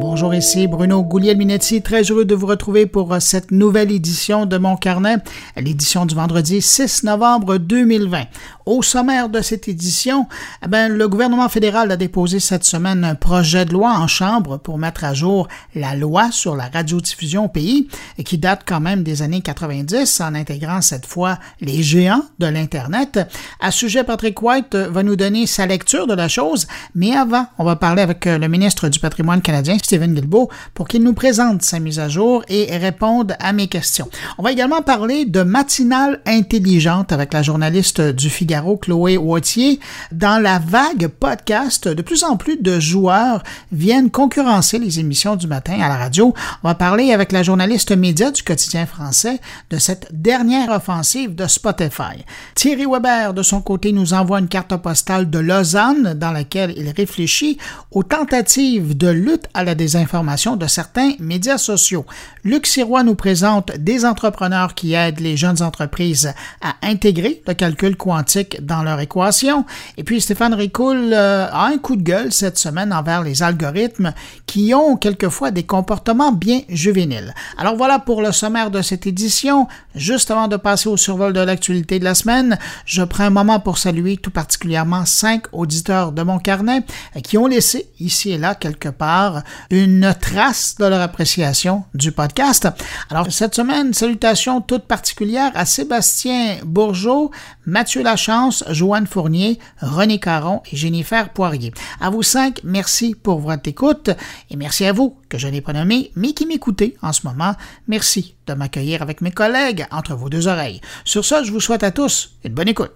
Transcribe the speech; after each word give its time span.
Bonjour, 0.00 0.34
ici 0.34 0.66
Bruno 0.66 1.02
Gouliel-Minetti, 1.02 1.82
très 1.82 2.04
heureux 2.04 2.24
de 2.24 2.34
vous 2.34 2.46
retrouver 2.46 2.86
pour 2.86 3.12
euh, 3.12 3.20
cette 3.20 3.50
nouvelle 3.50 3.92
édition 3.92 4.46
de 4.46 4.56
Mon 4.56 4.78
Carnet, 4.78 5.18
l'édition 5.58 6.06
du 6.06 6.14
vendredi 6.14 6.62
6 6.62 7.04
novembre 7.04 7.58
2020. 7.58 8.22
Au 8.64 8.82
sommaire 8.82 9.28
de 9.28 9.42
cette 9.42 9.68
édition, 9.68 10.26
eh 10.64 10.68
ben, 10.68 10.90
le 10.90 11.06
gouvernement 11.06 11.48
fédéral 11.50 11.90
a 11.90 11.98
déposé 11.98 12.40
cette 12.40 12.64
semaine 12.64 13.04
un 13.04 13.14
projet 13.14 13.66
de 13.66 13.72
loi 13.72 13.90
en 13.90 14.06
Chambre 14.06 14.56
pour 14.56 14.78
mettre 14.78 15.04
à 15.04 15.12
jour 15.12 15.48
la 15.74 15.94
loi 15.94 16.30
sur 16.30 16.56
la 16.56 16.68
radiodiffusion 16.68 17.46
au 17.46 17.48
pays, 17.48 17.88
qui 18.24 18.38
date 18.38 18.62
quand 18.64 18.80
même 18.80 19.02
des 19.02 19.20
années 19.20 19.42
90, 19.42 20.20
en 20.22 20.34
intégrant 20.34 20.80
cette 20.80 21.04
fois 21.04 21.38
les 21.60 21.82
géants 21.82 22.22
de 22.38 22.46
l'Internet. 22.46 23.20
À 23.60 23.70
ce 23.70 23.80
sujet, 23.80 24.04
Patrick 24.04 24.40
White 24.40 24.74
va 24.76 25.02
nous 25.02 25.16
donner 25.16 25.46
sa 25.46 25.66
lecture 25.66 26.06
de 26.06 26.14
la 26.14 26.28
chose, 26.28 26.66
mais 26.94 27.14
avant, 27.14 27.46
on 27.58 27.64
va 27.64 27.76
parler 27.76 28.02
avec 28.02 28.26
euh, 28.26 28.38
le 28.38 28.48
ministre 28.48 28.88
du 28.88 28.98
patrimoine 28.98 29.42
canadien, 29.42 29.74
Stephen 29.90 30.14
Guilbeault, 30.14 30.48
pour 30.72 30.86
qu'il 30.86 31.02
nous 31.02 31.14
présente 31.14 31.62
sa 31.62 31.80
mise 31.80 31.98
à 31.98 32.08
jour 32.08 32.44
et 32.48 32.76
réponde 32.76 33.34
à 33.40 33.52
mes 33.52 33.66
questions. 33.66 34.08
On 34.38 34.42
va 34.44 34.52
également 34.52 34.82
parler 34.82 35.24
de 35.24 35.42
matinale 35.42 36.20
intelligente 36.26 37.10
avec 37.10 37.32
la 37.32 37.42
journaliste 37.42 38.00
du 38.00 38.30
Figaro 38.30 38.76
Chloé 38.76 39.16
Wautier, 39.16 39.80
dans 40.12 40.40
la 40.40 40.60
vague 40.60 41.08
podcast, 41.08 41.88
de 41.88 42.02
plus 42.02 42.22
en 42.22 42.36
plus 42.36 42.56
de 42.56 42.78
joueurs 42.78 43.42
viennent 43.72 44.12
concurrencer 44.12 44.78
les 44.78 45.00
émissions 45.00 45.34
du 45.34 45.48
matin 45.48 45.80
à 45.80 45.88
la 45.88 45.96
radio. 45.96 46.34
On 46.62 46.68
va 46.68 46.76
parler 46.76 47.12
avec 47.12 47.32
la 47.32 47.42
journaliste 47.42 47.90
média 47.90 48.30
du 48.30 48.44
quotidien 48.44 48.86
français 48.86 49.40
de 49.70 49.78
cette 49.78 50.06
dernière 50.12 50.70
offensive 50.70 51.34
de 51.34 51.48
Spotify. 51.48 52.24
Thierry 52.54 52.86
Weber, 52.86 53.34
de 53.34 53.42
son 53.42 53.60
côté, 53.60 53.90
nous 53.90 54.14
envoie 54.14 54.38
une 54.38 54.46
carte 54.46 54.76
postale 54.76 55.30
de 55.30 55.40
Lausanne 55.40 56.14
dans 56.14 56.30
laquelle 56.30 56.74
il 56.76 56.90
réfléchit 56.90 57.58
aux 57.90 58.04
tentatives 58.04 58.96
de 58.96 59.08
lutte 59.08 59.48
à 59.52 59.64
la 59.64 59.74
désinformation 59.80 60.56
de 60.56 60.66
certains 60.66 61.12
médias 61.20 61.56
sociaux. 61.56 62.04
Luc 62.44 62.66
Sirois 62.66 63.02
nous 63.02 63.14
présente 63.14 63.72
des 63.78 64.04
entrepreneurs 64.04 64.74
qui 64.74 64.92
aident 64.92 65.20
les 65.20 65.38
jeunes 65.38 65.62
entreprises 65.62 66.34
à 66.60 66.74
intégrer 66.82 67.42
le 67.46 67.54
calcul 67.54 67.96
quantique 67.96 68.62
dans 68.62 68.82
leur 68.82 69.00
équation. 69.00 69.64
Et 69.96 70.04
puis 70.04 70.20
Stéphane 70.20 70.52
Ricoul 70.52 71.14
euh, 71.14 71.46
a 71.50 71.64
un 71.68 71.78
coup 71.78 71.96
de 71.96 72.02
gueule 72.02 72.30
cette 72.30 72.58
semaine 72.58 72.92
envers 72.92 73.22
les 73.22 73.42
algorithmes 73.42 74.12
qui 74.44 74.74
ont 74.74 74.98
quelquefois 74.98 75.50
des 75.50 75.62
comportements 75.62 76.32
bien 76.32 76.60
juvéniles. 76.68 77.34
Alors 77.56 77.76
voilà 77.76 77.98
pour 77.98 78.20
le 78.20 78.32
sommaire 78.32 78.70
de 78.70 78.82
cette 78.82 79.06
édition. 79.06 79.66
Juste 79.94 80.30
avant 80.30 80.46
de 80.46 80.58
passer 80.58 80.90
au 80.90 80.98
survol 80.98 81.32
de 81.32 81.40
l'actualité 81.40 81.98
de 81.98 82.04
la 82.04 82.14
semaine, 82.14 82.58
je 82.84 83.02
prends 83.02 83.24
un 83.24 83.30
moment 83.30 83.60
pour 83.60 83.78
saluer 83.78 84.18
tout 84.18 84.30
particulièrement 84.30 85.06
cinq 85.06 85.44
auditeurs 85.52 86.12
de 86.12 86.22
mon 86.22 86.38
carnet 86.38 86.82
qui 87.24 87.38
ont 87.38 87.46
laissé 87.46 87.88
ici 87.98 88.32
et 88.32 88.38
là 88.38 88.54
quelque 88.54 88.90
part 88.90 89.42
une 89.70 90.14
trace 90.20 90.74
de 90.78 90.84
leur 90.84 91.00
appréciation 91.00 91.84
du 91.94 92.12
podcast. 92.12 92.68
Alors 93.08 93.30
cette 93.30 93.54
semaine, 93.54 93.94
salutations 93.94 94.60
toutes 94.60 94.86
particulières 94.86 95.52
à 95.54 95.64
Sébastien 95.64 96.58
Bourgeot, 96.64 97.30
Mathieu 97.66 98.02
Lachance, 98.02 98.64
Joanne 98.70 99.06
Fournier, 99.06 99.58
René 99.80 100.18
Caron 100.18 100.62
et 100.70 100.76
Jennifer 100.76 101.30
Poirier. 101.30 101.72
À 102.00 102.10
vous 102.10 102.22
cinq, 102.22 102.60
merci 102.64 103.14
pour 103.14 103.38
votre 103.38 103.68
écoute 103.68 104.10
et 104.50 104.56
merci 104.56 104.84
à 104.84 104.92
vous 104.92 105.16
que 105.28 105.38
je 105.38 105.48
n'ai 105.48 105.60
pas 105.60 105.72
nommé 105.72 106.10
mais 106.16 106.32
qui 106.32 106.46
m'écoutez 106.46 106.96
en 107.02 107.12
ce 107.12 107.26
moment. 107.26 107.54
Merci 107.86 108.34
de 108.46 108.54
m'accueillir 108.54 109.02
avec 109.02 109.20
mes 109.20 109.30
collègues 109.30 109.86
entre 109.90 110.14
vos 110.14 110.28
deux 110.28 110.48
oreilles. 110.48 110.80
Sur 111.04 111.24
ce, 111.24 111.44
je 111.44 111.52
vous 111.52 111.60
souhaite 111.60 111.84
à 111.84 111.92
tous 111.92 112.36
une 112.44 112.54
bonne 112.54 112.68
écoute. 112.68 112.92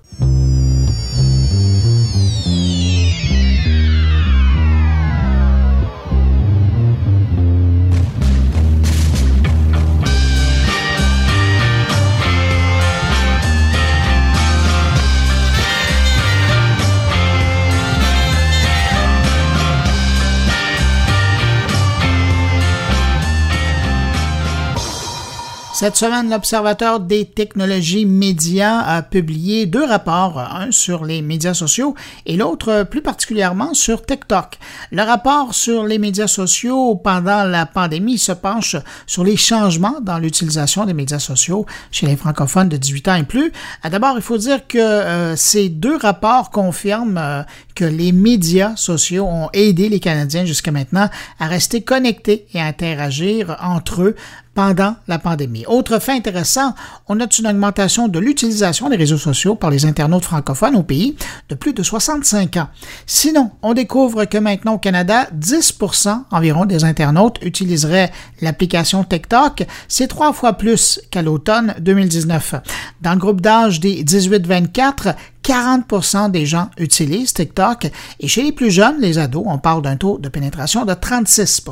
Cette 25.75 25.97
semaine, 25.97 26.31
l'Observateur 26.31 27.01
des 27.01 27.25
technologies 27.25 28.07
médias 28.07 28.79
a 28.79 29.03
publié 29.03 29.67
deux 29.67 29.85
rapports, 29.85 30.39
un 30.39 30.71
sur 30.71 31.05
les 31.05 31.21
médias 31.21 31.53
sociaux 31.53 31.97
et 32.27 32.37
l'autre 32.37 32.85
plus 32.85 33.03
particulièrement 33.03 33.75
sur 33.75 34.07
TikTok. 34.07 34.61
Le 34.93 35.03
rapport 35.03 35.53
sur 35.53 35.83
les 35.83 35.99
médias 35.99 36.29
sociaux 36.29 36.95
pendant 36.95 37.43
la 37.43 37.67
pandémie 37.67 38.19
se 38.19 38.31
penche 38.31 38.77
sur 39.09 39.25
les 39.25 39.37
changements 39.37 40.01
dans 40.01 40.19
l'utilisation 40.19 40.85
des 40.85 40.95
médias 40.95 41.19
sociaux 41.19 41.67
chez 41.91 42.07
les 42.07 42.15
francophones 42.15 42.69
de 42.69 42.77
18 42.77 43.09
ans 43.09 43.17
et 43.17 43.25
plus. 43.25 43.51
D'abord, 43.83 44.15
il 44.15 44.23
faut 44.23 44.39
dire 44.39 44.69
que 44.69 44.79
euh, 44.79 45.35
ces 45.35 45.71
deux 45.71 45.97
rapports 45.97 46.51
confirment 46.51 47.19
euh, 47.19 47.43
que 47.75 47.85
les 47.85 48.13
médias 48.13 48.77
sociaux 48.77 49.27
ont 49.27 49.49
aidé 49.53 49.89
les 49.89 49.99
Canadiens 49.99 50.45
jusqu'à 50.45 50.71
maintenant 50.71 51.11
à 51.41 51.49
rester 51.49 51.83
connectés 51.83 52.47
et 52.55 52.61
à 52.61 52.67
interagir 52.67 53.57
entre 53.61 54.03
eux 54.03 54.15
pendant 54.55 54.97
la 55.09 55.19
pandémie. 55.19 55.67
Autre 55.67 55.99
fait 55.99 56.13
intéressant, 56.13 56.75
on 57.09 57.17
note 57.17 57.39
une 57.39 57.47
augmentation 57.47 58.09
de 58.09 58.19
l'utilisation 58.19 58.89
des 58.89 58.97
réseaux 58.97 59.19
sociaux 59.19 59.55
par 59.55 59.71
les 59.71 59.85
internautes 59.85 60.25
francophones 60.25 60.77
au 60.77 60.83
pays 60.83 61.17
de 61.49 61.55
plus 61.55 61.73
de 61.73 61.83
65 61.83 62.57
ans. 62.57 62.69
Sinon, 63.07 63.51
on 63.63 63.75
découvre 63.75 64.25
que 64.25 64.39
maintenant 64.39 64.75
au 64.75 64.79
Canada, 64.79 65.27
10% 65.37 66.25
environ 66.31 66.65
des 66.65 66.85
internautes 66.85 67.39
utiliseraient 67.43 68.13
l'application 68.41 69.05
TikTok. 69.05 69.65
C'est 69.89 70.09
trois 70.09 70.33
fois 70.33 70.55
plus 70.55 71.01
qu'à 71.11 71.23
l'automne 71.23 71.75
2019. 71.81 72.55
Dans 73.03 73.13
le 73.13 73.19
groupe 73.19 73.41
d'âge 73.41 73.81
des 73.81 74.05
18-24, 74.05 75.15
40% 75.43 76.31
des 76.31 76.47
gens 76.47 76.71
utilisent 76.79 77.35
TikTok 77.35 77.91
et 78.21 78.29
chez 78.29 78.43
les 78.43 78.53
plus 78.53 78.71
jeunes, 78.71 79.01
les 79.01 79.19
ados, 79.19 79.45
on 79.47 79.59
parle 79.59 79.83
d'un 79.83 79.97
taux 79.97 80.19
de 80.19 80.29
pénétration 80.29 80.85
de 80.85 80.95
36 80.95 81.63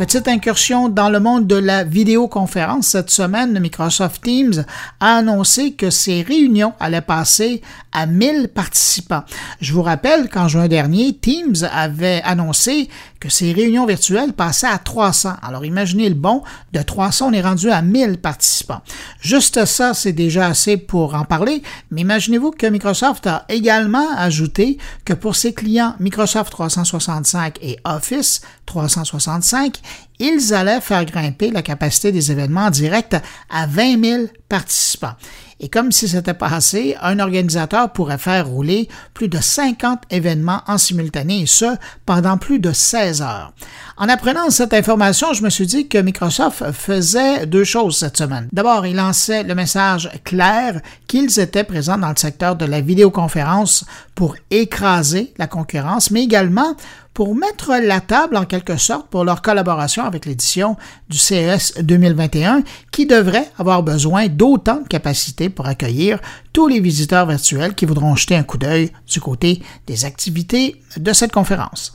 Petite 0.00 0.28
incursion 0.28 0.88
dans 0.88 1.10
le 1.10 1.20
monde 1.20 1.46
de 1.46 1.56
la 1.56 1.84
vidéoconférence. 1.84 2.86
Cette 2.86 3.10
semaine, 3.10 3.60
Microsoft 3.60 4.22
Teams 4.22 4.64
a 4.98 5.16
annoncé 5.16 5.72
que 5.72 5.90
ses 5.90 6.22
réunions 6.22 6.72
allaient 6.80 7.02
passer 7.02 7.60
à 7.92 8.06
1000 8.06 8.48
participants. 8.48 9.24
Je 9.60 9.74
vous 9.74 9.82
rappelle 9.82 10.30
qu'en 10.30 10.48
juin 10.48 10.68
dernier, 10.68 11.12
Teams 11.12 11.68
avait 11.70 12.22
annoncé 12.24 12.88
que 13.20 13.28
ces 13.28 13.52
réunions 13.52 13.84
virtuelles 13.84 14.32
passaient 14.32 14.68
à 14.68 14.78
300. 14.78 15.34
Alors 15.42 15.66
imaginez 15.66 16.08
le 16.08 16.14
bon, 16.14 16.42
de 16.72 16.80
300, 16.80 17.28
on 17.28 17.32
est 17.34 17.42
rendu 17.42 17.70
à 17.70 17.82
1000 17.82 18.16
participants. 18.18 18.80
Juste 19.20 19.66
ça, 19.66 19.92
c'est 19.92 20.14
déjà 20.14 20.46
assez 20.46 20.78
pour 20.78 21.14
en 21.14 21.24
parler, 21.24 21.62
mais 21.90 22.00
imaginez-vous 22.00 22.52
que 22.52 22.66
Microsoft 22.66 23.26
a 23.26 23.44
également 23.50 24.16
ajouté 24.16 24.78
que 25.04 25.12
pour 25.12 25.36
ses 25.36 25.52
clients 25.52 25.94
Microsoft 26.00 26.50
365 26.50 27.58
et 27.60 27.78
Office 27.84 28.40
365, 28.64 29.80
ils 30.18 30.52
allaient 30.52 30.80
faire 30.80 31.04
grimper 31.04 31.50
la 31.50 31.62
capacité 31.62 32.12
des 32.12 32.30
événements 32.30 32.66
en 32.66 32.70
direct 32.70 33.16
à 33.48 33.66
20 33.66 34.04
000 34.04 34.24
participants. 34.48 35.14
Et 35.62 35.68
comme 35.68 35.92
si 35.92 36.08
c'était 36.08 36.34
pas 36.34 36.48
assez, 36.48 36.96
un 37.02 37.18
organisateur 37.18 37.92
pourrait 37.92 38.18
faire 38.18 38.46
rouler 38.46 38.88
plus 39.12 39.28
de 39.28 39.38
50 39.38 40.04
événements 40.10 40.62
en 40.66 40.78
simultané, 40.78 41.42
et 41.42 41.46
ce, 41.46 41.76
pendant 42.06 42.38
plus 42.38 42.60
de 42.60 42.72
16 42.72 43.20
heures. 43.20 43.52
En 43.98 44.08
apprenant 44.08 44.48
cette 44.48 44.72
information, 44.72 45.34
je 45.34 45.42
me 45.42 45.50
suis 45.50 45.66
dit 45.66 45.86
que 45.86 45.98
Microsoft 45.98 46.72
faisait 46.72 47.44
deux 47.44 47.64
choses 47.64 47.98
cette 47.98 48.16
semaine. 48.16 48.48
D'abord, 48.52 48.86
il 48.86 48.96
lançait 48.96 49.42
le 49.42 49.54
message 49.54 50.10
clair 50.24 50.80
qu'ils 51.06 51.38
étaient 51.38 51.64
présents 51.64 51.98
dans 51.98 52.08
le 52.08 52.16
secteur 52.16 52.56
de 52.56 52.64
la 52.64 52.80
vidéoconférence 52.80 53.84
pour 54.14 54.36
écraser 54.50 55.34
la 55.36 55.46
concurrence, 55.46 56.10
mais 56.10 56.22
également 56.22 56.74
pour 57.20 57.34
mettre 57.34 57.74
la 57.82 58.00
table 58.00 58.34
en 58.34 58.46
quelque 58.46 58.78
sorte 58.78 59.10
pour 59.10 59.24
leur 59.24 59.42
collaboration 59.42 60.04
avec 60.04 60.24
l'édition 60.24 60.78
du 61.10 61.18
CES 61.18 61.74
2021 61.82 62.62
qui 62.92 63.04
devrait 63.04 63.46
avoir 63.58 63.82
besoin 63.82 64.28
d'autant 64.28 64.80
de 64.80 64.88
capacités 64.88 65.50
pour 65.50 65.66
accueillir 65.66 66.18
tous 66.54 66.66
les 66.66 66.80
visiteurs 66.80 67.26
virtuels 67.26 67.74
qui 67.74 67.84
voudront 67.84 68.16
jeter 68.16 68.36
un 68.36 68.42
coup 68.42 68.56
d'œil 68.56 68.90
du 69.06 69.20
côté 69.20 69.60
des 69.86 70.06
activités 70.06 70.80
de 70.96 71.12
cette 71.12 71.30
conférence. 71.30 71.94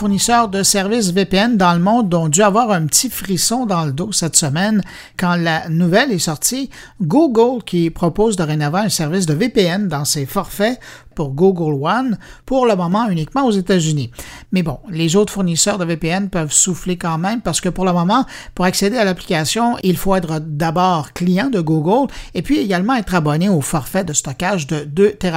Fournisseurs 0.00 0.48
de 0.48 0.62
services 0.62 1.10
VPN 1.10 1.58
dans 1.58 1.74
le 1.74 1.78
monde 1.78 2.14
ont 2.14 2.28
dû 2.28 2.40
avoir 2.40 2.70
un 2.70 2.86
petit 2.86 3.10
frisson 3.10 3.66
dans 3.66 3.84
le 3.84 3.92
dos 3.92 4.12
cette 4.12 4.34
semaine 4.34 4.80
quand 5.18 5.34
la 5.34 5.68
nouvelle 5.68 6.10
est 6.10 6.18
sortie. 6.18 6.70
Google, 7.02 7.62
qui 7.62 7.90
propose 7.90 8.34
dorénavant 8.34 8.78
un 8.78 8.88
service 8.88 9.26
de 9.26 9.34
VPN 9.34 9.88
dans 9.88 10.06
ses 10.06 10.24
forfaits, 10.24 10.80
pour 11.14 11.30
Google 11.30 11.78
One, 11.84 12.18
pour 12.46 12.66
le 12.66 12.76
moment 12.76 13.08
uniquement 13.08 13.44
aux 13.46 13.50
États-Unis. 13.50 14.10
Mais 14.52 14.62
bon, 14.62 14.78
les 14.88 15.16
autres 15.16 15.32
fournisseurs 15.32 15.78
de 15.78 15.84
VPN 15.84 16.28
peuvent 16.28 16.52
souffler 16.52 16.96
quand 16.96 17.18
même 17.18 17.40
parce 17.40 17.60
que 17.60 17.68
pour 17.68 17.84
le 17.84 17.92
moment, 17.92 18.24
pour 18.54 18.64
accéder 18.64 18.96
à 18.96 19.04
l'application, 19.04 19.76
il 19.82 19.96
faut 19.96 20.14
être 20.14 20.40
d'abord 20.40 21.12
client 21.12 21.50
de 21.50 21.60
Google 21.60 22.12
et 22.34 22.42
puis 22.42 22.58
également 22.58 22.94
être 22.94 23.14
abonné 23.14 23.48
au 23.48 23.60
forfait 23.60 24.04
de 24.04 24.12
stockage 24.12 24.66
de 24.66 24.84
2 24.84 25.12
TB. 25.12 25.30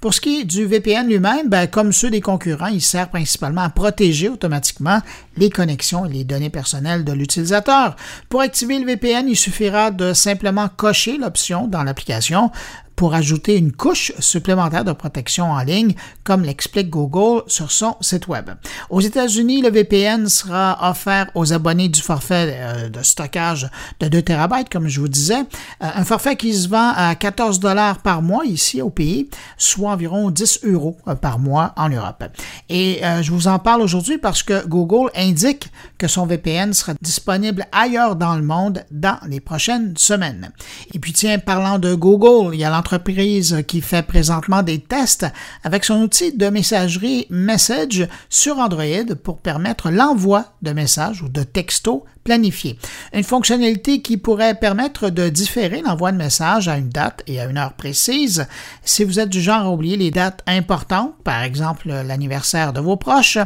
Pour 0.00 0.14
ce 0.14 0.20
qui 0.20 0.40
est 0.40 0.44
du 0.44 0.66
VPN 0.66 1.08
lui-même, 1.08 1.48
ben, 1.48 1.66
comme 1.66 1.92
ceux 1.92 2.10
des 2.10 2.20
concurrents, 2.20 2.66
il 2.66 2.82
sert 2.82 3.08
principalement 3.08 3.62
à 3.62 3.70
protéger 3.70 4.28
automatiquement 4.28 5.00
les 5.36 5.50
connexions 5.50 6.06
et 6.06 6.12
les 6.12 6.24
données 6.24 6.50
personnelles 6.50 7.04
de 7.04 7.12
l'utilisateur. 7.12 7.96
Pour 8.28 8.40
activer 8.40 8.78
le 8.78 8.86
VPN, 8.86 9.28
il 9.28 9.36
suffira 9.36 9.90
de 9.90 10.12
simplement 10.12 10.68
cocher 10.68 11.18
l'option 11.18 11.66
dans 11.66 11.82
l'application 11.82 12.50
pour 12.98 13.14
ajouter 13.14 13.56
une 13.56 13.70
couche 13.70 14.12
supplémentaire 14.18 14.84
de 14.84 14.90
protection 14.90 15.52
en 15.52 15.62
ligne, 15.62 15.94
comme 16.24 16.42
l'explique 16.42 16.90
Google 16.90 17.44
sur 17.46 17.70
son 17.70 17.94
site 18.00 18.26
Web. 18.26 18.50
Aux 18.90 19.00
États-Unis, 19.00 19.62
le 19.62 19.70
VPN 19.70 20.28
sera 20.28 20.90
offert 20.90 21.30
aux 21.36 21.52
abonnés 21.52 21.88
du 21.88 22.00
forfait 22.00 22.56
euh, 22.58 22.88
de 22.88 23.00
stockage 23.04 23.70
de 24.00 24.08
2 24.08 24.22
TB, 24.22 24.52
comme 24.68 24.88
je 24.88 24.98
vous 24.98 25.06
disais, 25.06 25.38
euh, 25.38 25.42
un 25.80 26.04
forfait 26.04 26.34
qui 26.34 26.52
se 26.52 26.68
vend 26.68 26.92
à 26.96 27.14
14 27.14 27.60
dollars 27.60 27.98
par 27.98 28.20
mois 28.20 28.44
ici 28.44 28.82
au 28.82 28.90
pays, 28.90 29.30
soit 29.56 29.92
environ 29.92 30.32
10 30.32 30.64
euros 30.64 30.96
euh, 31.06 31.14
par 31.14 31.38
mois 31.38 31.74
en 31.76 31.90
Europe. 31.90 32.24
Et 32.68 33.00
je 33.22 33.30
vous 33.30 33.46
en 33.46 33.60
parle 33.60 33.80
aujourd'hui 33.80 34.18
parce 34.18 34.42
que 34.42 34.66
Google 34.66 35.10
indique 35.14 35.70
que 35.98 36.08
son 36.08 36.26
VPN 36.26 36.72
sera 36.72 36.94
disponible 37.00 37.64
ailleurs 37.70 38.16
dans 38.16 38.34
le 38.34 38.42
monde 38.42 38.84
dans 38.90 39.18
les 39.26 39.40
prochaines 39.40 39.96
semaines. 39.96 40.50
Et 40.92 40.98
puis 40.98 41.12
tiens, 41.12 41.38
parlant 41.38 41.78
de 41.78 41.94
Google, 41.94 42.54
il 42.54 42.60
y 42.60 42.64
a 42.64 42.70
entreprise 42.88 43.64
qui 43.66 43.82
fait 43.82 44.02
présentement 44.02 44.62
des 44.62 44.78
tests 44.78 45.26
avec 45.62 45.84
son 45.84 46.00
outil 46.00 46.32
de 46.32 46.48
messagerie 46.48 47.26
Message 47.28 48.08
sur 48.30 48.56
Android 48.58 49.14
pour 49.22 49.40
permettre 49.40 49.90
l'envoi 49.90 50.46
de 50.62 50.72
messages 50.72 51.20
ou 51.20 51.28
de 51.28 51.42
textos 51.42 52.00
planifié. 52.28 52.78
Une 53.14 53.24
fonctionnalité 53.24 54.02
qui 54.02 54.18
pourrait 54.18 54.54
permettre 54.54 55.08
de 55.08 55.30
différer 55.30 55.80
l'envoi 55.80 56.12
de 56.12 56.18
messages 56.18 56.68
à 56.68 56.76
une 56.76 56.90
date 56.90 57.22
et 57.26 57.40
à 57.40 57.46
une 57.46 57.56
heure 57.56 57.72
précise. 57.72 58.46
Si 58.84 59.02
vous 59.02 59.18
êtes 59.18 59.30
du 59.30 59.40
genre 59.40 59.66
à 59.66 59.70
oublier 59.70 59.96
les 59.96 60.10
dates 60.10 60.42
importantes, 60.46 61.14
par 61.24 61.42
exemple 61.42 61.88
l'anniversaire 61.88 62.74
de 62.74 62.80
vos 62.80 62.96
proches, 62.96 63.38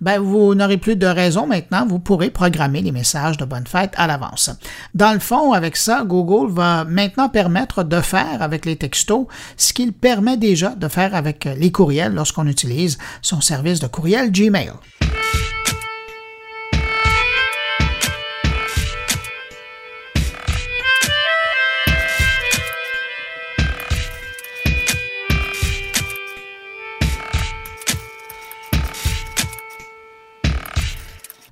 ben 0.00 0.20
vous 0.20 0.54
n'aurez 0.54 0.76
plus 0.76 0.94
de 0.94 1.06
raison 1.06 1.48
maintenant, 1.48 1.84
vous 1.84 1.98
pourrez 1.98 2.30
programmer 2.30 2.80
les 2.80 2.92
messages 2.92 3.38
de 3.38 3.44
bonne 3.44 3.66
fête 3.66 3.94
à 3.96 4.06
l'avance. 4.06 4.50
Dans 4.94 5.12
le 5.12 5.18
fond, 5.18 5.52
avec 5.52 5.76
ça, 5.76 6.04
Google 6.04 6.52
va 6.52 6.84
maintenant 6.84 7.28
permettre 7.28 7.82
de 7.82 8.00
faire 8.00 8.40
avec 8.40 8.64
les 8.66 8.76
textos 8.76 8.87
ce 8.94 9.72
qu'il 9.72 9.92
permet 9.92 10.36
déjà 10.36 10.70
de 10.70 10.88
faire 10.88 11.14
avec 11.14 11.44
les 11.44 11.72
courriels 11.72 12.14
lorsqu'on 12.14 12.46
utilise 12.46 12.98
son 13.22 13.40
service 13.40 13.80
de 13.80 13.86
courriel 13.86 14.30
Gmail. 14.30 14.72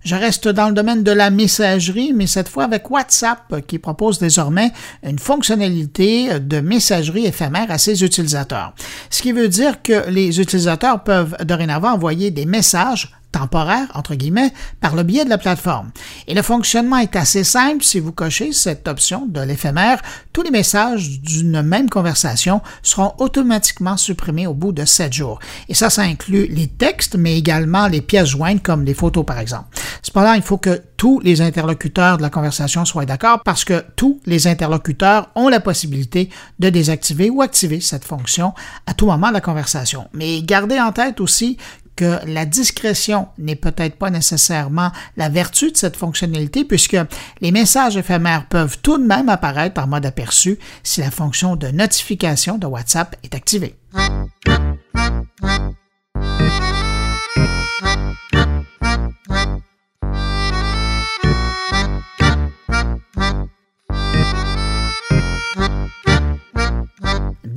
Je 0.06 0.14
reste 0.14 0.46
dans 0.46 0.68
le 0.68 0.72
domaine 0.72 1.02
de 1.02 1.10
la 1.10 1.30
messagerie, 1.30 2.12
mais 2.14 2.28
cette 2.28 2.48
fois 2.48 2.62
avec 2.62 2.88
WhatsApp 2.92 3.66
qui 3.66 3.80
propose 3.80 4.20
désormais 4.20 4.70
une 5.02 5.18
fonctionnalité 5.18 6.38
de 6.38 6.60
messagerie 6.60 7.26
éphémère 7.26 7.72
à 7.72 7.78
ses 7.78 8.04
utilisateurs. 8.04 8.72
Ce 9.10 9.20
qui 9.20 9.32
veut 9.32 9.48
dire 9.48 9.82
que 9.82 10.08
les 10.08 10.40
utilisateurs 10.40 11.02
peuvent 11.02 11.36
dorénavant 11.44 11.90
envoyer 11.90 12.30
des 12.30 12.46
messages 12.46 13.16
temporaire, 13.36 13.88
entre 13.94 14.14
guillemets, 14.14 14.52
par 14.80 14.94
le 14.94 15.02
biais 15.02 15.24
de 15.24 15.30
la 15.30 15.38
plateforme. 15.38 15.90
Et 16.26 16.34
le 16.34 16.42
fonctionnement 16.42 16.96
est 16.96 17.16
assez 17.16 17.44
simple. 17.44 17.84
Si 17.84 18.00
vous 18.00 18.12
cochez 18.12 18.52
cette 18.52 18.88
option 18.88 19.26
de 19.26 19.40
l'éphémère, 19.40 20.00
tous 20.32 20.42
les 20.42 20.50
messages 20.50 21.20
d'une 21.20 21.60
même 21.62 21.90
conversation 21.90 22.62
seront 22.82 23.12
automatiquement 23.18 23.96
supprimés 23.96 24.46
au 24.46 24.54
bout 24.54 24.72
de 24.72 24.84
7 24.84 25.12
jours. 25.12 25.38
Et 25.68 25.74
ça, 25.74 25.90
ça 25.90 26.02
inclut 26.02 26.46
les 26.46 26.66
textes, 26.66 27.16
mais 27.16 27.36
également 27.36 27.88
les 27.88 28.00
pièces 28.00 28.28
jointes 28.30 28.62
comme 28.62 28.84
les 28.84 28.94
photos, 28.94 29.26
par 29.26 29.38
exemple. 29.38 29.68
Cependant, 30.02 30.32
il 30.32 30.42
faut 30.42 30.56
que 30.56 30.82
tous 30.96 31.20
les 31.20 31.42
interlocuteurs 31.42 32.16
de 32.16 32.22
la 32.22 32.30
conversation 32.30 32.84
soient 32.84 33.04
d'accord 33.04 33.40
parce 33.44 33.64
que 33.64 33.84
tous 33.96 34.20
les 34.24 34.46
interlocuteurs 34.46 35.28
ont 35.34 35.48
la 35.48 35.60
possibilité 35.60 36.30
de 36.58 36.70
désactiver 36.70 37.28
ou 37.28 37.42
activer 37.42 37.80
cette 37.80 38.04
fonction 38.04 38.54
à 38.86 38.94
tout 38.94 39.06
moment 39.06 39.28
de 39.28 39.34
la 39.34 39.40
conversation. 39.40 40.08
Mais 40.14 40.40
gardez 40.42 40.80
en 40.80 40.92
tête 40.92 41.20
aussi 41.20 41.58
que 41.96 42.18
la 42.26 42.44
discrétion 42.44 43.28
n'est 43.38 43.56
peut-être 43.56 43.96
pas 43.96 44.10
nécessairement 44.10 44.92
la 45.16 45.28
vertu 45.28 45.72
de 45.72 45.76
cette 45.76 45.96
fonctionnalité 45.96 46.64
puisque 46.64 46.96
les 47.40 47.50
messages 47.50 47.96
éphémères 47.96 48.46
peuvent 48.46 48.78
tout 48.82 48.98
de 48.98 49.06
même 49.06 49.28
apparaître 49.28 49.80
en 49.82 49.86
mode 49.86 50.06
aperçu 50.06 50.58
si 50.82 51.00
la 51.00 51.10
fonction 51.10 51.56
de 51.56 51.68
notification 51.68 52.58
de 52.58 52.66
WhatsApp 52.66 53.16
est 53.22 53.34
activée. 53.34 53.76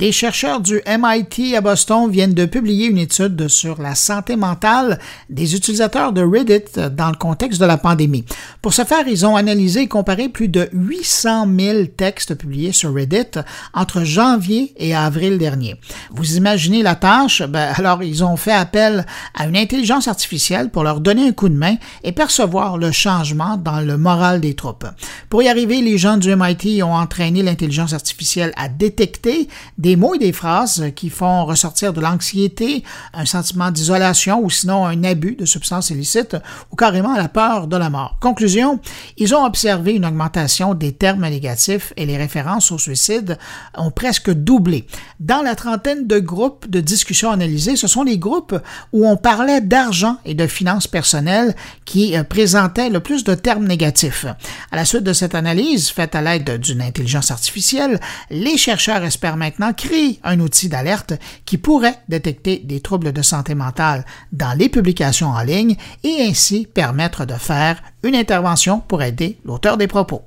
Des 0.00 0.12
chercheurs 0.12 0.62
du 0.62 0.80
MIT 0.86 1.54
à 1.54 1.60
Boston 1.60 2.10
viennent 2.10 2.32
de 2.32 2.46
publier 2.46 2.86
une 2.86 2.96
étude 2.96 3.48
sur 3.48 3.82
la 3.82 3.94
santé 3.94 4.34
mentale 4.34 4.98
des 5.28 5.54
utilisateurs 5.54 6.14
de 6.14 6.22
Reddit 6.22 6.72
dans 6.96 7.10
le 7.10 7.16
contexte 7.16 7.60
de 7.60 7.66
la 7.66 7.76
pandémie. 7.76 8.24
Pour 8.62 8.72
ce 8.72 8.84
faire, 8.84 9.06
ils 9.06 9.26
ont 9.26 9.36
analysé 9.36 9.82
et 9.82 9.88
comparé 9.88 10.30
plus 10.30 10.48
de 10.48 10.70
800 10.72 11.46
000 11.54 11.84
textes 11.98 12.34
publiés 12.34 12.72
sur 12.72 12.94
Reddit 12.94 13.40
entre 13.74 14.02
janvier 14.02 14.72
et 14.78 14.94
avril 14.94 15.36
dernier. 15.36 15.76
Vous 16.12 16.38
imaginez 16.38 16.82
la 16.82 16.94
tâche? 16.94 17.42
Ben, 17.42 17.70
alors, 17.76 18.02
ils 18.02 18.24
ont 18.24 18.38
fait 18.38 18.54
appel 18.54 19.04
à 19.34 19.48
une 19.48 19.56
intelligence 19.58 20.08
artificielle 20.08 20.70
pour 20.70 20.82
leur 20.82 21.00
donner 21.00 21.28
un 21.28 21.32
coup 21.32 21.50
de 21.50 21.58
main 21.58 21.76
et 22.04 22.12
percevoir 22.12 22.78
le 22.78 22.90
changement 22.90 23.58
dans 23.58 23.80
le 23.82 23.98
moral 23.98 24.40
des 24.40 24.54
troupes. 24.54 24.86
Pour 25.28 25.42
y 25.42 25.48
arriver, 25.50 25.82
les 25.82 25.98
gens 25.98 26.16
du 26.16 26.34
MIT 26.34 26.82
ont 26.82 26.94
entraîné 26.94 27.42
l'intelligence 27.42 27.92
artificielle 27.92 28.54
à 28.56 28.70
détecter 28.70 29.46
des 29.76 29.89
des 29.90 29.96
mots 29.96 30.14
et 30.14 30.18
des 30.18 30.32
phrases 30.32 30.92
qui 30.94 31.10
font 31.10 31.44
ressortir 31.44 31.92
de 31.92 32.00
l'anxiété, 32.00 32.84
un 33.12 33.24
sentiment 33.24 33.72
d'isolation 33.72 34.40
ou 34.40 34.48
sinon 34.48 34.86
un 34.86 35.02
abus 35.02 35.34
de 35.34 35.44
substances 35.44 35.90
illicites 35.90 36.36
ou 36.70 36.76
carrément 36.76 37.16
la 37.16 37.26
peur 37.26 37.66
de 37.66 37.76
la 37.76 37.90
mort. 37.90 38.16
Conclusion, 38.20 38.78
ils 39.16 39.34
ont 39.34 39.44
observé 39.44 39.94
une 39.94 40.06
augmentation 40.06 40.74
des 40.74 40.92
termes 40.92 41.28
négatifs 41.28 41.92
et 41.96 42.06
les 42.06 42.16
références 42.16 42.70
au 42.70 42.78
suicide 42.78 43.36
ont 43.76 43.90
presque 43.90 44.30
doublé. 44.30 44.86
Dans 45.18 45.42
la 45.42 45.56
trentaine 45.56 46.06
de 46.06 46.20
groupes 46.20 46.70
de 46.70 46.78
discussion 46.78 47.32
analysés, 47.32 47.74
ce 47.74 47.88
sont 47.88 48.04
les 48.04 48.16
groupes 48.16 48.56
où 48.92 49.08
on 49.08 49.16
parlait 49.16 49.60
d'argent 49.60 50.18
et 50.24 50.34
de 50.34 50.46
finances 50.46 50.86
personnelles 50.86 51.56
qui 51.84 52.16
euh, 52.16 52.22
présentaient 52.22 52.90
le 52.90 53.00
plus 53.00 53.24
de 53.24 53.34
termes 53.34 53.66
négatifs. 53.66 54.26
À 54.70 54.76
la 54.76 54.84
suite 54.84 55.02
de 55.02 55.12
cette 55.12 55.34
analyse 55.34 55.90
faite 55.90 56.14
à 56.14 56.22
l'aide 56.22 56.60
d'une 56.60 56.80
intelligence 56.80 57.32
artificielle, 57.32 57.98
les 58.30 58.56
chercheurs 58.56 59.02
espèrent 59.02 59.36
maintenant 59.36 59.72
crée 59.80 60.20
un 60.24 60.40
outil 60.40 60.68
d'alerte 60.68 61.14
qui 61.46 61.56
pourrait 61.56 61.98
détecter 62.06 62.60
des 62.62 62.80
troubles 62.80 63.12
de 63.12 63.22
santé 63.22 63.54
mentale 63.54 64.04
dans 64.30 64.56
les 64.56 64.68
publications 64.68 65.28
en 65.28 65.40
ligne 65.40 65.76
et 66.04 66.22
ainsi 66.28 66.66
permettre 66.66 67.24
de 67.24 67.32
faire 67.32 67.82
une 68.02 68.14
intervention 68.14 68.80
pour 68.80 69.02
aider 69.02 69.38
l'auteur 69.46 69.78
des 69.78 69.86
propos. 69.86 70.22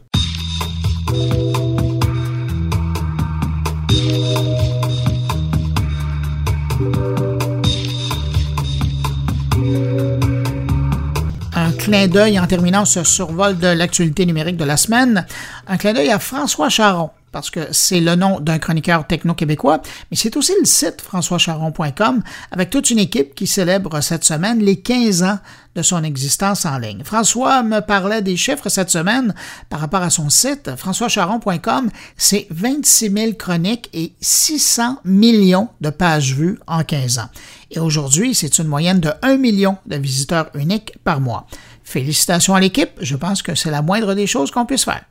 Un 11.55 11.71
clin 11.73 12.07
d'œil 12.07 12.39
en 12.39 12.47
terminant 12.47 12.85
ce 12.85 13.03
survol 13.03 13.59
de 13.59 13.67
l'actualité 13.67 14.25
numérique 14.25 14.57
de 14.57 14.65
la 14.65 14.77
semaine, 14.77 15.27
un 15.67 15.77
clin 15.77 15.93
d'œil 15.93 16.09
à 16.09 16.17
François 16.17 16.69
Charon 16.69 17.11
parce 17.33 17.49
que 17.49 17.67
c'est 17.71 17.99
le 17.99 18.15
nom 18.15 18.39
d'un 18.39 18.59
chroniqueur 18.59 19.05
techno-québécois, 19.05 19.81
mais 20.09 20.15
c'est 20.15 20.37
aussi 20.37 20.53
le 20.59 20.65
site 20.65 21.01
françoischaron.com 21.01 22.23
avec 22.51 22.69
toute 22.69 22.89
une 22.91 22.99
équipe 22.99 23.35
qui 23.35 23.47
célèbre 23.47 23.99
cette 23.99 24.23
semaine 24.23 24.59
les 24.59 24.77
15 24.77 25.23
ans 25.23 25.39
de 25.75 25.81
son 25.81 26.03
existence 26.03 26.65
en 26.65 26.77
ligne. 26.77 27.03
François 27.03 27.63
me 27.63 27.79
parlait 27.79 28.21
des 28.21 28.37
chiffres 28.37 28.69
cette 28.69 28.91
semaine 28.91 29.33
par 29.69 29.79
rapport 29.79 30.03
à 30.03 30.09
son 30.09 30.29
site. 30.29 30.75
françoischaron.com, 30.75 31.89
c'est 32.15 32.47
26 32.51 33.11
000 33.11 33.33
chroniques 33.33 33.89
et 33.93 34.13
600 34.21 34.99
millions 35.03 35.69
de 35.81 35.89
pages 35.89 36.35
vues 36.35 36.59
en 36.67 36.83
15 36.83 37.19
ans. 37.19 37.29
Et 37.71 37.79
aujourd'hui, 37.79 38.35
c'est 38.35 38.59
une 38.59 38.67
moyenne 38.67 38.99
de 38.99 39.11
1 39.23 39.37
million 39.37 39.77
de 39.87 39.95
visiteurs 39.95 40.49
uniques 40.53 40.93
par 41.03 41.19
mois. 41.19 41.47
Félicitations 41.83 42.53
à 42.53 42.59
l'équipe, 42.59 42.91
je 43.01 43.15
pense 43.15 43.41
que 43.41 43.55
c'est 43.55 43.71
la 43.71 43.81
moindre 43.81 44.13
des 44.13 44.27
choses 44.27 44.51
qu'on 44.51 44.65
puisse 44.65 44.85
faire. 44.85 45.03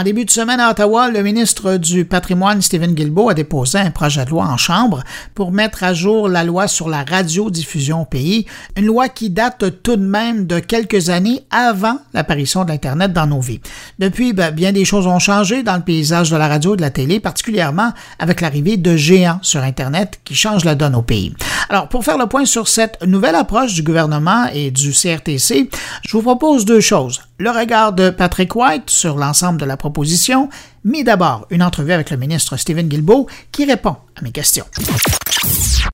En 0.00 0.04
début 0.04 0.24
de 0.24 0.30
semaine 0.30 0.60
à 0.60 0.70
Ottawa, 0.70 1.10
le 1.10 1.24
ministre 1.24 1.76
du 1.76 2.04
Patrimoine, 2.04 2.62
Stephen 2.62 2.94
Guilbeault, 2.94 3.30
a 3.30 3.34
déposé 3.34 3.78
un 3.78 3.90
projet 3.90 4.24
de 4.24 4.30
loi 4.30 4.44
en 4.44 4.56
Chambre 4.56 5.02
pour 5.34 5.50
mettre 5.50 5.82
à 5.82 5.92
jour 5.92 6.28
la 6.28 6.44
loi 6.44 6.68
sur 6.68 6.88
la 6.88 7.02
radiodiffusion 7.02 8.02
au 8.02 8.04
pays, 8.04 8.46
une 8.76 8.86
loi 8.86 9.08
qui 9.08 9.28
date 9.28 9.82
tout 9.82 9.96
de 9.96 10.06
même 10.06 10.46
de 10.46 10.60
quelques 10.60 11.10
années 11.10 11.40
avant 11.50 11.98
l'apparition 12.14 12.64
de 12.64 12.70
l'Internet 12.70 13.12
dans 13.12 13.26
nos 13.26 13.40
vies. 13.40 13.60
Depuis, 13.98 14.32
ben, 14.32 14.52
bien 14.52 14.70
des 14.70 14.84
choses 14.84 15.08
ont 15.08 15.18
changé 15.18 15.64
dans 15.64 15.74
le 15.74 15.82
paysage 15.82 16.30
de 16.30 16.36
la 16.36 16.46
radio 16.46 16.74
et 16.74 16.76
de 16.76 16.82
la 16.82 16.90
télé, 16.90 17.18
particulièrement 17.18 17.92
avec 18.20 18.40
l'arrivée 18.40 18.76
de 18.76 18.96
géants 18.96 19.40
sur 19.42 19.64
Internet 19.64 20.20
qui 20.24 20.36
changent 20.36 20.64
la 20.64 20.76
donne 20.76 20.94
au 20.94 21.02
pays. 21.02 21.34
Alors, 21.70 21.88
pour 21.88 22.04
faire 22.04 22.18
le 22.18 22.28
point 22.28 22.44
sur 22.44 22.68
cette 22.68 23.02
nouvelle 23.04 23.34
approche 23.34 23.74
du 23.74 23.82
gouvernement 23.82 24.46
et 24.54 24.70
du 24.70 24.92
CRTC, 24.92 25.68
je 26.06 26.12
vous 26.12 26.22
propose 26.22 26.64
deux 26.64 26.80
choses 26.80 27.20
le 27.38 27.50
regard 27.50 27.92
de 27.92 28.10
Patrick 28.10 28.54
White 28.56 28.90
sur 28.90 29.16
l'ensemble 29.16 29.60
de 29.60 29.64
la 29.64 29.76
proposition, 29.76 30.48
mais 30.84 31.04
d'abord 31.04 31.46
une 31.50 31.62
entrevue 31.62 31.92
avec 31.92 32.10
le 32.10 32.16
ministre 32.16 32.56
Stephen 32.56 32.88
Guilbeault 32.88 33.26
qui 33.52 33.64
répond 33.64 33.96
à 34.16 34.22
mes 34.22 34.32
questions. 34.32 34.64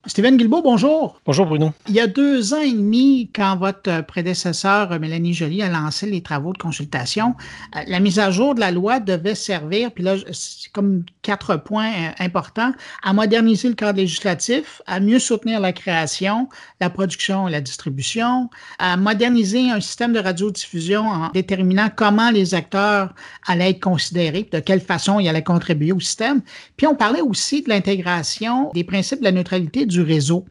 Stephen 0.06 0.36
Guilbeault, 0.36 0.62
bonjour. 0.62 1.20
Bonjour 1.24 1.46
Bruno. 1.46 1.72
Il 1.88 1.94
y 1.94 2.00
a 2.00 2.06
deux 2.06 2.52
ans 2.52 2.60
et 2.60 2.72
demi, 2.72 3.30
quand 3.34 3.56
votre 3.56 4.04
prédécesseur 4.04 4.98
Mélanie 5.00 5.32
Joly 5.32 5.62
a 5.62 5.68
lancé 5.68 6.06
les 6.06 6.22
travaux 6.22 6.52
de 6.52 6.58
consultation, 6.58 7.34
euh, 7.74 7.80
la 7.86 8.00
mise 8.00 8.18
à 8.18 8.30
jour 8.30 8.54
de 8.54 8.60
la 8.60 8.70
loi 8.70 9.00
devait 9.00 9.34
servir, 9.34 9.90
puis 9.92 10.04
là, 10.04 10.16
c'est 10.32 10.70
comme 10.72 11.04
quatre 11.22 11.56
points 11.56 11.90
euh, 11.90 12.10
importants, 12.18 12.72
à 13.02 13.14
moderniser 13.14 13.68
le 13.68 13.74
cadre 13.74 13.98
législatif, 13.98 14.82
à 14.86 15.00
mieux 15.00 15.18
soutenir 15.18 15.58
la 15.58 15.72
création, 15.72 16.48
la 16.80 16.90
production 16.90 17.48
et 17.48 17.50
la 17.50 17.62
distribution, 17.62 18.50
à 18.78 18.98
moderniser 18.98 19.70
un 19.70 19.80
système 19.80 20.12
de 20.12 20.20
radiodiffusion 20.20 21.06
en 21.06 21.28
déterminant 21.30 21.88
comment 21.94 22.30
les 22.30 22.54
acteurs 22.54 23.14
allaient 23.46 23.70
être 23.70 23.80
considérés, 23.80 24.48
de 24.52 24.60
quelle 24.60 24.73
façon 24.80 25.20
ils 25.20 25.28
allaient 25.28 25.42
contribuer 25.42 25.92
au 25.92 26.00
système. 26.00 26.42
Puis 26.76 26.86
on 26.86 26.94
parlait 26.94 27.20
aussi 27.20 27.62
de 27.62 27.68
l'intégration 27.68 28.70
des 28.74 28.84
principes 28.84 29.20
de 29.20 29.24
la 29.24 29.32
neutralité 29.32 29.86
du 29.86 30.00
réseau. 30.00 30.44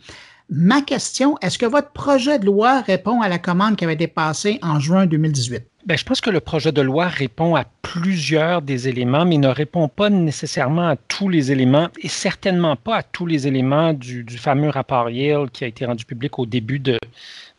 Ma 0.49 0.81
question, 0.81 1.37
est-ce 1.41 1.57
que 1.57 1.65
votre 1.65 1.91
projet 1.91 2.37
de 2.37 2.45
loi 2.45 2.81
répond 2.81 3.21
à 3.21 3.29
la 3.29 3.39
commande 3.39 3.75
qui 3.75 3.85
avait 3.85 3.93
été 3.93 4.07
passée 4.07 4.59
en 4.61 4.79
juin 4.79 5.05
2018? 5.05 5.63
Bien, 5.85 5.97
je 5.97 6.05
pense 6.05 6.21
que 6.21 6.29
le 6.29 6.39
projet 6.39 6.71
de 6.71 6.81
loi 6.81 7.09
répond 7.09 7.57
à 7.57 7.65
plusieurs 7.81 8.61
des 8.61 8.87
éléments, 8.87 9.25
mais 9.25 9.37
ne 9.37 9.49
répond 9.49 9.89
pas 9.89 10.09
nécessairement 10.09 10.87
à 10.87 10.95
tous 10.95 11.27
les 11.27 11.51
éléments 11.51 11.89
et 12.01 12.07
certainement 12.07 12.77
pas 12.77 12.95
à 12.95 13.03
tous 13.03 13.25
les 13.25 13.47
éléments 13.47 13.91
du, 13.91 14.23
du 14.23 14.37
fameux 14.37 14.69
rapport 14.69 15.09
Yale 15.09 15.51
qui 15.51 15.65
a 15.65 15.67
été 15.67 15.85
rendu 15.85 16.05
public 16.05 16.39
au 16.39 16.45
début 16.45 16.79
de, 16.79 16.97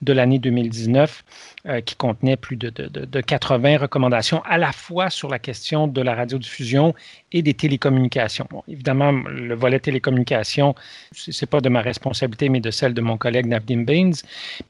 de 0.01 0.13
l'année 0.15 0.39
2019 0.39 1.23
euh, 1.67 1.81
qui 1.83 1.97
contenait 1.97 2.39
plus 2.39 2.57
de, 2.57 2.71
de, 2.71 2.87
de, 2.87 3.21
80 3.21 3.77
recommandations 3.77 4.43
à 4.45 4.57
la 4.57 4.73
fois 4.73 5.11
sur 5.11 5.29
la 5.29 5.39
question 5.39 5.87
de 5.87 6.01
la 6.01 6.15
radiodiffusion 6.15 6.95
et 7.31 7.43
des 7.43 7.53
télécommunications. 7.53 8.49
évidemment, 8.69 9.13
le 9.13 9.55
volet 9.55 9.81
télécommunications, 9.81 10.75
ce 11.13 11.31
n'est 11.31 11.47
pas 11.47 11.61
de 11.61 11.69
ma 11.69 11.83
responsabilité, 11.83 12.49
mais 12.49 12.61
de 12.61 12.71
celle 12.71 12.95
de 12.95 13.03
mon 13.03 13.19
collègue 13.19 13.45
Navdim 13.45 13.83
Baines. 13.83 14.15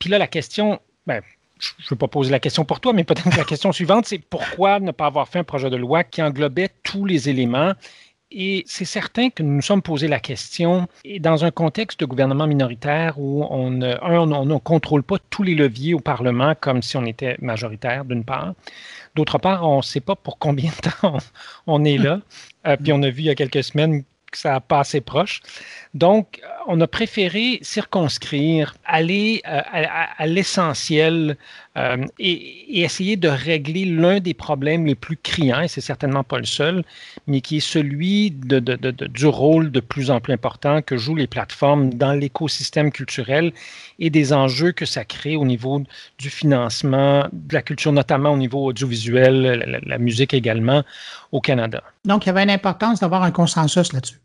Puis 0.00 0.10
là, 0.10 0.18
la 0.18 0.26
question, 0.26 0.80
ben, 1.06 1.22
je 1.58 1.70
ne 1.84 1.90
veux 1.90 1.96
pas 1.96 2.08
poser 2.08 2.30
la 2.30 2.40
question 2.40 2.64
pour 2.64 2.80
toi, 2.80 2.92
mais 2.92 3.04
peut-être 3.04 3.36
la 3.36 3.44
question 3.44 3.72
suivante, 3.72 4.06
c'est 4.06 4.18
pourquoi 4.18 4.80
ne 4.80 4.90
pas 4.90 5.06
avoir 5.06 5.28
fait 5.28 5.38
un 5.38 5.44
projet 5.44 5.70
de 5.70 5.76
loi 5.76 6.04
qui 6.04 6.22
englobait 6.22 6.70
tous 6.82 7.04
les 7.04 7.28
éléments? 7.28 7.72
Et 8.36 8.64
c'est 8.66 8.84
certain 8.84 9.30
que 9.30 9.44
nous 9.44 9.54
nous 9.54 9.62
sommes 9.62 9.82
posé 9.82 10.08
la 10.08 10.18
question, 10.18 10.88
et 11.04 11.20
dans 11.20 11.44
un 11.44 11.52
contexte 11.52 12.00
de 12.00 12.04
gouvernement 12.04 12.48
minoritaire 12.48 13.16
où 13.16 13.46
on, 13.48 13.70
ne 13.70 14.58
contrôle 14.58 15.04
pas 15.04 15.18
tous 15.30 15.44
les 15.44 15.54
leviers 15.54 15.94
au 15.94 16.00
Parlement 16.00 16.54
comme 16.60 16.82
si 16.82 16.96
on 16.96 17.04
était 17.04 17.36
majoritaire, 17.40 18.04
d'une 18.04 18.24
part. 18.24 18.54
D'autre 19.14 19.38
part, 19.38 19.68
on 19.68 19.76
ne 19.76 19.82
sait 19.82 20.00
pas 20.00 20.16
pour 20.16 20.38
combien 20.38 20.70
de 20.70 20.90
temps 20.90 21.18
on, 21.68 21.84
est 21.84 21.98
là. 21.98 22.20
Euh, 22.66 22.76
puis 22.76 22.92
on 22.92 23.02
a 23.04 23.10
vu 23.10 23.20
il 23.20 23.26
y 23.26 23.30
a 23.30 23.36
quelques 23.36 23.62
semaines 23.62 24.02
que 24.32 24.38
ça 24.38 24.56
a 24.56 24.60
pas 24.60 24.80
assez 24.80 25.00
proche. 25.00 25.40
Donc, 25.94 26.40
on 26.66 26.80
a 26.80 26.88
préféré 26.88 27.60
circonscrire, 27.62 28.74
aller 28.84 29.42
euh, 29.46 29.60
à, 29.64 30.26
l'essentiel 30.26 31.36
euh, 31.78 32.04
et, 32.18 32.82
essayer 32.82 33.16
de 33.16 33.28
régler 33.28 33.84
l'un 33.84 34.18
des 34.18 34.34
problèmes 34.34 34.86
les 34.86 34.96
plus 34.96 35.16
criants, 35.16 35.60
et 35.60 35.68
c'est 35.68 35.80
certainement 35.80 36.24
pas 36.24 36.38
le 36.38 36.46
seul, 36.46 36.82
mais 37.28 37.40
qui 37.40 37.58
est 37.58 37.60
celui 37.60 38.32
du 38.32 39.26
rôle 39.26 39.70
de 39.70 39.78
plus 39.78 40.10
en 40.10 40.20
plus 40.20 40.32
important 40.32 40.82
que 40.82 40.96
jouent 40.96 41.14
les 41.14 41.28
plateformes 41.28 41.94
dans 41.94 42.12
l'écosystème 42.12 42.90
culturel 42.90 43.52
et 44.00 44.10
des 44.10 44.32
enjeux 44.32 44.72
que 44.72 44.86
ça 44.86 45.04
crée 45.04 45.36
au 45.36 45.44
niveau 45.44 45.80
du 46.18 46.28
financement 46.28 47.28
de 47.32 47.54
la 47.54 47.62
culture, 47.62 47.92
notamment 47.92 48.30
au 48.30 48.36
niveau 48.36 48.64
audiovisuel, 48.64 49.80
la 49.86 49.98
musique 49.98 50.34
également, 50.34 50.82
au 51.30 51.40
Canada. 51.40 51.84
Donc, 52.04 52.26
il 52.26 52.28
y 52.28 52.30
avait 52.30 52.42
une 52.42 52.50
importance 52.50 52.98
d'avoir 52.98 53.22
un 53.22 53.30
consensus 53.30 53.92
là-dessus. 53.92 54.18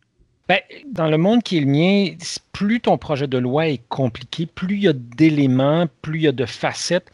Ben, 0.50 0.62
dans 0.88 1.08
le 1.08 1.20
monde 1.20 1.44
qui 1.44 1.58
est 1.58 1.62
le 1.62 1.68
mien, 1.68 2.08
plus 2.54 2.82
ton 2.82 2.98
projet 2.98 3.28
de 3.28 3.38
loi 3.38 3.68
est 3.68 3.88
compliqué, 3.88 4.48
plus 4.48 4.78
il 4.78 4.84
y 4.84 4.88
a 4.88 4.94
d'éléments, 4.94 5.86
plus 6.02 6.22
il 6.22 6.24
y 6.24 6.28
a 6.28 6.32
de 6.32 6.48
facettes, 6.48 7.12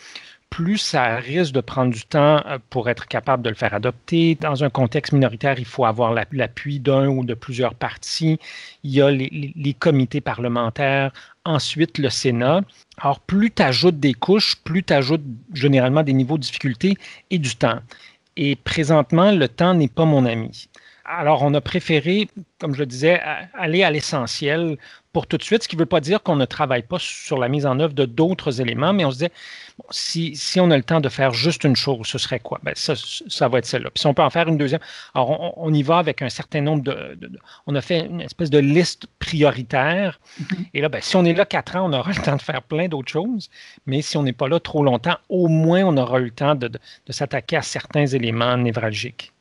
plus 0.49 0.77
ça 0.77 1.17
risque 1.17 1.51
de 1.51 1.59
prendre 1.59 1.93
du 1.93 2.05
temps 2.05 2.41
euh, 2.45 2.59
pour 2.69 2.87
être 2.87 3.07
capable 3.07 3.43
de 3.43 3.49
le 3.49 3.55
faire 3.55 3.73
adopter. 3.73 4.35
Dans 4.35 4.63
un 4.63 4.69
contexte 4.69 5.11
minoritaire, 5.11 5.59
il 5.59 5.65
faut 5.65 5.83
avoir 5.83 6.13
l'appui 6.13 6.79
d'un 6.79 7.09
ou 7.09 7.25
de 7.25 7.33
plusieurs 7.33 7.75
partis. 7.75 8.39
Il 8.85 8.91
y 8.91 9.01
a 9.01 9.11
les, 9.11 9.75
comités 9.77 10.21
parlementaires, 10.21 11.11
ensuite 11.43 11.97
le 11.97 12.09
Sénat. 12.09 12.61
Alors, 12.99 13.19
plus 13.19 13.51
tu 13.51 13.63
ajoutes 13.63 13.99
des 13.99 14.13
couches, 14.13 14.55
plus 14.63 14.81
tu 14.81 14.93
ajoutes 14.93 15.25
généralement 15.53 16.03
des 16.03 16.13
niveaux 16.13 16.37
de 16.37 16.43
difficulté 16.43 16.95
et 17.31 17.37
du 17.37 17.53
temps. 17.57 17.81
Et 18.37 18.55
présentement, 18.55 19.31
le 19.31 19.49
temps 19.49 19.73
n'est 19.73 19.89
pas 19.89 20.05
mon 20.05 20.25
ami. 20.25 20.69
Alors, 21.05 21.43
on 21.43 21.53
a 21.53 21.61
préféré, 21.61 22.27
comme 22.59 22.73
je 22.73 22.79
le 22.79 22.87
disais, 22.87 23.21
aller 23.53 23.83
à 23.83 23.91
l'essentiel 23.91 24.77
pour 25.13 25.27
tout 25.27 25.37
de 25.37 25.43
suite, 25.43 25.63
ce 25.63 25.69
qui 25.69 25.77
ne 25.77 25.79
veut 25.79 25.85
pas 25.85 26.01
dire 26.01 26.21
qu'on 26.23 26.35
ne 26.35 26.43
travaille 26.45 26.81
pas 26.81 26.97
sur 26.99 27.37
la 27.37 27.47
mise 27.47 27.65
en 27.65 27.79
œuvre 27.79 27.93
de 27.93 28.03
d'autres 28.03 28.59
éléments, 28.59 28.91
mais 28.91 29.05
on 29.05 29.11
se 29.11 29.15
disait, 29.15 29.31
si, 29.89 30.35
si, 30.35 30.59
on 30.59 30.69
a 30.71 30.75
le 30.75 30.83
temps 30.83 30.99
de 30.99 31.07
faire 31.07 31.31
juste 31.31 31.63
une 31.63 31.75
chose, 31.75 32.05
ce 32.07 32.17
serait 32.17 32.41
quoi? 32.41 32.59
Ben, 32.63 32.73
ça, 32.75 32.95
ça 32.95 33.47
va 33.47 33.59
être 33.59 33.65
celle-là. 33.65 33.91
Puis 33.91 34.01
si 34.01 34.07
on 34.07 34.13
peut 34.13 34.23
en 34.23 34.29
faire 34.29 34.49
une 34.49 34.57
deuxième, 34.57 34.81
alors 35.13 35.57
on, 35.57 35.73
y 35.73 35.83
va 35.83 35.99
avec 35.99 36.21
un 36.21 36.27
certain 36.27 36.59
nombre 36.59 36.83
de, 36.83 37.17
On 37.65 37.75
a 37.75 37.81
fait 37.81 38.07
une 38.07 38.19
espèce 38.19 38.49
de 38.49 38.57
liste 38.57 39.07
prioritaire. 39.19 40.19
Mm-hmm. 40.41 40.65
Et 40.73 40.81
là, 40.81 40.89
ben, 40.89 41.01
si 41.01 41.15
on 41.15 41.23
est 41.23 41.33
là 41.33 41.45
quatre 41.45 41.77
ans, 41.77 41.89
on 41.89 41.93
aura 41.93 42.11
le 42.15 42.21
temps 42.21 42.35
de 42.35 42.41
faire 42.41 42.63
plein 42.63 42.87
d'autres 42.87 43.11
choses. 43.11 43.49
Mais 43.85 44.01
si 44.01 44.17
on 44.17 44.23
n'est 44.23 44.33
pas 44.33 44.49
là 44.49 44.59
trop 44.59 44.83
longtemps, 44.83 45.17
au 45.29 45.47
moins 45.47 45.83
on 45.83 45.95
aura 45.95 46.19
eu 46.19 46.25
le 46.25 46.31
temps 46.31 46.55
de, 46.55 46.67
de 46.67 47.11
s'attaquer 47.13 47.57
à 47.57 47.61
certains 47.61 48.07
éléments 48.07 48.57
névralgiques. 48.57 49.31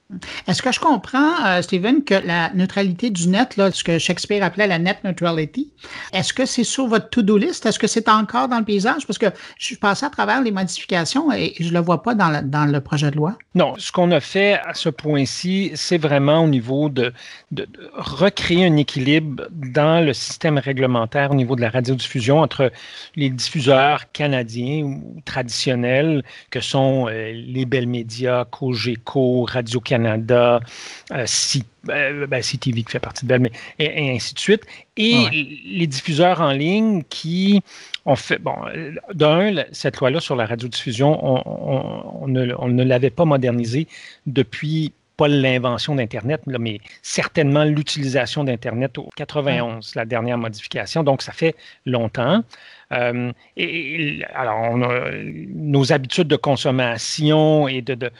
Est-ce 0.46 0.62
que 0.62 0.72
je 0.72 0.80
comprends, 0.80 1.44
euh, 1.46 1.62
Steven, 1.62 2.04
que 2.04 2.14
la 2.14 2.52
neutralité 2.54 3.10
du 3.10 3.28
net, 3.28 3.54
ce 3.72 3.84
que 3.84 3.98
Shakespeare 3.98 4.42
appelait 4.42 4.66
la 4.66 4.78
net 4.78 4.98
neutrality, 5.04 5.70
est-ce 6.12 6.32
que 6.32 6.46
c'est 6.46 6.64
sur 6.64 6.86
votre 6.86 7.10
to-do 7.10 7.36
list? 7.36 7.66
Est-ce 7.66 7.78
que 7.78 7.86
c'est 7.86 8.08
encore 8.08 8.48
dans 8.48 8.58
le 8.58 8.64
paysage? 8.64 9.06
Parce 9.06 9.18
que 9.18 9.26
je 9.58 9.66
suis 9.66 9.76
passé 9.76 10.06
à 10.06 10.10
travers 10.10 10.42
les 10.42 10.50
modifications 10.50 11.32
et 11.32 11.54
je 11.58 11.68
ne 11.68 11.74
le 11.74 11.80
vois 11.80 12.02
pas 12.02 12.14
dans, 12.14 12.30
le 12.30 12.80
projet 12.80 13.10
de 13.10 13.16
loi. 13.16 13.36
Non, 13.54 13.74
ce 13.78 13.92
qu'on 13.92 14.10
a 14.10 14.20
fait 14.20 14.54
à 14.54 14.74
ce 14.74 14.88
point-ci, 14.88 15.72
c'est 15.74 15.98
vraiment 15.98 16.44
au 16.44 16.48
niveau 16.48 16.88
de, 16.88 17.12
recréer 17.94 18.66
un 18.66 18.76
équilibre 18.76 19.44
dans 19.50 20.04
le 20.04 20.12
système 20.12 20.58
réglementaire 20.58 21.30
au 21.30 21.34
niveau 21.34 21.56
de 21.56 21.60
la 21.60 21.70
radiodiffusion 21.70 22.40
entre 22.40 22.72
les 23.16 23.30
diffuseurs 23.30 24.10
canadiens 24.12 24.84
ou 24.84 25.20
traditionnels 25.24 26.24
que 26.50 26.60
sont 26.60 27.08
euh, 27.08 27.32
les 27.32 27.64
belles 27.64 27.86
médias, 27.86 28.44
Cogeco, 28.44 29.44
Radio-Canada, 29.44 30.03
Canada, 30.04 30.60
euh, 31.12 31.26
euh, 31.88 32.26
ben, 32.26 32.42
CTV 32.42 32.82
qui 32.82 32.92
fait 32.92 33.00
partie 33.00 33.24
de 33.24 33.28
Bell, 33.28 33.40
mais, 33.40 33.52
et, 33.78 34.14
ainsi 34.14 34.34
de 34.34 34.38
suite. 34.38 34.62
Et 34.96 35.60
les 35.64 35.86
diffuseurs 35.86 36.40
en 36.40 36.52
ligne 36.52 37.02
qui 37.08 37.62
ont 38.04 38.16
fait, 38.16 38.38
bon, 38.38 38.54
d'un, 39.12 39.64
cette 39.72 39.98
loi-là 39.98 40.20
sur 40.20 40.36
la 40.36 40.46
radiodiffusion, 40.46 41.18
on, 41.24 42.22
on, 42.22 42.28
ne, 42.28 42.54
on 42.58 42.68
ne 42.68 42.84
l'avait 42.84 43.10
pas 43.10 43.24
modernisée 43.24 43.88
depuis 44.26 44.92
pas 45.16 45.28
l'invention 45.28 45.94
d'Internet, 45.94 46.42
mais 46.46 46.80
certainement 47.02 47.64
l'utilisation 47.64 48.44
d'Internet 48.44 48.98
au 48.98 49.08
91, 49.16 49.94
la 49.94 50.04
dernière 50.04 50.38
modification. 50.38 51.04
Donc, 51.04 51.22
ça 51.22 51.32
fait 51.32 51.54
longtemps. 51.86 52.42
Euh, 52.92 53.32
alors, 54.34 54.76
nos 54.76 55.92
habitudes 55.92 56.28
de 56.28 56.36
consommation 56.36 57.68
et 57.68 57.82
de, 57.82 58.10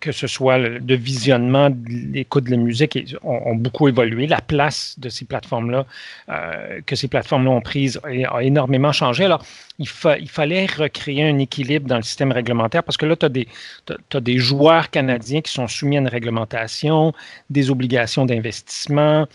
que 0.00 0.12
ce 0.12 0.26
soit 0.26 0.58
de 0.58 0.94
visionnement, 0.94 1.70
l'écoute 1.86 2.44
de 2.44 2.52
la 2.52 2.56
musique 2.56 2.98
ont, 3.22 3.54
beaucoup 3.54 3.88
évolué. 3.88 4.26
La 4.26 4.40
place 4.40 4.98
de 4.98 5.08
ces 5.08 5.24
plateformes-là, 5.24 5.86
euh, 6.28 6.80
que 6.86 6.96
ces 6.96 7.08
plateformes-là 7.08 7.50
ont 7.50 7.60
prise, 7.60 8.00
a, 8.04 8.42
énormément 8.42 8.92
changé. 8.92 9.24
Alors, 9.24 9.44
il, 9.78 9.88
fallait 9.88 10.66
recréer 10.66 11.28
un 11.28 11.38
équilibre 11.38 11.86
dans 11.86 11.96
le 11.96 12.02
système 12.02 12.32
réglementaire 12.32 12.82
parce 12.82 12.96
que 12.96 13.06
là, 13.06 13.16
tu 13.16 13.26
as, 13.26 14.20
des 14.20 14.38
joueurs 14.38 14.90
canadiens 14.90 15.40
qui 15.40 15.52
sont 15.52 15.68
soumis 15.68 15.96
à 15.96 16.00
une 16.00 16.08
réglementation, 16.08 17.12
des 17.50 17.70
obligations 17.70 18.26
d'investissement. 18.26 19.26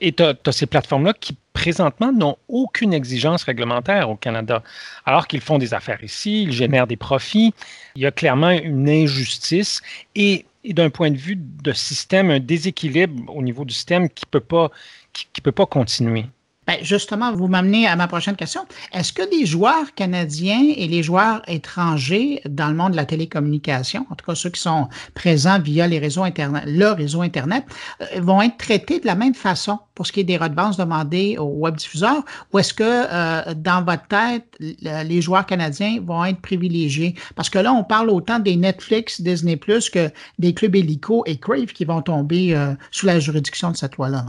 Et 0.00 0.12
tu 0.12 0.22
as, 0.22 0.36
ces 0.52 0.66
plateformes-là 0.66 1.12
qui 1.14 1.36
présentement 1.52 2.12
n'ont 2.12 2.36
aucune 2.48 2.92
exigence 2.92 3.44
réglementaire 3.44 4.10
au 4.10 4.16
Canada, 4.16 4.62
alors 5.06 5.26
qu'ils 5.26 5.40
font 5.40 5.58
des 5.58 5.72
affaires 5.72 6.02
ici, 6.02 6.42
ils 6.42 6.52
génèrent 6.52 6.86
des 6.86 6.96
profits. 6.96 7.54
Il 7.94 8.02
y 8.02 8.06
a 8.06 8.10
clairement 8.10 8.50
une 8.50 8.88
injustice 8.88 9.80
et, 10.14 10.46
d'un 10.64 10.90
point 10.90 11.10
de 11.10 11.16
vue 11.16 11.36
de 11.36 11.72
système, 11.72 12.30
un 12.30 12.40
déséquilibre 12.40 13.34
au 13.34 13.42
niveau 13.42 13.64
du 13.64 13.74
système 13.74 14.08
qui 14.08 14.24
ne 14.26 14.30
peut, 14.30 14.40
pas, 14.40 14.70
qui 15.12 15.40
peut 15.40 15.52
pas 15.52 15.66
continuer. 15.66 16.26
Ben 16.66 16.78
justement, 16.82 17.32
vous 17.32 17.46
m'amenez 17.46 17.86
à 17.86 17.96
ma 17.96 18.08
prochaine 18.08 18.36
question. 18.36 18.66
Est-ce 18.92 19.12
que 19.12 19.22
les 19.30 19.46
joueurs 19.46 19.94
canadiens 19.94 20.72
et 20.76 20.88
les 20.88 21.02
joueurs 21.02 21.42
étrangers 21.46 22.40
dans 22.48 22.68
le 22.68 22.74
monde 22.74 22.92
de 22.92 22.96
la 22.96 23.04
télécommunication, 23.04 24.06
en 24.10 24.14
tout 24.14 24.24
cas 24.24 24.34
ceux 24.34 24.50
qui 24.50 24.60
sont 24.60 24.88
présents 25.14 25.58
via 25.58 25.86
les 25.86 25.98
réseaux 25.98 26.22
Internet, 26.22 26.64
le 26.66 26.88
réseau 26.92 27.22
Internet, 27.22 27.64
euh, 28.00 28.20
vont 28.20 28.40
être 28.40 28.56
traités 28.56 29.00
de 29.00 29.06
la 29.06 29.14
même 29.14 29.34
façon 29.34 29.78
pour 29.94 30.06
ce 30.06 30.12
qui 30.12 30.20
est 30.20 30.24
des 30.24 30.36
redevances 30.36 30.76
demandées 30.76 31.36
aux 31.38 31.44
web 31.44 31.76
diffuseurs, 31.76 32.24
ou 32.52 32.58
est-ce 32.58 32.74
que 32.74 32.82
euh, 32.84 33.54
dans 33.54 33.84
votre 33.84 34.06
tête, 34.08 34.44
les 34.58 35.22
joueurs 35.22 35.46
canadiens 35.46 36.00
vont 36.02 36.24
être 36.24 36.40
privilégiés? 36.40 37.14
Parce 37.36 37.48
que 37.48 37.58
là, 37.58 37.72
on 37.72 37.84
parle 37.84 38.10
autant 38.10 38.38
des 38.38 38.56
Netflix, 38.56 39.20
Disney 39.20 39.56
que 39.56 40.10
des 40.38 40.54
clubs 40.54 40.74
Helico 40.74 41.22
et 41.26 41.36
Crave 41.36 41.66
qui 41.66 41.84
vont 41.84 42.02
tomber 42.02 42.54
euh, 42.54 42.74
sous 42.90 43.06
la 43.06 43.18
juridiction 43.20 43.70
de 43.70 43.76
cette 43.76 43.96
loi-là. 43.96 44.24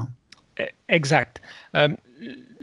Exact 0.87 1.41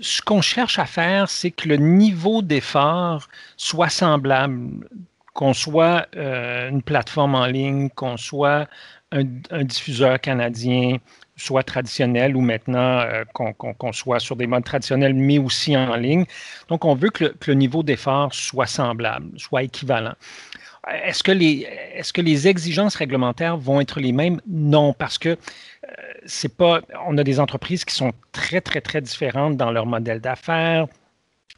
ce 0.00 0.22
qu'on 0.22 0.40
cherche 0.40 0.78
à 0.78 0.86
faire, 0.86 1.28
c'est 1.28 1.50
que 1.50 1.68
le 1.68 1.76
niveau 1.76 2.42
d'effort 2.42 3.28
soit 3.56 3.88
semblable, 3.88 4.88
qu'on 5.34 5.54
soit 5.54 6.06
euh, 6.16 6.68
une 6.68 6.82
plateforme 6.82 7.34
en 7.34 7.46
ligne, 7.46 7.88
qu'on 7.90 8.16
soit 8.16 8.68
un, 9.12 9.24
diffuseur 9.64 10.20
canadien, 10.20 10.96
soit 11.36 11.62
traditionnel 11.62 12.36
ou 12.36 12.40
maintenant 12.40 13.00
euh, 13.00 13.24
qu'on 13.32 13.92
soit 13.92 14.20
sur 14.20 14.36
des 14.36 14.46
modes 14.46 14.64
traditionnels, 14.64 15.14
mais 15.14 15.38
aussi 15.38 15.76
en 15.76 15.96
ligne. 15.96 16.24
Donc, 16.68 16.84
on 16.84 16.94
veut 16.94 17.10
que 17.10 17.34
le 17.46 17.54
niveau 17.54 17.82
d'effort 17.82 18.34
soit 18.34 18.66
semblable, 18.66 19.38
soit 19.38 19.64
équivalent. 19.64 20.14
Est-ce 21.04 21.22
que, 21.22 21.30
les, 21.30 21.68
est-ce 21.94 22.12
que 22.12 22.20
les 22.20 22.48
exigences 22.48 22.96
réglementaires 22.96 23.56
vont 23.56 23.80
être 23.80 24.00
les 24.00 24.10
mêmes? 24.10 24.40
Non, 24.48 24.92
parce 24.92 25.16
que 25.16 25.38
c'est 26.26 26.56
pas. 26.56 26.80
On 27.06 27.16
a 27.18 27.24
des 27.24 27.40
entreprises 27.40 27.84
qui 27.84 27.94
sont 27.94 28.12
très, 28.32 28.60
très, 28.60 28.80
très 28.80 29.00
différentes 29.00 29.56
dans 29.56 29.70
leur 29.70 29.86
modèle 29.86 30.20
d'affaires. 30.20 30.86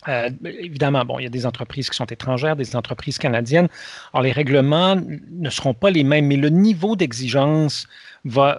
Euh, 0.09 0.28
évidemment, 0.44 1.04
bon, 1.04 1.18
il 1.18 1.23
y 1.23 1.26
a 1.26 1.30
des 1.30 1.47
entreprises 1.47 1.88
qui 1.88 1.97
sont 1.97 2.04
étrangères, 2.06 2.56
des 2.56 2.76
entreprises 2.76 3.18
canadiennes. 3.18 3.68
Alors, 4.12 4.23
les 4.23 4.33
règlements 4.33 4.97
ne 4.97 5.50
seront 5.50 5.75
pas 5.75 5.90
les 5.90 6.04
mêmes, 6.04 6.26
mais 6.26 6.37
le 6.37 6.50
niveau 6.50 6.94
d'exigence 6.94 7.87
va, 8.25 8.59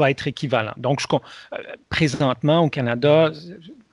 être 0.00 0.26
équivalent. 0.26 0.72
Donc, 0.76 1.00
euh, 1.12 1.18
présentement, 1.90 2.60
au 2.64 2.70
Canada, 2.70 3.30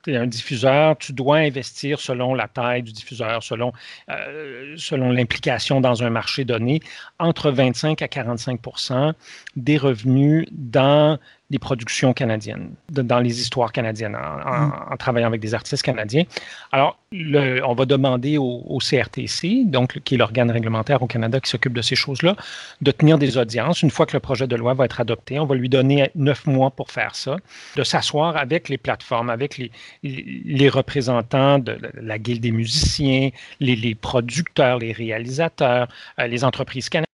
un 0.06 0.26
diffuseur, 0.26 0.96
tu 0.96 1.12
dois 1.12 1.38
investir 1.38 2.00
selon 2.00 2.34
la 2.34 2.48
taille 2.48 2.82
du 2.82 2.92
diffuseur, 2.92 3.42
selon, 3.42 3.72
euh, 4.10 4.74
selon 4.76 5.10
l'implication 5.10 5.80
dans 5.80 6.02
un 6.02 6.10
marché 6.10 6.44
donné, 6.44 6.80
entre 7.18 7.50
25 7.50 8.00
à 8.02 8.06
45% 8.06 9.12
des 9.56 9.76
revenus 9.76 10.46
dans 10.50 11.18
des 11.50 11.58
productions 11.58 12.12
canadiennes, 12.12 12.74
dans 12.90 13.20
les 13.20 13.40
histoires 13.40 13.72
canadiennes, 13.72 14.12
mm. 14.12 14.72
en, 14.90 14.96
travaillant 14.96 15.28
avec 15.28 15.40
des 15.40 15.54
artistes 15.54 15.82
canadiens. 15.82 16.24
Alors, 16.72 16.98
le, 17.10 17.64
on 17.64 17.74
va 17.74 17.86
demander 17.86 18.36
au, 18.36 18.78
CRTC, 18.78 19.64
donc 19.64 20.00
qui 20.00 20.14
est 20.14 20.18
l'organe 20.18 20.50
réglementaire 20.50 21.02
au 21.02 21.06
Canada 21.06 21.40
qui 21.40 21.50
s'occupe 21.50 21.72
de 21.72 21.80
ces 21.80 21.96
choses-là, 21.96 22.36
de 22.82 22.90
tenir 22.90 23.18
des 23.18 23.38
audiences. 23.38 23.82
Une 23.82 23.90
fois 23.90 24.04
que 24.04 24.14
le 24.14 24.20
projet 24.20 24.46
de 24.46 24.56
loi 24.56 24.74
va 24.74 24.84
être 24.84 25.00
adopté, 25.00 25.38
on 25.38 25.46
va 25.46 25.54
lui 25.54 25.70
donner 25.70 26.10
neuf 26.14 26.46
mois 26.46 26.70
pour 26.70 26.90
faire 26.90 27.14
ça, 27.14 27.36
de 27.76 27.82
s'asseoir 27.82 28.36
avec 28.36 28.68
les 28.68 28.78
plateformes, 28.78 29.30
avec 29.30 29.56
les, 29.56 29.70
les 30.02 30.68
représentants 30.68 31.58
de 31.58 31.78
la 31.94 32.18
Guilde 32.18 32.42
des 32.42 32.52
musiciens, 32.52 33.30
les, 33.60 33.76
les 33.76 33.94
producteurs, 33.94 34.78
les 34.78 34.92
réalisateurs, 34.92 35.88
euh, 36.18 36.26
les 36.26 36.44
entreprises 36.44 36.88
canadiennes 36.88 37.07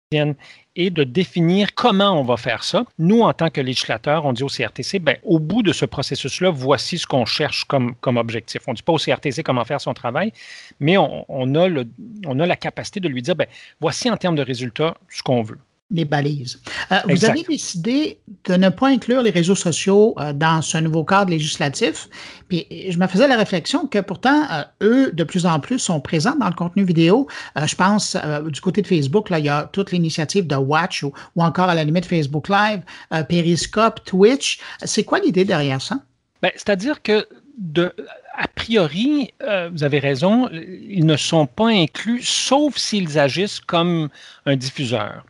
et 0.75 0.89
de 0.89 1.03
définir 1.03 1.73
comment 1.73 2.19
on 2.19 2.23
va 2.23 2.37
faire 2.37 2.63
ça. 2.63 2.85
Nous, 2.99 3.21
en 3.21 3.33
tant 3.33 3.49
que 3.49 3.61
législateurs, 3.61 4.25
on 4.25 4.33
dit 4.33 4.43
au 4.43 4.47
CRTC, 4.47 4.99
ben, 4.99 5.17
au 5.23 5.39
bout 5.39 5.63
de 5.63 5.73
ce 5.73 5.85
processus-là, 5.85 6.51
voici 6.51 6.97
ce 6.97 7.07
qu'on 7.07 7.25
cherche 7.25 7.65
comme, 7.65 7.95
objectif. 8.05 8.61
On 8.67 8.71
ne 8.71 8.75
dit 8.75 8.83
pas 8.83 8.93
au 8.93 8.97
CRTC 8.97 9.43
comment 9.43 9.65
faire 9.65 9.81
son 9.81 9.93
travail, 9.93 10.31
mais 10.79 10.97
on 10.97 11.55
a 11.55 12.45
la 12.45 12.55
capacité 12.55 12.99
de 12.99 13.07
lui 13.07 13.21
dire, 13.21 13.35
ben, 13.35 13.47
voici 13.81 14.09
en 14.09 14.17
termes 14.17 14.35
de 14.35 14.43
résultats 14.43 14.95
ce 15.09 15.23
qu'on 15.23 15.41
veut 15.41 15.59
les 15.95 16.05
balises. 16.05 16.59
Euh, 16.91 16.97
vous 17.09 17.25
avez 17.25 17.43
décidé 17.43 18.19
de 18.45 18.55
ne 18.55 18.69
pas 18.69 18.89
inclure 18.89 19.21
les 19.21 19.31
réseaux 19.31 19.55
sociaux 19.55 20.13
euh, 20.19 20.33
dans 20.33 20.61
ce 20.61 20.77
nouveau 20.77 21.03
cadre 21.03 21.31
législatif. 21.31 22.09
Puis 22.49 22.67
je 22.89 22.97
me 22.99 23.07
faisais 23.07 23.27
la 23.27 23.37
réflexion 23.37 23.87
que 23.87 23.99
pourtant, 23.99 24.43
euh, 24.51 24.63
eux, 24.81 25.11
de 25.11 25.23
plus 25.23 25.45
en 25.45 25.59
plus, 25.59 25.79
sont 25.79 25.99
présents 25.99 26.35
dans 26.35 26.49
le 26.49 26.53
contenu 26.53 26.83
vidéo. 26.83 27.27
je 27.55 27.75
pense 27.75 28.17
du 28.47 28.61
côté 28.61 28.81
de 28.81 28.87
Facebook, 28.87 29.29
là, 29.29 29.39
il 29.39 29.45
y 29.45 29.49
a 29.49 29.69
toute 29.71 29.91
l'initiative 29.91 30.45
de 30.45 30.55
Watch 30.55 31.03
ou, 31.03 31.13
encore 31.37 31.69
à 31.69 31.75
la 31.75 31.83
limite 31.83 32.05
Facebook 32.05 32.49
Live, 32.49 32.81
Periscope, 33.29 34.03
Twitch. 34.03 34.59
C'est 34.83 35.03
quoi 35.03 35.19
l'idée 35.19 35.45
derrière 35.45 35.81
ça? 35.81 35.99
Ben, 36.41 36.51
c'est-à-dire 36.55 37.01
que 37.01 37.27
de, 37.57 37.93
a 38.37 38.47
priori, 38.47 39.33
vous 39.71 39.83
avez 39.83 39.99
raison, 39.99 40.49
ils 40.51 41.05
ne 41.05 41.17
sont 41.17 41.45
pas 41.45 41.67
inclus, 41.67 42.21
sauf 42.23 42.77
s'ils 42.77 43.17
agissent 43.17 43.59
comme 43.59 44.09
un 44.45 44.55
diffuseur. 44.55 45.23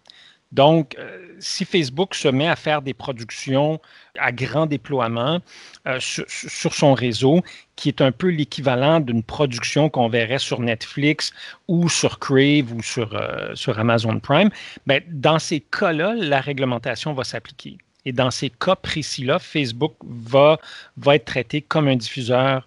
Donc, 0.55 0.95
euh, 0.97 1.35
si 1.39 1.65
Facebook 1.65 2.15
se 2.15 2.29
met 2.29 2.47
à 2.47 2.55
faire 2.55 2.81
des 2.81 2.93
productions 2.93 3.81
à 4.17 4.31
grand 4.31 4.67
déploiement 4.67 5.41
euh, 5.85 5.97
sur, 5.99 6.73
son 6.73 6.93
réseau, 6.93 7.41
qui 7.75 7.89
est 7.89 7.99
un 7.99 8.13
peu 8.13 8.29
l'équivalent 8.29 9.01
d'une 9.01 9.21
production 9.21 9.89
qu'on 9.89 10.07
verrait 10.07 10.39
sur 10.39 10.61
Netflix 10.61 11.33
ou 11.67 11.89
sur 11.89 12.19
Crave 12.19 12.71
ou 12.73 12.81
sur, 12.81 13.13
euh, 13.15 13.53
sur 13.53 13.77
Amazon 13.77 14.17
Prime, 14.21 14.49
ben, 14.87 15.01
dans 15.09 15.39
ces 15.39 15.59
cas-là, 15.59 16.15
la 16.15 16.39
réglementation 16.39 17.13
va 17.13 17.25
s'appliquer. 17.25 17.77
Et 18.05 18.13
dans 18.13 18.31
ces 18.31 18.49
cas 18.49 18.77
précis-là, 18.77 19.39
Facebook 19.39 19.95
va, 20.05 20.57
va 20.95 21.15
être 21.15 21.25
traité 21.25 21.61
comme 21.61 21.89
un 21.89 21.97
diffuseur 21.97 22.65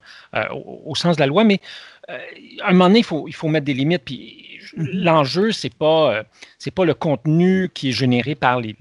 au, 0.51 0.83
au, 0.85 0.95
sens 0.95 1.17
de 1.17 1.21
la 1.21 1.27
loi. 1.27 1.45
Mais 1.45 1.61
à 2.09 2.69
un 2.69 2.73
moment 2.73 2.89
donné, 2.89 2.99
il 2.99 3.05
faut, 3.05 3.29
il 3.29 3.35
faut 3.35 3.47
mettre 3.47 3.65
des 3.65 3.75
limites. 3.75 4.03
Puis 4.05 4.58
l'enjeu, 4.79 5.53
ce 5.53 5.67
n'est 5.67 5.73
pas, 5.77 6.15
euh, 6.15 6.23
c'est 6.59 6.71
pas 6.71 6.85
le 6.85 6.95
contenu 6.95 7.69
qui 7.73 7.91
est 7.91 7.93
généré 7.93 8.35
par 8.35 8.61
les, 8.61 8.75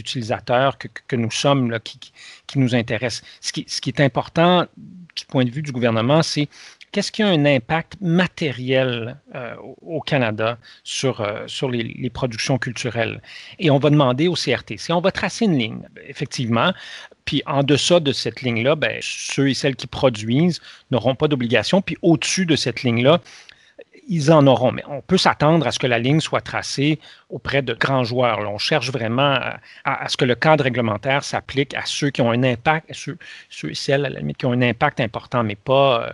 utilisateurs 0.00 0.78
que, 0.78 1.16
nous 1.16 1.30
sommes 1.30 1.78
qui, 1.80 2.58
nous 2.58 2.74
intéresse. 2.74 3.22
Ce 3.40 3.52
qui, 3.52 3.88
est 3.88 4.00
important 4.00 4.66
du 5.16 5.24
point 5.26 5.44
de 5.44 5.50
vue 5.50 5.62
du 5.62 5.70
gouvernement, 5.70 6.22
c'est 6.22 6.48
qu'est-ce 6.92 7.12
qui 7.12 7.22
a 7.22 7.28
un 7.28 7.44
impact 7.44 7.96
matériel 8.00 9.16
euh, 9.34 9.54
au 9.82 10.00
Canada 10.00 10.58
sur, 10.82 11.20
euh, 11.20 11.44
sur 11.46 11.70
les, 11.70 12.10
productions 12.10 12.58
culturelles? 12.58 13.20
Et 13.58 13.70
on 13.70 13.78
va 13.78 13.90
demander 13.90 14.28
au 14.28 14.34
CRTC, 14.34 14.92
on 14.92 15.00
va 15.00 15.12
tracer 15.12 15.44
une 15.44 15.58
ligne, 15.58 15.82
effectivement. 16.08 16.72
Puis 17.24 17.42
en 17.46 17.62
deçà 17.62 18.00
de 18.00 18.12
cette 18.12 18.42
ligne-là, 18.42 18.76
ben, 18.76 18.98
ceux 19.00 19.48
et 19.48 19.54
celles 19.54 19.76
qui 19.76 19.86
produisent 19.86 20.60
n'auront 20.90 21.14
pas 21.14 21.28
d'obligation. 21.28 21.80
Puis 21.80 21.96
au-dessus 22.02 22.44
de 22.46 22.56
cette 22.56 22.82
ligne-là, 22.82 23.20
ils 24.08 24.32
en 24.32 24.46
auront, 24.46 24.72
mais 24.72 24.82
on 24.88 25.00
peut 25.00 25.16
s'attendre 25.16 25.66
à 25.66 25.72
ce 25.72 25.78
que 25.78 25.86
la 25.86 25.98
ligne 25.98 26.20
soit 26.20 26.40
tracée 26.40 26.98
auprès 27.30 27.62
de 27.62 27.74
grands 27.74 28.04
joueurs. 28.04 28.40
on 28.40 28.58
cherche 28.58 28.90
vraiment 28.90 29.38
à, 29.84 30.08
ce 30.08 30.16
que 30.16 30.24
le 30.24 30.34
cadre 30.34 30.64
réglementaire 30.64 31.24
s'applique 31.24 31.74
à 31.74 31.82
ceux 31.84 32.10
qui 32.10 32.22
ont 32.22 32.30
un 32.30 32.42
impact, 32.42 32.92
ceux, 32.92 33.18
ceux, 33.48 33.70
et 33.70 33.74
celles, 33.74 34.04
à 34.04 34.10
la 34.10 34.20
limite, 34.20 34.36
qui 34.38 34.46
ont 34.46 34.52
un 34.52 34.62
impact 34.62 35.00
important, 35.00 35.42
mais 35.42 35.56
pas, 35.56 36.06
euh, 36.06 36.12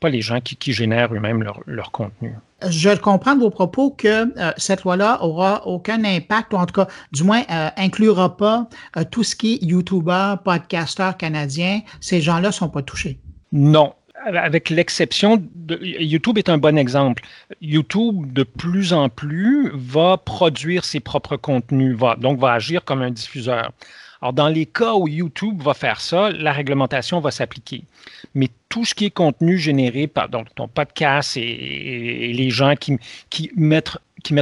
pas 0.00 0.08
les 0.08 0.20
gens 0.20 0.40
qui, 0.40 0.72
génèrent 0.72 1.12
eux-mêmes 1.14 1.44
leur, 1.66 1.90
contenu. 1.90 2.34
Je 2.68 2.90
comprends 2.96 3.34
de 3.34 3.40
vos 3.40 3.50
propos 3.50 3.90
que 3.90 4.38
euh, 4.38 4.52
cette 4.56 4.84
loi-là 4.84 5.22
aura 5.22 5.66
aucun 5.66 6.04
impact, 6.04 6.52
ou 6.52 6.56
en 6.56 6.66
tout 6.66 6.74
cas, 6.74 6.88
du 7.12 7.24
moins, 7.24 7.42
euh, 7.50 7.70
inclura 7.76 8.36
pas 8.36 8.68
tout 9.10 9.24
ce 9.24 9.34
qui 9.36 9.54
est 9.54 9.64
YouTuber, 9.64 10.36
podcaster 10.44 11.10
canadien. 11.18 11.80
Ces 12.00 12.20
gens-là 12.20 12.48
ne 12.48 12.52
sont 12.52 12.68
pas 12.68 12.82
touchés. 12.82 13.18
Non, 13.52 13.94
avec 14.24 14.70
l'exception 14.70 15.42
YouTube 15.80 16.38
est 16.38 16.48
un 16.48 16.58
bon 16.58 16.78
exemple. 16.78 17.22
YouTube 17.60 18.32
de 18.32 18.42
plus 18.42 18.92
en 18.92 19.08
plus 19.08 19.70
va 19.74 20.16
produire 20.16 20.84
ses 20.84 21.00
propres 21.00 21.36
contenus, 21.36 21.96
va, 21.96 22.16
donc 22.16 22.38
va 22.38 22.52
agir 22.52 22.84
comme 22.84 23.02
un 23.02 23.10
diffuseur. 23.10 23.72
Alors, 24.20 24.32
dans 24.32 24.48
les 24.48 24.66
cas 24.66 24.94
où 24.94 25.08
YouTube 25.08 25.62
va 25.62 25.74
faire 25.74 26.00
ça, 26.00 26.30
la 26.30 26.52
réglementation 26.52 27.20
va 27.20 27.30
s'appliquer. 27.30 27.82
Mais 28.34 28.48
tout 28.68 28.84
ce 28.84 28.94
qui 28.94 29.06
est 29.06 29.10
contenu 29.10 29.58
généré 29.58 30.06
par 30.06 30.28
ton 30.30 30.68
podcast 30.68 31.36
et, 31.36 32.32
les 32.32 32.50
gens 32.50 32.74
qui, 32.76 32.98
mettent 33.56 33.98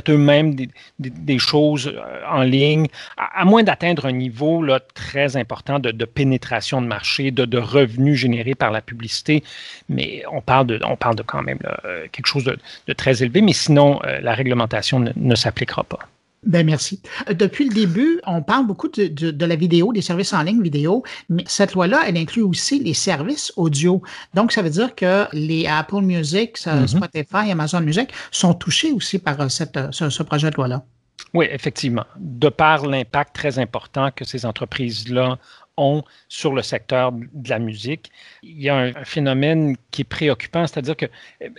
eux-mêmes 0.08 0.54
des, 0.98 1.38
choses 1.38 1.92
euh, 1.94 2.22
en 2.30 2.42
ligne, 2.42 2.87
à, 3.16 3.44
moins 3.44 3.62
d'atteindre 3.62 4.06
un 4.06 4.12
niveau 4.12 4.64
très 4.94 5.37
important 5.37 5.78
de, 5.78 6.04
pénétration 6.04 6.80
de 6.80 6.87
marché, 6.87 7.30
de, 7.30 7.58
revenus 7.58 8.18
générés 8.18 8.54
par 8.54 8.70
la 8.70 8.80
publicité. 8.80 9.42
Mais 9.88 10.22
on 10.30 10.40
parle 10.40 10.66
de, 10.66 10.80
on 10.85 10.96
parle 10.96 11.16
de 11.16 11.22
quand 11.22 11.42
même 11.42 11.58
euh, 11.85 12.06
quelque 12.12 12.26
chose 12.26 12.44
de, 12.44 12.92
très 12.94 13.22
élevé, 13.22 13.42
mais 13.42 13.52
sinon, 13.52 14.00
euh, 14.04 14.20
la 14.20 14.35
réglementation 14.35 15.04
ne 15.14 15.35
s'appliquera 15.35 15.85
pas. 15.85 15.98
Ben 16.44 16.66
merci. 16.66 17.00
Euh, 17.28 17.35
depuis 17.35 17.68
le 17.68 17.74
début, 17.74 18.20
on 18.26 18.42
parle 18.42 18.66
beaucoup 18.66 18.88
de, 18.88 19.44
la 19.44 19.57
vidéo, 19.57 19.92
des 19.92 20.02
services 20.02 20.33
en 20.33 20.42
ligne 20.42 20.61
vidéo, 20.61 21.05
mais 21.28 21.44
cette 21.46 21.74
loi-là, 21.74 22.02
elle 22.07 22.16
inclut 22.16 22.42
aussi 22.42 22.81
les 22.81 22.94
services 22.94 23.52
audio. 23.57 24.02
Donc, 24.35 24.50
ça 24.50 24.62
veut 24.62 24.70
dire 24.70 24.94
que 24.94 25.26
les 25.33 25.66
Apple 25.66 26.00
Music, 26.00 26.59
mm-hmm. 26.59 26.87
Spotify, 26.88 27.50
Amazon 27.50 27.81
Music 27.81 28.11
sont 28.33 28.55
touchés 28.55 28.92
aussi 28.92 29.18
par 29.18 29.40
euh, 29.40 29.48
cette, 29.48 29.76
euh, 29.76 29.90
ce, 29.92 30.22
projet 30.22 30.50
de 30.50 30.57
loi-là. 30.57 30.83
Oui, 31.33 31.46
effectivement. 31.50 32.05
De 32.18 32.48
par 32.48 32.87
l'impact 32.87 33.35
très 33.35 33.59
important 33.59 34.11
que 34.11 34.24
ces 34.24 34.44
entreprises-là 34.44 35.38
sur 36.28 36.52
le 36.52 36.62
secteur 36.62 37.12
de 37.12 37.48
la 37.48 37.58
musique. 37.58 38.11
Il 38.42 38.61
y 38.61 38.68
a 38.68 38.76
un, 38.76 39.04
phénomène 39.04 39.76
qui 39.90 40.02
est 40.02 40.04
préoccupant, 40.04 40.66
c'est-à-dire 40.66 40.96
que, 40.96 41.06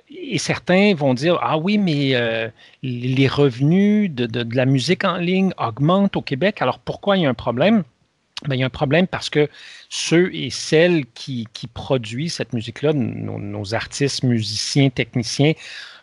et 0.09 0.37
certains 0.37 0.93
vont 0.93 1.13
dire, 1.13 1.39
ah 1.41 1.57
oui, 1.57 1.77
mais 1.77 2.15
euh, 2.15 2.47
les 2.83 3.27
revenus 3.27 4.11
de, 4.11 4.55
la 4.55 4.65
musique 4.65 5.03
en 5.03 5.17
ligne 5.17 5.51
augmentent 5.57 6.15
au 6.15 6.21
Québec, 6.21 6.61
alors 6.61 6.79
pourquoi 6.79 7.17
il 7.17 7.23
y 7.23 7.25
a 7.25 7.29
un 7.29 7.33
problème? 7.33 7.83
Ben, 8.47 8.55
il 8.55 8.59
y 8.59 8.63
a 8.63 8.65
un 8.65 8.69
problème 8.69 9.07
parce 9.07 9.29
que 9.29 9.49
ceux 9.89 10.33
et 10.35 10.49
celles 10.49 11.05
qui, 11.13 11.47
produisent 11.73 12.33
cette 12.35 12.53
musique-là, 12.53 12.93
nos, 12.93 13.73
artistes, 13.73 14.23
musiciens, 14.23 14.89
techniciens, 14.89 15.53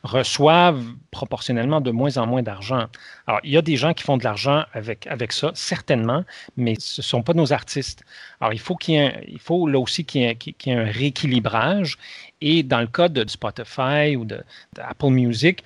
reçoivent 0.03 0.83
proportionnellement 1.11 1.83
de 1.83 1.91
moins 1.91 2.17
en 2.17 2.27
moins 2.27 2.43
d'argent. 2.43 2.87
Alors, 3.27 3.41
il 3.45 3.51
y 3.51 3.59
a 3.59 3.63
des 3.63 3.77
gens 3.77 3.93
qui 3.93 4.03
font 4.03 4.17
de 4.17 4.25
l'argent 4.25 4.65
avec, 4.73 5.07
avec 5.07 5.33
ça, 5.33 5.51
certainement, 5.55 6.25
mais 6.57 6.75
ce 6.79 7.03
ne 7.03 7.05
sont 7.05 7.23
pas 7.23 7.35
nos 7.35 7.53
artistes. 7.53 8.03
Alors, 8.41 8.55
il 8.55 8.61
faut, 8.61 8.77
qu'il 8.77 8.95
y 8.95 8.97
ait 8.97 9.25
il 9.29 9.39
faut 9.39 9.67
là 9.67 9.79
aussi 9.79 10.05
qu'il 10.07 10.23
y, 10.23 10.25
ait, 10.25 10.73
un 10.73 10.91
rééquilibrage. 10.91 11.99
Et 12.41 12.63
dans 12.63 12.81
le 12.81 12.87
cas 12.87 13.11
de 13.11 13.29
Spotify 13.29 14.17
ou 14.17 14.25
d'Apple 14.25 15.09
Music, 15.09 15.63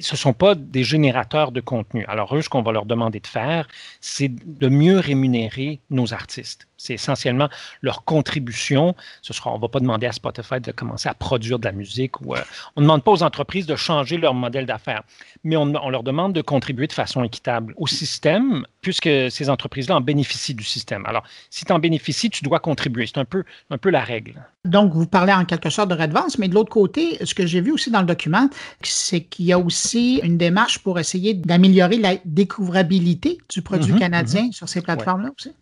ce 0.00 0.14
ne 0.14 0.18
sont 0.18 0.32
pas 0.32 0.54
des 0.54 0.84
générateurs 0.84 1.52
de 1.52 1.60
contenu. 1.60 2.04
Alors, 2.06 2.34
eux, 2.36 2.42
ce 2.42 2.48
qu'on 2.48 2.62
va 2.62 2.72
leur 2.72 2.86
demander 2.86 3.20
de 3.20 3.26
faire, 3.26 3.68
c'est 4.00 4.28
de 4.28 4.68
mieux 4.68 4.98
rémunérer 4.98 5.80
nos 5.90 6.12
artistes. 6.12 6.68
C'est 6.76 6.94
essentiellement 6.94 7.48
leur 7.80 8.04
contribution. 8.04 8.94
Ce 9.22 9.32
sera, 9.32 9.52
on 9.52 9.56
ne 9.56 9.60
va 9.60 9.68
pas 9.68 9.80
demander 9.80 10.06
à 10.06 10.12
Spotify 10.12 10.60
de 10.60 10.72
commencer 10.72 11.08
à 11.08 11.14
produire 11.14 11.58
de 11.58 11.64
la 11.64 11.72
musique 11.72 12.20
ou 12.20 12.34
euh, 12.34 12.40
on 12.76 12.80
ne 12.80 12.86
demande 12.86 13.02
pas 13.02 13.12
aux 13.12 13.22
entreprises 13.22 13.66
de 13.66 13.76
changer 13.76 14.18
leur 14.18 14.34
modèle 14.34 14.66
d'affaires, 14.66 15.02
mais 15.44 15.56
on, 15.56 15.66
leur 15.66 16.02
demande 16.02 16.32
de 16.32 16.42
contribuer 16.42 16.86
de 16.86 16.92
façon 16.92 17.24
équitable 17.24 17.74
au 17.76 17.86
système, 17.86 18.66
puisque 18.80 19.08
ces 19.30 19.50
entreprises-là 19.50 19.96
en 19.96 20.00
bénéficient 20.00 20.54
du 20.54 20.64
système. 20.64 21.04
Alors, 21.06 21.24
si 21.50 21.64
tu 21.64 21.72
en 21.72 21.78
bénéficies, 21.78 22.30
tu 22.30 22.44
dois 22.44 22.60
contribuer. 22.60 23.06
C'est 23.06 23.18
un 23.18 23.24
peu, 23.24 23.44
un 23.70 23.78
peu 23.78 23.90
la 23.90 24.02
règle. 24.02 24.44
Donc, 24.64 24.92
vous 24.92 25.06
parlez 25.06 25.32
en 25.32 25.44
quelque 25.44 25.70
sorte 25.70 25.88
de 25.88 25.94
redevance, 25.94 26.38
mais 26.38 26.48
de 26.48 26.54
l'autre 26.54 26.70
côté, 26.70 27.24
ce 27.24 27.34
que 27.34 27.46
j'ai 27.46 27.60
vu 27.60 27.72
aussi 27.72 27.90
dans 27.90 28.00
le 28.00 28.06
document, 28.06 28.48
c'est 28.82 29.20
qu'il 29.20 29.46
y 29.46 29.52
a 29.52 29.58
aussi 29.58 30.20
une 30.22 30.36
démarche 30.36 30.80
pour 30.80 30.98
essayer 30.98 31.34
d'améliorer 31.34 31.98
la 31.98 32.16
découvrabilité 32.24 33.38
du 33.48 33.62
produit 33.62 33.94
mm-hmm, 33.94 33.98
canadien 33.98 34.42
mm-hmm. 34.48 34.52
sur 34.52 34.68
ces 34.68 34.82
plateformes-là 34.82 35.30
aussi. 35.36 35.52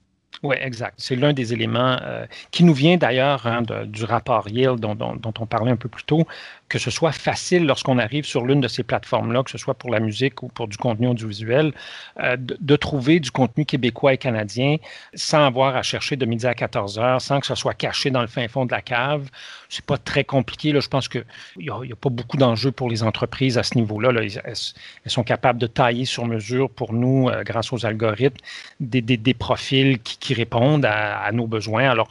Oui, 0.44 0.56
exact. 0.60 0.94
C'est 0.98 1.16
l'un 1.16 1.32
des 1.32 1.54
éléments 1.54 1.96
euh, 2.02 2.26
qui 2.50 2.64
nous 2.64 2.74
vient 2.74 2.98
d'ailleurs 2.98 3.46
hein, 3.46 3.62
du 3.86 4.04
rapport 4.04 4.46
Yale 4.50 4.78
dont, 4.78 4.94
on 5.24 5.46
parlait 5.46 5.70
un 5.70 5.76
peu 5.76 5.88
plus 5.88 6.04
tôt, 6.04 6.26
que 6.68 6.78
ce 6.78 6.90
soit 6.90 7.12
facile 7.12 7.64
lorsqu'on 7.64 7.98
arrive 7.98 8.26
sur 8.26 8.44
l'une 8.44 8.60
de 8.60 8.68
ces 8.68 8.82
plateformes-là, 8.82 9.42
que 9.42 9.50
ce 9.50 9.56
soit 9.56 9.72
pour 9.72 9.90
la 9.90 10.00
musique 10.00 10.42
ou 10.42 10.48
pour 10.48 10.68
du 10.68 10.76
contenu 10.76 11.08
audiovisuel, 11.08 11.72
euh, 12.20 12.36
de, 12.38 12.76
trouver 12.76 13.20
du 13.20 13.30
contenu 13.30 13.64
québécois 13.64 14.12
et 14.12 14.18
canadien 14.18 14.76
sans 15.14 15.46
avoir 15.46 15.76
à 15.76 15.82
chercher 15.82 16.16
de 16.16 16.26
midi 16.26 16.46
à 16.46 16.54
14 16.54 16.98
heures, 16.98 17.22
sans 17.22 17.40
que 17.40 17.46
ce 17.46 17.54
soit 17.54 17.72
caché 17.74 18.10
dans 18.10 18.20
le 18.20 18.26
fin 18.26 18.46
fond 18.46 18.66
de 18.66 18.72
la 18.72 18.82
cave. 18.82 19.30
C'est 19.70 19.86
pas 19.86 19.96
très 19.96 20.24
compliqué. 20.24 20.72
Là. 20.72 20.80
Je 20.80 20.88
pense 20.88 21.08
qu'il 21.08 21.24
n'y 21.56 21.70
a, 21.70 21.74
a, 21.74 21.96
pas 21.98 22.10
beaucoup 22.10 22.36
d'enjeux 22.36 22.70
pour 22.70 22.90
les 22.90 23.02
entreprises 23.02 23.56
à 23.56 23.62
ce 23.62 23.78
niveau-là. 23.78 24.10
Elles, 24.44 25.10
sont 25.10 25.24
capables 25.24 25.58
de 25.58 25.66
tailler 25.66 26.04
sur 26.04 26.26
mesure 26.26 26.68
pour 26.68 26.92
nous, 26.92 27.28
euh, 27.30 27.42
grâce 27.44 27.72
aux 27.72 27.86
algorithmes, 27.86 28.36
des, 28.80 29.34
profils 29.34 29.98
qui, 30.00 30.33
répondent 30.34 30.84
à, 30.84 31.18
à, 31.18 31.32
nos 31.32 31.46
besoins. 31.46 31.88
Alors, 31.88 32.08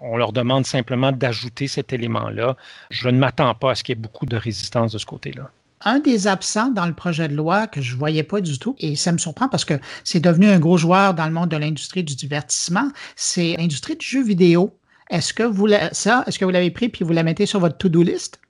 on 0.00 0.16
leur 0.16 0.32
demande 0.32 0.64
simplement 0.66 1.12
d'ajouter 1.12 1.68
cet 1.68 1.92
élément-là. 1.92 2.56
Je 2.90 3.08
ne 3.08 3.18
m'attends 3.18 3.54
pas 3.54 3.72
à 3.72 3.74
ce 3.74 3.84
qu'il 3.84 3.96
y 3.96 3.98
ait 3.98 4.00
beaucoup 4.00 4.26
de 4.26 4.36
résistance 4.36 4.92
de 4.92 4.98
ce 4.98 5.06
côté-là 5.06 5.50
un 5.84 5.98
des 5.98 6.26
absents 6.26 6.70
dans 6.70 6.86
le 6.86 6.94
projet 6.94 7.28
de 7.28 7.34
loi 7.34 7.66
que 7.66 7.80
je 7.80 7.92
ne 7.92 7.98
voyais 7.98 8.22
pas 8.22 8.40
du 8.40 8.58
tout, 8.58 8.74
et 8.78 8.96
ça 8.96 9.12
me 9.12 9.18
surprend 9.18 9.48
parce 9.48 9.64
que 9.64 9.74
c'est 10.02 10.20
devenu 10.20 10.46
un 10.48 10.58
gros 10.58 10.78
joueur 10.78 11.14
dans 11.14 11.26
le 11.26 11.32
monde 11.32 11.50
de 11.50 11.56
l'industrie 11.56 12.02
du 12.02 12.16
divertissement, 12.16 12.90
c'est 13.16 13.54
l'industrie 13.58 13.96
du 13.96 14.06
jeu 14.06 14.22
vidéo. 14.22 14.76
Est-ce 15.10 15.34
que 15.34 15.42
vous 15.42 15.68
ça, 15.92 16.24
est-ce 16.26 16.38
que 16.38 16.44
vous 16.44 16.50
l'avez 16.50 16.70
pris 16.70 16.88
puis 16.88 17.04
vous 17.04 17.12
la 17.12 17.22
mettez 17.22 17.46
sur 17.46 17.60
votre 17.60 17.76
to-do 17.76 18.02
list? 18.02 18.40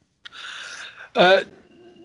Euh, 1.17 1.43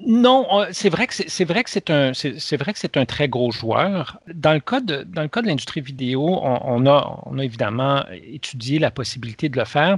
non, 0.05 0.47
c'est 0.71 0.89
vrai 0.89 1.07
que 1.07 1.13
c'est 1.13 1.45
vrai 1.45 1.63
que 1.63 1.69
c'est 1.69 1.89
un 1.89 2.13
c'est 2.13 2.57
vrai 2.57 2.73
que 2.73 2.79
c'est 2.79 2.95
un 2.95 3.05
très 3.05 3.27
gros 3.27 3.51
joueur. 3.51 4.19
Dans 4.33 4.53
le 4.53 4.59
cas 4.59 4.79
de 4.79 5.03
dans 5.03 5.23
le 5.23 5.27
cas 5.27 5.41
de 5.41 5.47
l'industrie 5.47 5.81
vidéo, 5.81 6.39
on, 6.41 6.85
a 6.85 7.21
on 7.25 7.38
a 7.38 7.43
évidemment 7.43 8.05
étudié 8.12 8.79
la 8.79 8.91
possibilité 8.91 9.49
de 9.49 9.57
le 9.57 9.65
faire 9.65 9.97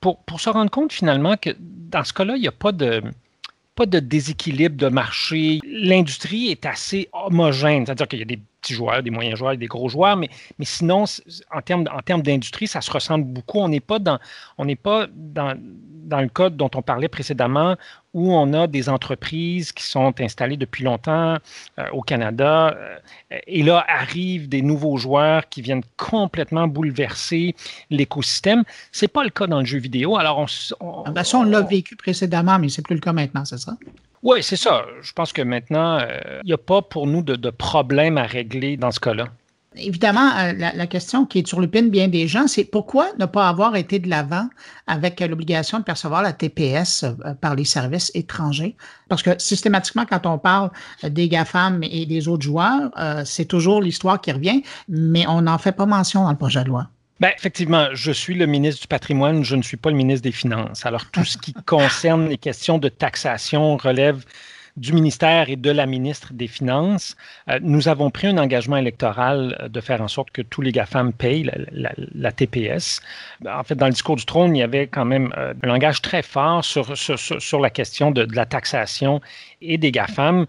pour, 0.00 0.18
pour 0.24 0.40
se 0.40 0.50
rendre 0.50 0.70
compte 0.70 0.92
finalement 0.92 1.36
que 1.36 1.50
dans 1.58 2.02
ce 2.04 2.12
cas-là, 2.12 2.36
il 2.36 2.42
n'y 2.42 2.48
a 2.48 2.52
pas 2.52 2.72
de 2.72 3.02
pas 3.76 3.86
de 3.86 4.00
déséquilibre 4.00 4.76
de 4.76 4.88
marché. 4.88 5.60
L'industrie 5.64 6.48
est 6.48 6.66
assez 6.66 7.08
homogène, 7.12 7.86
c'est-à-dire 7.86 8.08
qu'il 8.08 8.18
y 8.18 8.22
a 8.22 8.26
des 8.26 8.40
petits 8.66 8.74
joueurs, 8.74 9.02
des 9.02 9.10
moyens 9.10 9.38
joueurs 9.38 9.52
et 9.52 9.56
des 9.56 9.66
gros 9.66 9.88
joueurs, 9.88 10.16
mais, 10.16 10.28
mais 10.58 10.64
sinon, 10.64 11.04
en 11.52 11.62
termes, 11.62 11.84
en 11.92 12.00
termes 12.00 12.22
d'industrie, 12.22 12.66
ça 12.66 12.80
se 12.80 12.90
ressemble 12.90 13.24
beaucoup. 13.24 13.58
On 13.58 13.68
n'est 13.68 13.80
pas 13.80 13.98
dans, 13.98 14.18
on 14.58 14.64
n'est 14.64 14.76
pas 14.76 15.06
dans, 15.14 15.54
dans 15.56 16.20
le 16.20 16.28
cas 16.28 16.50
dont 16.50 16.70
on 16.74 16.82
parlait 16.82 17.08
précédemment, 17.08 17.76
où 18.12 18.32
on 18.32 18.52
a 18.54 18.66
des 18.66 18.88
entreprises 18.88 19.72
qui 19.72 19.84
sont 19.84 20.12
installées 20.20 20.56
depuis 20.56 20.84
longtemps 20.84 21.36
euh, 21.78 21.84
au 21.92 22.02
Canada, 22.02 22.74
euh, 22.74 23.38
et 23.46 23.62
là 23.62 23.84
arrivent 23.88 24.48
des 24.48 24.62
nouveaux 24.62 24.96
joueurs 24.96 25.48
qui 25.48 25.62
viennent 25.62 25.84
complètement 25.96 26.66
bouleverser 26.66 27.54
l'écosystème. 27.90 28.64
C'est 28.90 29.08
pas 29.08 29.22
le 29.22 29.30
cas 29.30 29.46
dans 29.46 29.60
le 29.60 29.66
jeu 29.66 29.78
vidéo. 29.78 30.16
Alors 30.16 30.38
on, 30.38 30.46
ah 31.06 31.10
ben 31.10 31.22
ça, 31.22 31.38
on 31.38 31.44
l'a 31.44 31.60
vécu 31.60 31.94
précédemment, 31.94 32.58
mais 32.58 32.68
c'est 32.68 32.82
plus 32.82 32.94
le 32.94 33.00
cas 33.00 33.12
maintenant, 33.12 33.44
c'est 33.44 33.58
ça? 33.58 33.76
Oui, 34.26 34.42
c'est 34.42 34.56
ça. 34.56 34.84
Je 35.02 35.12
pense 35.12 35.32
que 35.32 35.40
maintenant, 35.40 36.00
euh, 36.00 36.40
il 36.42 36.46
n'y 36.46 36.52
a 36.52 36.58
pas 36.58 36.82
pour 36.82 37.06
nous 37.06 37.22
de, 37.22 37.50
problème 37.50 38.18
à 38.18 38.24
régler 38.24 38.76
dans 38.76 38.90
ce 38.90 38.98
cas-là 38.98 39.28
évidemment, 39.76 40.30
euh, 40.38 40.52
la, 40.52 40.86
question 40.86 41.26
qui 41.26 41.40
est 41.40 41.46
sur 41.46 41.60
le 41.60 41.68
pin 41.68 41.82
bien 41.82 42.08
des 42.08 42.26
gens, 42.28 42.46
c'est 42.46 42.64
pourquoi 42.64 43.08
ne 43.18 43.26
pas 43.26 43.48
avoir 43.48 43.76
été 43.76 43.98
de 43.98 44.08
l'avant 44.08 44.48
avec 44.86 45.20
l'obligation 45.20 45.78
de 45.78 45.84
percevoir 45.84 46.22
la 46.22 46.32
TPS 46.32 47.04
euh, 47.04 47.34
par 47.34 47.54
les 47.54 47.64
services 47.64 48.10
étrangers? 48.14 48.76
Parce 49.08 49.22
que 49.22 49.38
systématiquement, 49.38 50.06
quand 50.06 50.26
on 50.26 50.38
parle 50.38 50.70
des 51.02 51.28
GAFAM 51.28 51.82
et 51.82 52.06
des 52.06 52.28
autres 52.28 52.44
joueurs, 52.44 52.90
euh, 52.98 53.22
c'est 53.24 53.44
toujours 53.44 53.82
l'histoire 53.82 54.20
qui 54.20 54.32
revient, 54.32 54.62
mais 54.88 55.26
on 55.26 55.42
n'en 55.42 55.58
fait 55.58 55.72
pas 55.72 55.86
mention 55.86 56.24
dans 56.24 56.30
le 56.30 56.36
projet 56.36 56.64
de 56.64 56.68
loi. 56.68 56.88
Bien, 57.18 57.30
effectivement, 57.34 57.88
je 57.94 58.12
suis 58.12 58.34
le 58.34 58.44
ministre 58.44 58.82
du 58.82 58.88
patrimoine, 58.88 59.42
je 59.42 59.56
ne 59.56 59.62
suis 59.62 59.78
pas 59.78 59.88
le 59.88 59.96
ministre 59.96 60.22
des 60.22 60.32
Finances. 60.32 60.84
Alors, 60.84 61.06
tout 61.10 61.24
ce 61.24 61.38
qui 61.38 61.54
concerne 61.66 62.28
les 62.28 62.36
questions 62.36 62.76
de 62.76 62.90
taxation 62.90 63.78
relève 63.78 64.22
du 64.76 64.92
ministère 64.92 65.48
et 65.48 65.56
de 65.56 65.70
la 65.70 65.86
ministre 65.86 66.34
des 66.34 66.46
Finances, 66.46 67.16
euh, 67.48 67.58
nous 67.62 67.88
avons 67.88 68.10
pris 68.10 68.26
un 68.26 68.36
engagement 68.36 68.76
électoral 68.76 69.56
euh, 69.60 69.68
de 69.68 69.80
faire 69.80 70.02
en 70.02 70.08
sorte 70.08 70.30
que 70.30 70.42
tous 70.42 70.60
les 70.60 70.72
GAFAM 70.72 71.14
payent 71.14 71.50
la, 71.72 72.32
TPS. 72.32 73.00
En 73.48 73.64
fait, 73.64 73.76
dans 73.76 73.86
le 73.86 73.92
discours 73.92 74.16
du 74.16 74.26
trône, 74.26 74.54
il 74.54 74.58
y 74.58 74.62
avait 74.62 74.86
quand 74.86 75.06
même 75.06 75.32
euh, 75.38 75.54
un 75.62 75.66
langage 75.66 76.02
très 76.02 76.22
fort 76.22 76.62
sur, 76.62 76.94
sur, 76.98 77.60
la 77.60 77.70
question 77.70 78.10
de, 78.10 78.26
de, 78.26 78.36
la 78.36 78.44
taxation 78.44 79.22
et 79.62 79.78
des 79.78 79.90
GAFAM. 79.90 80.44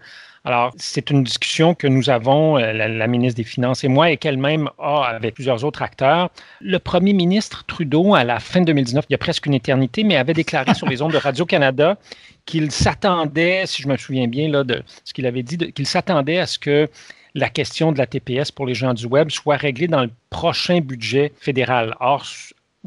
Alors, 0.48 0.72
c'est 0.78 1.10
une 1.10 1.24
discussion 1.24 1.74
que 1.74 1.86
nous 1.86 2.08
avons, 2.08 2.56
la, 2.56 3.06
ministre 3.06 3.36
des 3.36 3.44
Finances 3.44 3.84
et 3.84 3.88
moi, 3.88 4.10
et 4.10 4.16
qu'elle-même 4.16 4.70
a 4.78 5.02
avec 5.02 5.34
plusieurs 5.34 5.62
autres 5.62 5.82
acteurs. 5.82 6.30
Le 6.62 6.78
premier 6.78 7.12
ministre 7.12 7.66
Trudeau, 7.66 8.14
à 8.14 8.24
la 8.24 8.40
fin 8.40 8.60
de 8.60 8.64
2019, 8.64 9.04
il 9.10 9.12
y 9.12 9.14
a 9.14 9.18
presque 9.18 9.44
une 9.44 9.52
éternité, 9.52 10.04
mais 10.04 10.16
avait 10.16 10.32
déclaré 10.32 10.72
sur 10.72 10.88
les 10.88 11.02
ondes 11.02 11.12
de 11.12 11.18
Radio-Canada 11.18 11.98
qu'il 12.46 12.70
s'attendait, 12.70 13.64
si 13.66 13.82
je 13.82 13.88
me 13.88 13.98
souviens 13.98 14.26
bien 14.26 14.48
de 14.64 14.82
ce 15.04 15.12
qu'il 15.12 15.26
avait 15.26 15.42
dit, 15.42 15.58
qu'il 15.58 15.86
s'attendait 15.86 16.38
à 16.38 16.46
ce 16.46 16.58
que 16.58 16.88
la 17.34 17.50
question 17.50 17.92
de 17.92 17.98
la 17.98 18.06
TPS 18.06 18.50
pour 18.50 18.66
les 18.66 18.72
gens 18.72 18.94
du 18.94 19.04
web 19.04 19.28
soit 19.28 19.56
réglée 19.56 19.86
dans 19.86 20.00
le 20.00 20.10
prochain 20.30 20.80
budget 20.80 21.30
fédéral. 21.38 21.94
Or, 22.00 22.24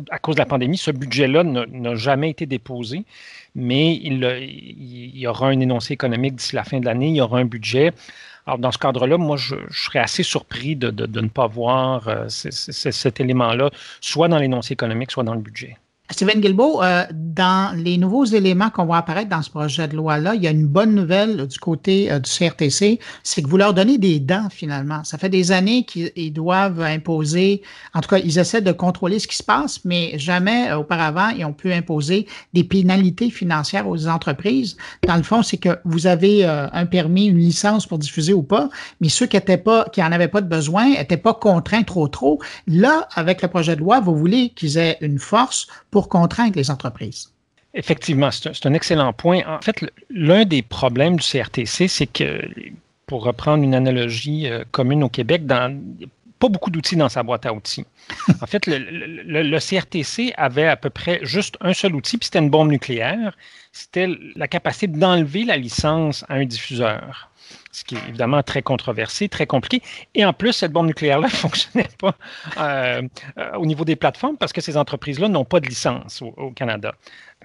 à 0.09 0.19
cause 0.19 0.35
de 0.35 0.39
la 0.39 0.45
pandémie, 0.45 0.77
ce 0.77 0.91
budget-là 0.91 1.43
n'a 1.43 1.95
jamais 1.95 2.29
été 2.29 2.45
déposé, 2.45 3.05
mais 3.55 3.95
il, 3.95 5.17
y 5.17 5.27
aura 5.27 5.47
un 5.47 5.59
énoncé 5.59 5.93
économique 5.93 6.35
d'ici 6.35 6.55
la 6.55 6.63
fin 6.63 6.79
de 6.79 6.85
l'année, 6.85 7.09
il 7.09 7.15
y 7.15 7.21
aura 7.21 7.39
un 7.39 7.45
budget. 7.45 7.93
Alors, 8.47 8.57
dans 8.57 8.71
ce 8.71 8.77
cadre-là, 8.77 9.17
moi, 9.17 9.37
je, 9.37 9.55
serais 9.71 9.99
assez 9.99 10.23
surpris 10.23 10.75
de, 10.75 10.89
ne 11.21 11.27
pas 11.27 11.47
voir 11.47 12.07
euh, 12.07 12.25
cet 12.27 13.19
élément-là, 13.19 13.69
soit 13.99 14.27
dans 14.27 14.39
l'énoncé 14.39 14.73
économique, 14.73 15.11
soit 15.11 15.23
dans 15.23 15.35
le 15.35 15.41
budget. 15.41 15.77
Steven 16.11 16.41
Guilbeault, 16.41 16.83
euh, 16.83 17.05
dans 17.11 17.75
les 17.77 17.97
nouveaux 17.97 18.25
éléments 18.25 18.69
qu'on 18.69 18.85
va 18.85 18.97
apparaître 18.97 19.29
dans 19.29 19.41
ce 19.41 19.49
projet 19.49 19.87
de 19.87 19.95
loi-là, 19.95 20.35
il 20.35 20.43
y 20.43 20.47
a 20.47 20.51
une 20.51 20.67
bonne 20.67 20.93
nouvelle 20.93 21.47
du 21.47 21.57
côté 21.57 22.11
euh, 22.11 22.19
du 22.19 22.29
CRTC, 22.29 22.99
c'est 23.23 23.41
que 23.41 23.47
vous 23.47 23.57
leur 23.57 23.73
donnez 23.73 23.97
des 23.97 24.19
dents 24.19 24.49
finalement. 24.49 25.03
Ça 25.05 25.17
fait 25.17 25.29
des 25.29 25.51
années 25.51 25.85
qu'ils 25.85 26.33
doivent 26.33 26.81
imposer, 26.81 27.61
en 27.93 28.01
tout 28.01 28.09
cas, 28.09 28.17
ils 28.17 28.37
essaient 28.39 28.61
de 28.61 28.73
contrôler 28.73 29.19
ce 29.19 29.27
qui 29.27 29.37
se 29.37 29.43
passe, 29.43 29.85
mais 29.85 30.17
jamais 30.17 30.69
euh, 30.69 30.79
auparavant, 30.79 31.29
ils 31.29 31.45
ont 31.45 31.53
pu 31.53 31.71
imposer 31.71 32.27
des 32.53 32.65
pénalités 32.65 33.29
financières 33.29 33.87
aux 33.87 34.07
entreprises. 34.07 34.75
Dans 35.07 35.15
le 35.15 35.23
fond, 35.23 35.43
c'est 35.43 35.57
que 35.57 35.79
vous 35.85 36.07
avez 36.07 36.45
un 36.45 36.85
permis, 36.85 37.27
une 37.27 37.37
licence 37.37 37.85
pour 37.85 37.99
diffuser 37.99 38.33
ou 38.33 38.43
pas, 38.43 38.69
mais 38.99 39.09
ceux 39.09 39.25
qui 39.25 39.37
étaient 39.37 39.57
pas, 39.57 39.85
qui 39.91 40.03
en 40.03 40.11
avaient 40.11 40.27
pas 40.27 40.41
de 40.41 40.47
besoin, 40.47 40.93
étaient 40.93 41.17
pas 41.17 41.33
contraints 41.33 41.83
trop 41.83 42.07
trop. 42.07 42.39
Là, 42.67 43.07
avec 43.15 43.41
le 43.41 43.47
projet 43.47 43.75
de 43.75 43.81
loi, 43.81 43.99
vous 43.99 44.15
voulez 44.15 44.49
qu'ils 44.49 44.77
aient 44.77 44.97
une 45.01 45.19
force 45.19 45.67
pour 45.89 46.00
contraindre 46.09 46.55
les 46.55 46.71
entreprises. 46.71 47.31
Effectivement, 47.73 48.31
c'est 48.31 48.65
un, 48.65 48.73
excellent 48.73 49.13
point. 49.13 49.41
En 49.47 49.61
fait, 49.61 49.85
l'un 50.09 50.43
des 50.43 50.61
problèmes 50.61 51.15
du 51.15 51.25
CRTC, 51.25 51.87
c'est 51.87 52.07
que, 52.07 52.41
pour 53.05 53.23
reprendre 53.23 53.63
une 53.63 53.73
analogie 53.73 54.47
euh, 54.47 54.65
commune 54.71 55.03
au 55.03 55.09
Québec, 55.09 55.45
dans, 55.45 55.73
pas 56.41 56.49
beaucoup 56.49 56.69
d'outils 56.69 56.97
dans 56.97 57.07
sa 57.07 57.23
boîte 57.23 57.45
à 57.45 57.53
outils. 57.53 57.85
En 58.41 58.47
fait, 58.47 58.67
le, 58.67 59.59
CRTC 59.59 60.33
avait 60.35 60.67
à 60.67 60.75
peu 60.75 60.89
près 60.89 61.19
juste 61.21 61.55
un 61.61 61.73
seul 61.73 61.95
outil, 61.95 62.17
puis 62.17 62.25
c'était 62.25 62.39
une 62.39 62.49
bombe 62.49 62.71
nucléaire. 62.71 63.37
C'était 63.71 64.09
la 64.35 64.47
capacité 64.49 64.87
d'enlever 64.87 65.45
la 65.45 65.55
licence 65.55 66.25
à 66.27 66.33
un 66.33 66.45
diffuseur 66.45 67.30
ce 67.81 67.85
qui 67.85 67.95
est 67.95 68.07
évidemment 68.07 68.43
très 68.43 68.61
controversé, 68.61 69.27
très 69.27 69.47
compliqué. 69.47 69.81
Et 70.13 70.23
en 70.23 70.33
plus, 70.33 70.53
cette 70.53 70.71
bombe 70.71 70.85
nucléaire-là 70.85 71.27
ne 71.27 71.31
fonctionnait 71.45 71.89
pas 71.97 72.15
euh, 72.57 73.01
euh, 73.37 73.53
au 73.55 73.65
niveau 73.65 73.85
des 73.85 73.95
plateformes 73.95 74.37
parce 74.37 74.53
que 74.53 74.61
ces 74.61 74.77
entreprises-là 74.77 75.27
n'ont 75.27 75.45
pas 75.45 75.59
de 75.59 75.67
licence 75.67 76.21
au, 76.21 76.51
Canada. 76.51 76.93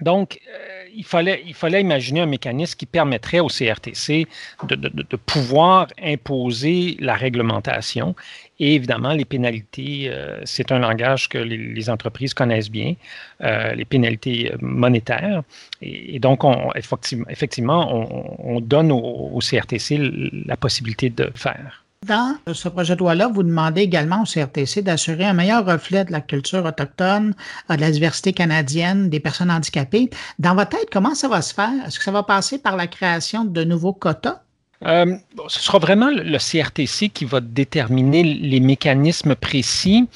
Donc, 0.01 0.39
euh, 0.47 0.85
il, 0.95 1.03
fallait, 1.03 1.43
il 1.45 1.53
fallait 1.53 1.81
imaginer 1.81 2.21
un 2.21 2.27
mécanisme 2.27 2.77
qui 2.77 2.85
permettrait 2.85 3.39
au 3.39 3.47
CRTC 3.47 4.27
de, 4.67 5.15
pouvoir 5.15 5.87
imposer 6.01 6.97
la 6.99 7.15
réglementation 7.15 8.15
et 8.59 8.75
évidemment, 8.75 9.13
les 9.13 9.25
pénalités, 9.25 10.09
euh, 10.09 10.39
c'est 10.43 10.71
un 10.71 10.79
langage 10.79 11.29
que 11.29 11.37
les, 11.37 11.89
entreprises 11.89 12.33
connaissent 12.33 12.71
bien, 12.71 12.95
euh, 13.43 13.73
les 13.73 13.85
pénalités 13.85 14.51
monétaires. 14.61 15.43
Et, 15.81 16.19
donc, 16.19 16.43
on, 16.43 16.71
effectivement, 16.73 18.09
on, 18.39 18.59
donne 18.59 18.91
au, 18.91 19.39
CRTC 19.39 19.99
la 20.45 20.57
possibilité 20.57 21.09
de 21.09 21.31
faire. 21.35 21.83
Dans 22.05 22.37
ce 22.53 22.69
projet 22.69 22.93
de 22.93 22.99
loi-là, 22.99 23.27
vous 23.27 23.43
demandez 23.43 23.81
également 23.81 24.21
au 24.21 24.25
CRTC 24.25 24.81
d'assurer 24.81 25.25
un 25.25 25.33
meilleur 25.33 25.65
reflet 25.65 26.05
de 26.05 26.11
la 26.11 26.21
culture 26.21 26.63
autochtone, 26.63 27.33
de 27.69 27.75
la 27.75 27.91
diversité 27.91 28.33
canadienne, 28.33 29.09
des 29.09 29.19
personnes 29.19 29.49
handicapées. 29.49 30.09
Dans 30.37 30.55
votre 30.55 30.69
tête, 30.69 30.89
comment 30.91 31.15
ça 31.15 31.27
va 31.27 31.41
se 31.41 31.53
faire? 31.53 31.73
Est-ce 31.85 31.97
que 31.97 32.05
ça 32.05 32.11
va 32.11 32.23
passer 32.23 32.59
par 32.59 32.75
la 32.75 32.87
création 32.87 33.45
de 33.45 33.63
nouveaux 33.63 33.93
quotas? 33.93 34.41
Euh, 34.85 35.17
ce 35.47 35.59
sera 35.59 35.79
vraiment 35.79 36.11
le 36.11 36.37
CRTC 36.37 37.09
qui 37.09 37.25
va 37.25 37.41
déterminer 37.41 38.23
les 38.23 38.59
mécanismes 38.59 39.35
précis. 39.35 40.07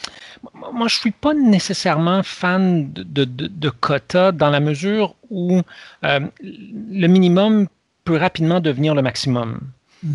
Moi, 0.53 0.87
je 0.87 0.95
ne 0.95 0.99
suis 0.99 1.11
pas 1.11 1.33
nécessairement 1.33 2.21
fan 2.21 2.91
de, 2.93 3.25
de, 3.25 3.69
quotas 3.69 4.31
dans 4.31 4.51
la 4.51 4.59
mesure 4.59 5.15
où 5.31 5.61
euh, 6.03 6.19
le 6.41 7.07
minimum 7.07 7.67
peut 8.03 8.17
rapidement 8.17 8.59
devenir 8.59 8.93
le 8.93 9.01
maximum. 9.01 9.59
Euh, 10.05 10.09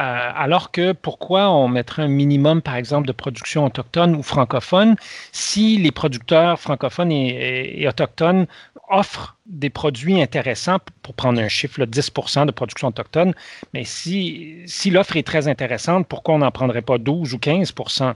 alors 0.00 0.70
que 0.70 0.92
pourquoi 0.92 1.50
on 1.50 1.66
mettrait 1.66 2.02
un 2.02 2.08
minimum, 2.08 2.62
par 2.62 2.76
exemple, 2.76 3.06
de 3.08 3.12
production 3.12 3.64
autochtone 3.64 4.14
ou 4.14 4.22
francophone 4.22 4.94
si 5.32 5.76
les 5.78 5.90
producteurs 5.90 6.60
francophones 6.60 7.10
et, 7.10 7.86
autochtones 7.88 8.46
offrent 8.90 9.36
des 9.46 9.70
produits 9.70 10.22
intéressants, 10.22 10.78
pour 11.02 11.14
prendre 11.14 11.40
un 11.40 11.48
chiffre, 11.48 11.80
10% 11.82 12.46
de 12.46 12.52
production 12.52 12.88
autochtone, 12.88 13.34
mais 13.74 13.84
si, 13.84 14.64
l'offre 14.86 15.16
est 15.16 15.26
très 15.26 15.48
intéressante, 15.48 16.06
pourquoi 16.06 16.36
on 16.36 16.38
n'en 16.38 16.50
prendrait 16.50 16.82
pas 16.82 16.98
12 16.98 17.34
ou 17.34 17.38
15% 17.38 18.14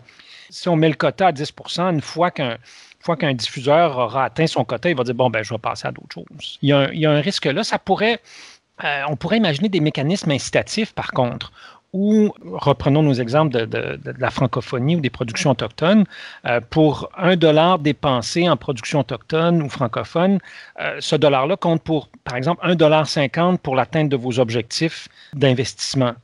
Si 0.51 0.69
on 0.69 0.77
met 0.77 0.89
le 0.89 0.95
quota 0.95 1.27
à 1.27 1.33
10% 1.33 1.93
une 1.93 2.01
fois 2.01 2.31
qu'un 2.31 3.35
diffuseur 3.35 3.99
aura 3.99 4.25
atteint 4.25 4.47
son 4.47 4.65
quota, 4.65 4.89
il 4.89 4.97
va 4.97 5.03
dire, 5.03 5.15
bon, 5.15 5.31
ben, 5.31 5.43
je 5.43 5.53
vais 5.53 5.59
passer 5.59 5.89
à 5.89 5.91
d'autres 5.91 6.15
choses. 6.15 6.59
Il 6.63 6.69
y, 6.69 6.73
a 6.73 6.93
il 6.93 7.01
y 7.01 7.07
a 7.07 7.11
un 7.11 7.21
risque 7.21 7.47
là. 7.47 7.65
Ça 7.65 7.79
pourrait 7.79 8.21
euh, 8.85 9.03
on 9.09 9.17
pourrait 9.17 9.37
imaginer 9.37 9.69
des 9.69 9.81
mécanismes 9.81 10.31
incitatifs, 10.31 10.93
par 10.93 11.13
contre, 11.13 11.53
où, 11.93 12.33
reprenons 12.43 13.03
nos 13.03 13.15
exemples 13.15 13.67
de, 13.67 14.01
la 14.19 14.31
francophonie 14.31 14.97
ou 14.97 15.01
des 15.01 15.11
productions 15.11 15.51
autochtones, 15.51 16.05
euh, 16.47 16.61
pour 16.71 17.11
un 17.17 17.37
dollar 17.37 17.79
dépensé 17.79 18.49
en 18.49 18.57
production 18.57 19.01
autochtone 19.01 19.63
ou 19.63 19.69
francophone, 19.69 20.39
euh, 20.81 20.97
ce 21.01 21.17
dollar-là 21.17 21.57
compte 21.57 21.83
pour, 21.83 22.09
par 22.25 22.37
exemple, 22.37 22.61
un 22.65 22.75
dollar 22.75 23.07
cinquante 23.07 23.61
pour 23.61 23.77
l'atteinte 23.77 24.09
de 24.09 24.17
vos 24.17 24.39
objectifs 24.39 25.09
d'investissement. 25.35 26.15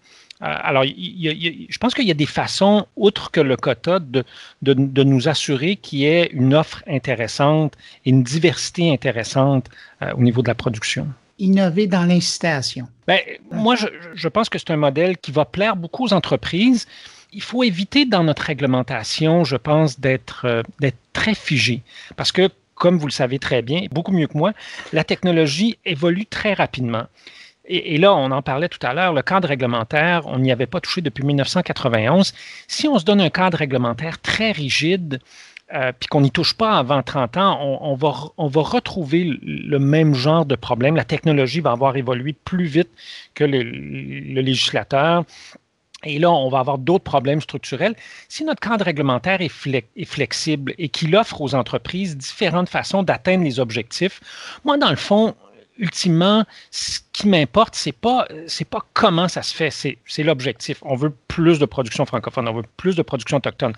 alors, 0.40 0.84
je 0.84 1.78
pense 1.78 1.94
qu'il 1.94 2.06
y 2.06 2.12
a 2.12 2.14
des 2.14 2.26
façons, 2.26 2.86
outre 2.96 3.30
que 3.30 3.40
le 3.40 3.56
quota, 3.56 3.98
de, 3.98 4.24
de 4.62 5.02
nous 5.02 5.28
assurer 5.28 5.76
qu'il 5.76 5.98
y 6.00 6.06
ait 6.06 6.30
une 6.32 6.54
offre 6.54 6.82
intéressante 6.86 7.74
et 8.06 8.10
une 8.10 8.22
diversité 8.22 8.92
intéressante 8.92 9.68
au 10.16 10.22
niveau 10.22 10.42
de 10.42 10.48
la 10.48 10.54
production 10.54 11.08
innover 11.38 11.86
dans 11.86 12.04
l'incitation? 12.04 12.88
Ben, 13.06 13.20
moi, 13.50 13.74
je, 13.76 14.28
pense 14.28 14.48
que 14.48 14.58
c'est 14.58 14.70
un 14.70 14.76
modèle 14.76 15.16
qui 15.18 15.32
va 15.32 15.44
plaire 15.44 15.76
beaucoup 15.76 16.04
aux 16.04 16.12
entreprises. 16.12 16.86
Il 17.32 17.42
faut 17.42 17.62
éviter 17.62 18.04
dans 18.04 18.24
notre 18.24 18.42
réglementation, 18.42 19.44
je 19.44 19.56
pense, 19.56 20.00
d'être 20.00 20.44
euh, 20.44 20.90
très 21.12 21.34
figé. 21.34 21.82
Parce 22.16 22.32
que, 22.32 22.48
comme 22.74 22.98
vous 22.98 23.06
le 23.06 23.12
savez 23.12 23.38
très 23.38 23.62
bien, 23.62 23.86
beaucoup 23.90 24.12
mieux 24.12 24.26
que 24.26 24.36
moi, 24.36 24.52
la 24.92 25.04
technologie 25.04 25.78
évolue 25.84 26.26
très 26.26 26.54
rapidement. 26.54 27.04
Et, 27.64 27.94
et, 27.94 27.98
là, 27.98 28.14
on 28.14 28.30
en 28.30 28.40
parlait 28.40 28.68
tout 28.68 28.84
à 28.86 28.94
l'heure, 28.94 29.12
le 29.12 29.22
cadre 29.22 29.48
réglementaire, 29.48 30.26
on 30.26 30.38
n'y 30.38 30.52
avait 30.52 30.66
pas 30.66 30.80
touché 30.80 31.02
depuis 31.02 31.24
1991. 31.24 32.32
Si 32.66 32.88
on 32.88 32.98
se 32.98 33.04
donne 33.04 33.20
un 33.20 33.30
cadre 33.30 33.58
réglementaire 33.58 34.20
très 34.20 34.52
rigide, 34.52 35.20
euh, 35.74 35.92
puis 35.98 36.08
qu'on 36.08 36.22
n'y 36.22 36.30
touche 36.30 36.54
pas 36.54 36.78
avant 36.78 37.02
30 37.02 37.36
ans, 37.36 37.78
on, 37.82 37.94
va, 37.94 38.14
on 38.38 38.46
va 38.46 38.62
retrouver 38.62 39.24
le 39.42 39.78
même 39.78 40.14
genre 40.14 40.46
de 40.46 40.56
problème. 40.56 40.96
La 40.96 41.04
technologie 41.04 41.60
va 41.60 41.72
avoir 41.72 41.96
évolué 41.96 42.32
plus 42.32 42.64
vite 42.64 42.88
que 43.34 43.44
le, 43.44 43.60
législateur. 43.60 45.24
Et 46.04 46.18
là, 46.18 46.30
on 46.30 46.48
va 46.48 46.60
avoir 46.60 46.78
d'autres 46.78 47.04
problèmes 47.04 47.42
structurels. 47.42 47.94
Si 48.28 48.44
notre 48.44 48.60
cadre 48.60 48.84
réglementaire 48.84 49.42
est, 49.42 50.04
flexible 50.06 50.74
et 50.78 50.88
qu'il 50.88 51.14
offre 51.14 51.42
aux 51.42 51.54
entreprises 51.54 52.16
différentes 52.16 52.68
façons 52.70 53.02
d'atteindre 53.02 53.44
les 53.44 53.60
objectifs, 53.60 54.20
moi, 54.64 54.78
dans 54.78 54.90
le 54.90 54.96
fond, 54.96 55.34
ultimement, 55.76 56.44
ce 56.70 57.00
qui 57.12 57.28
m'importe, 57.28 57.74
c'est 57.74 57.92
pas, 57.92 58.26
pas 58.70 58.80
comment 58.94 59.28
ça 59.28 59.42
se 59.42 59.54
fait, 59.54 59.70
c'est 59.70 60.22
l'objectif. 60.22 60.78
On 60.82 60.94
veut 60.94 61.12
plus 61.26 61.58
de 61.58 61.66
production 61.66 62.06
francophone, 62.06 62.48
on 62.48 62.54
veut 62.54 62.64
plus 62.76 62.96
de 62.96 63.02
production 63.02 63.36
autochtone. 63.36 63.74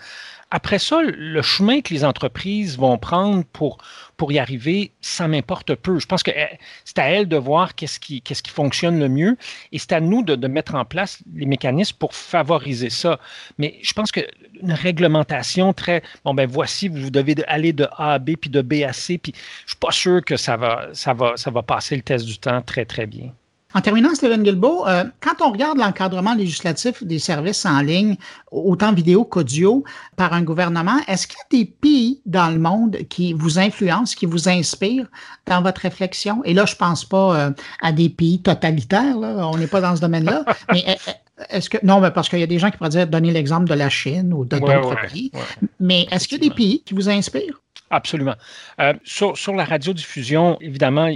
Après 0.52 0.80
ça, 0.80 1.00
le 1.02 1.42
chemin 1.42 1.80
que 1.80 1.94
les 1.94 2.04
entreprises 2.04 2.76
vont 2.76 2.98
prendre 2.98 3.44
pour, 3.44 3.78
pour 4.16 4.32
y 4.32 4.38
arriver, 4.38 4.90
ça 5.00 5.28
m'importe 5.28 5.76
peu. 5.76 6.00
Je 6.00 6.06
pense 6.06 6.24
que 6.24 6.32
eh, 6.34 6.58
c'est 6.84 6.98
à 6.98 7.08
elles 7.08 7.28
de 7.28 7.36
voir 7.36 7.76
qu'est-ce 7.76 8.00
qui, 8.00 8.20
qu'est-ce 8.20 8.42
qui 8.42 8.50
fonctionne 8.50 8.98
le 8.98 9.08
mieux 9.08 9.36
et 9.70 9.78
c'est 9.78 9.92
à 9.92 10.00
nous 10.00 10.22
de, 10.22 10.34
de, 10.34 10.48
mettre 10.48 10.74
en 10.74 10.84
place 10.84 11.22
les 11.34 11.46
mécanismes 11.46 11.96
pour 11.98 12.14
favoriser 12.14 12.90
ça. 12.90 13.20
Mais 13.58 13.78
je 13.82 13.92
pense 13.92 14.10
qu'une 14.10 14.26
réglementation 14.62 15.72
très, 15.72 16.02
bon 16.24 16.34
ben 16.34 16.48
voici, 16.48 16.88
vous 16.88 17.10
devez 17.10 17.36
aller 17.46 17.72
de 17.72 17.86
A 17.96 18.14
à 18.14 18.18
B 18.18 18.32
puis 18.40 18.50
de 18.50 18.60
B 18.60 18.82
à 18.86 18.92
C, 18.92 19.18
puis 19.18 19.32
je 19.64 19.70
suis 19.70 19.78
pas 19.78 19.92
sûr 19.92 20.24
que 20.24 20.36
ça 20.36 20.56
va, 20.56 20.88
ça 20.92 21.14
va, 21.14 21.36
ça 21.36 21.50
va 21.50 21.62
passer 21.62 21.94
le 21.94 22.02
test 22.02 22.26
du 22.26 22.38
temps 22.38 22.60
très, 22.60 22.84
très 22.84 23.06
bien. 23.06 23.32
En 23.74 23.80
terminant, 23.80 24.14
Steven 24.14 24.42
Guilbeault, 24.42 24.86
euh, 24.88 25.04
quand 25.20 25.44
on 25.46 25.52
regarde 25.52 25.78
l'encadrement 25.78 26.34
législatif 26.34 27.04
des 27.04 27.20
services 27.20 27.64
en 27.64 27.80
ligne, 27.80 28.16
autant 28.50 28.92
vidéo 28.92 29.24
qu'audio, 29.24 29.84
par 30.16 30.32
un 30.32 30.42
gouvernement, 30.42 30.98
est-ce 31.06 31.28
qu'il 31.28 31.36
y 31.36 31.62
a 31.62 31.64
des 31.64 31.70
pays 31.70 32.20
dans 32.26 32.50
le 32.50 32.58
monde 32.58 32.98
qui 33.08 33.32
vous 33.32 33.58
influencent, 33.58 34.16
qui 34.16 34.26
vous 34.26 34.48
inspirent 34.48 35.06
dans 35.46 35.62
votre 35.62 35.82
réflexion? 35.82 36.42
Et 36.44 36.52
là, 36.52 36.66
je 36.66 36.74
pense 36.74 37.04
pas 37.04 37.36
euh, 37.36 37.50
à 37.80 37.92
des 37.92 38.08
pays 38.08 38.42
totalitaires, 38.42 39.16
là, 39.18 39.48
on 39.48 39.56
n'est 39.56 39.68
pas 39.68 39.80
dans 39.80 39.94
ce 39.94 40.00
domaine-là, 40.00 40.44
mais 40.72 40.98
est-ce 41.48 41.70
que 41.70 41.78
non, 41.84 42.00
mais 42.00 42.10
parce 42.10 42.28
qu'il 42.28 42.40
y 42.40 42.44
a 42.44 42.48
des 42.48 42.58
gens 42.58 42.70
qui 42.70 42.76
pourraient 42.76 42.90
dire 42.90 43.06
donner 43.06 43.30
l'exemple 43.30 43.68
de 43.68 43.74
la 43.74 43.88
Chine 43.88 44.32
ou 44.32 44.44
d'autres 44.44 44.96
pays. 45.10 45.30
mais 45.78 46.06
est-ce 46.10 46.26
qu'il 46.28 46.42
y 46.42 46.46
a 46.46 46.48
des 46.48 46.54
pays 46.54 46.82
qui 46.84 46.94
vous 46.94 47.08
inspirent? 47.08 47.60
Absolument. 47.92 48.36
Euh, 48.80 48.94
sur, 49.02 49.34
la 49.54 49.64
radiodiffusion, 49.64 50.58
évidemment, 50.60 51.08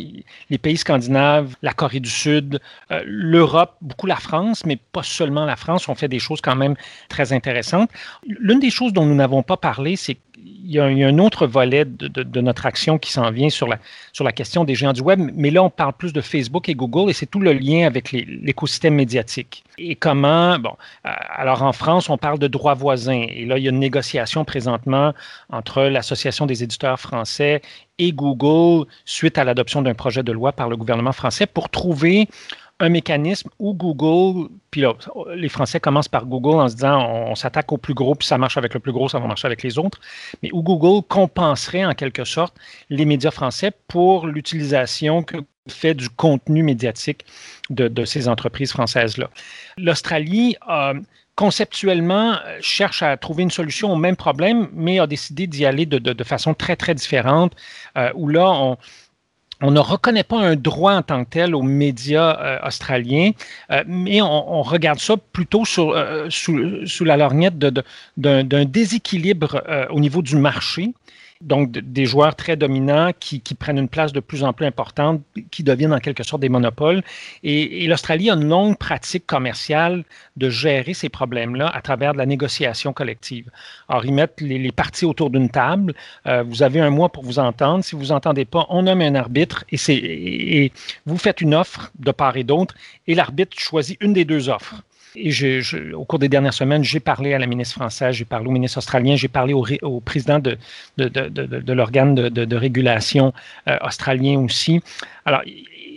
les 0.51 0.59
pays 0.59 0.77
scandinaves, 0.77 1.55
la 1.63 1.73
Corée 1.73 2.01
du 2.01 2.11
Sud, 2.11 2.61
euh, 2.91 3.01
l'Europe, 3.07 3.77
beaucoup 3.81 4.09
la 4.09 4.17
France, 4.17 4.67
mais 4.67 4.77
pas 4.77 5.05
seulement 5.05 5.45
la 5.45 5.55
France, 5.55 5.89
ont 5.89 5.95
fait 5.95 6.09
des 6.09 6.19
choses 6.19 6.41
quand 6.41 6.57
même 6.57 6.75
très 7.09 7.33
intéressantes. 7.33 7.91
L'une 8.27 8.59
des 8.59 8.71
choses 8.71 8.93
dont 8.93 9.07
nous 9.07 9.15
n'avons 9.15 9.45
pas 9.45 9.57
parlé, 9.57 9.95
c'est 9.95 10.19
il 10.45 10.71
y, 10.71 10.79
a, 10.79 10.85
un 10.85 11.19
autre 11.19 11.47
volet 11.47 11.85
de, 11.85 12.41
notre 12.41 12.67
action 12.67 12.99
qui 12.99 13.13
s'en 13.13 13.31
vient 13.31 13.49
sur 13.49 13.67
la, 13.67 13.79
sur 14.13 14.25
la 14.25 14.33
question 14.33 14.65
des 14.65 14.75
géants 14.75 14.93
du 14.93 15.01
web, 15.01 15.21
mais 15.35 15.51
là, 15.51 15.63
on 15.63 15.71
parle 15.71 15.95
plus 15.95 16.13
de 16.13 16.21
Facebook 16.21 16.69
et 16.69 16.75
Google 16.75 17.11
et 17.11 17.13
c'est 17.13 17.27
tout 17.27 17.41
le 17.41 17.53
lien 17.53 17.87
avec 17.87 18.13
l'écosystème 18.13 18.95
médiatique. 18.95 19.65
Et 19.79 19.97
comment, 19.97 20.59
bon, 20.59 20.77
euh, 21.07 21.11
alors 21.31 21.63
en 21.63 21.73
France, 21.73 22.11
on 22.11 22.19
parle 22.19 22.39
de 22.39 22.47
droits 22.47 22.75
voisins 22.75 23.25
et 23.29 23.47
là, 23.47 23.59
il 23.59 23.65
y 23.65 23.69
a 23.69 23.71
une 23.71 23.79
négociation 23.79 24.45
présentement 24.45 25.15
entre 25.51 25.83
l'Association 25.85 26.47
des 26.47 26.63
éditeurs 26.63 27.01
français 27.01 27.63
et 27.99 28.13
Google 28.13 28.87
suite 29.05 29.39
à 29.39 29.45
l'adoption 29.45 29.83
d'un 29.83 29.95
projet 29.95 30.23
de 30.23 30.33
loi 30.33 30.53
par 30.53 30.69
le 30.69 30.77
gouvernement 30.77 31.13
français 31.13 31.47
pour 31.47 31.71
trouver 31.71 32.29
un 32.81 32.89
mécanisme 32.89 33.49
où 33.59 33.73
Google, 33.73 34.49
puis 34.71 34.81
là, 34.81 34.95
les 35.35 35.49
Français 35.49 35.79
commencent 35.79 36.09
par 36.09 36.27
Google 36.27 36.61
en 36.61 36.69
se 36.69 36.75
disant 36.75 37.07
on, 37.09 37.35
s'attaque 37.35 37.73
au 37.73 37.79
plus 37.79 37.95
gros, 37.95 38.15
puis 38.15 38.27
ça 38.27 38.37
marche 38.37 38.57
avec 38.57 38.75
le 38.75 38.81
plus 38.81 38.93
gros, 38.93 39.09
ça 39.09 39.19
va 39.19 39.27
marcher 39.27 39.47
avec 39.47 39.63
les 39.63 39.79
autres, 39.79 40.01
mais 40.43 40.51
où 40.53 40.63
Google 40.63 41.07
compenserait 41.07 41.85
en 41.85 41.95
quelque 41.95 42.25
sorte 42.25 42.57
les 42.91 43.05
médias 43.05 43.31
français 43.31 43.71
pour 43.89 44.27
l'utilisation 44.27 45.23
que 45.23 45.37
fait 45.69 45.95
du 45.95 46.11
contenu 46.11 46.63
médiatique 46.63 47.25
de, 47.71 48.05
ces 48.05 48.29
entreprises 48.29 48.73
françaises-là. 48.73 49.31
L'Australie 49.79 50.57
conceptuellement 51.37 52.37
cherche 52.61 53.03
à 53.03 53.17
trouver 53.17 53.43
une 53.43 53.51
solution 53.51 53.93
au 53.93 53.97
même 53.97 54.17
problème, 54.17 54.69
mais 54.73 55.01
a 55.01 55.07
décidé 55.07 55.47
d'y 55.47 55.65
aller 55.65 55.87
de, 55.87 56.25
façon 56.25 56.55
très, 56.55 56.77
très 56.77 56.95
différente, 56.95 57.55
euh, 57.97 58.11
où 58.15 58.29
là, 58.29 58.51
on, 58.51 58.77
on 59.65 59.71
ne 59.71 59.81
reconnaît 59.81 60.25
pas 60.25 60.39
un 60.39 60.57
droit 60.57 60.93
en 60.93 61.03
tant 61.03 61.25
que 61.25 61.31
tel 61.31 61.55
aux 61.55 61.63
médias 61.63 62.39
euh, 62.39 62.67
australiens, 62.67 63.31
euh, 63.71 63.83
mais 63.87 64.21
on, 64.21 64.63
regarde 64.63 64.99
ça 64.99 65.17
plutôt 65.17 65.65
euh, 65.79 66.27
sous, 66.29 67.05
la 67.05 67.17
lorgnette 67.17 67.59
d'un 67.59 68.65
déséquilibre 68.67 69.63
au 69.91 70.01
niveau 70.01 70.21
du 70.21 70.37
marché 70.37 70.93
donc 71.45 71.71
des 71.71 72.07
joueurs 72.07 72.35
très 72.35 72.57
dominants 72.57 73.11
qui, 73.19 73.41
prennent 73.59 73.79
une 73.79 73.89
place 73.89 74.13
de 74.13 74.21
plus 74.21 74.43
en 74.43 74.53
plus 74.53 74.67
importante, 74.67 75.23
qui 75.51 75.63
deviennent 75.63 75.93
en 75.93 75.99
quelque 75.99 76.23
sorte 76.23 76.41
des 76.41 76.49
monopoles. 76.49 77.03
Et, 77.43 77.87
l'Australie 77.87 78.31
a 78.31 78.35
une 78.35 78.49
longue 78.49 78.77
pratique 78.79 79.27
commerciale 79.27 80.05
de 80.37 80.49
gérer 80.51 80.95
ces 80.95 81.09
problèmes-là 81.09 81.69
à 81.69 81.81
travers 81.83 82.13
de 82.13 82.19
la 82.19 82.27
négociation 82.27 82.93
collective. 82.93 83.51
Alors, 83.89 84.05
ils 84.05 84.15
mettent 84.15 84.41
les, 84.41 84.73
parties 84.73 85.05
autour 85.05 85.31
d'une 85.31 85.51
table. 85.51 85.95
Euh, 86.27 86.43
vous 86.43 86.63
avez 86.63 86.81
un 86.81 86.91
mois 86.91 87.11
pour 87.11 87.23
vous 87.23 87.39
entendre. 87.39 87.85
Si 87.85 87.95
vous 87.95 88.11
entendez 88.11 88.45
pas, 88.45 88.67
on 88.71 88.83
nomme 88.83 89.03
un 89.03 89.15
arbitre 89.15 89.65
et, 89.71 89.77
et 90.65 90.73
vous 91.07 91.19
faites 91.19 91.41
une 91.41 91.55
offre 91.55 91.93
de 91.99 92.11
part 92.11 92.37
et 92.37 92.45
d'autre 92.45 92.75
et 93.07 93.15
l'arbitre 93.15 93.57
choisit 93.59 93.97
une 94.01 94.13
des 94.13 94.25
deux 94.25 94.49
offres. 94.49 94.83
Et 95.17 95.31
au 95.95 96.05
cours 96.05 96.19
des 96.19 96.29
dernières 96.29 96.55
semaines, 96.55 96.83
j'ai 96.83 97.01
parlé 97.01 97.35
à 97.35 97.39
la 97.39 97.47
ministre 97.47 97.75
française, 97.75 98.17
j'ai 98.17 98.25
parlé 98.25 98.49
au 98.49 98.51
ministre 98.51 98.79
australien, 98.79 99.17
j'ai 99.17 99.29
parlé 99.29 99.55
au, 99.55 100.01
président 100.01 100.39
de, 100.39 100.59
de, 100.99 101.73
l'organe 101.73 102.15
de, 102.15 102.57
régulation 102.57 103.33
euh, 103.69 103.77
australien 103.83 104.41
aussi. 104.41 104.81
Alors, 105.25 105.43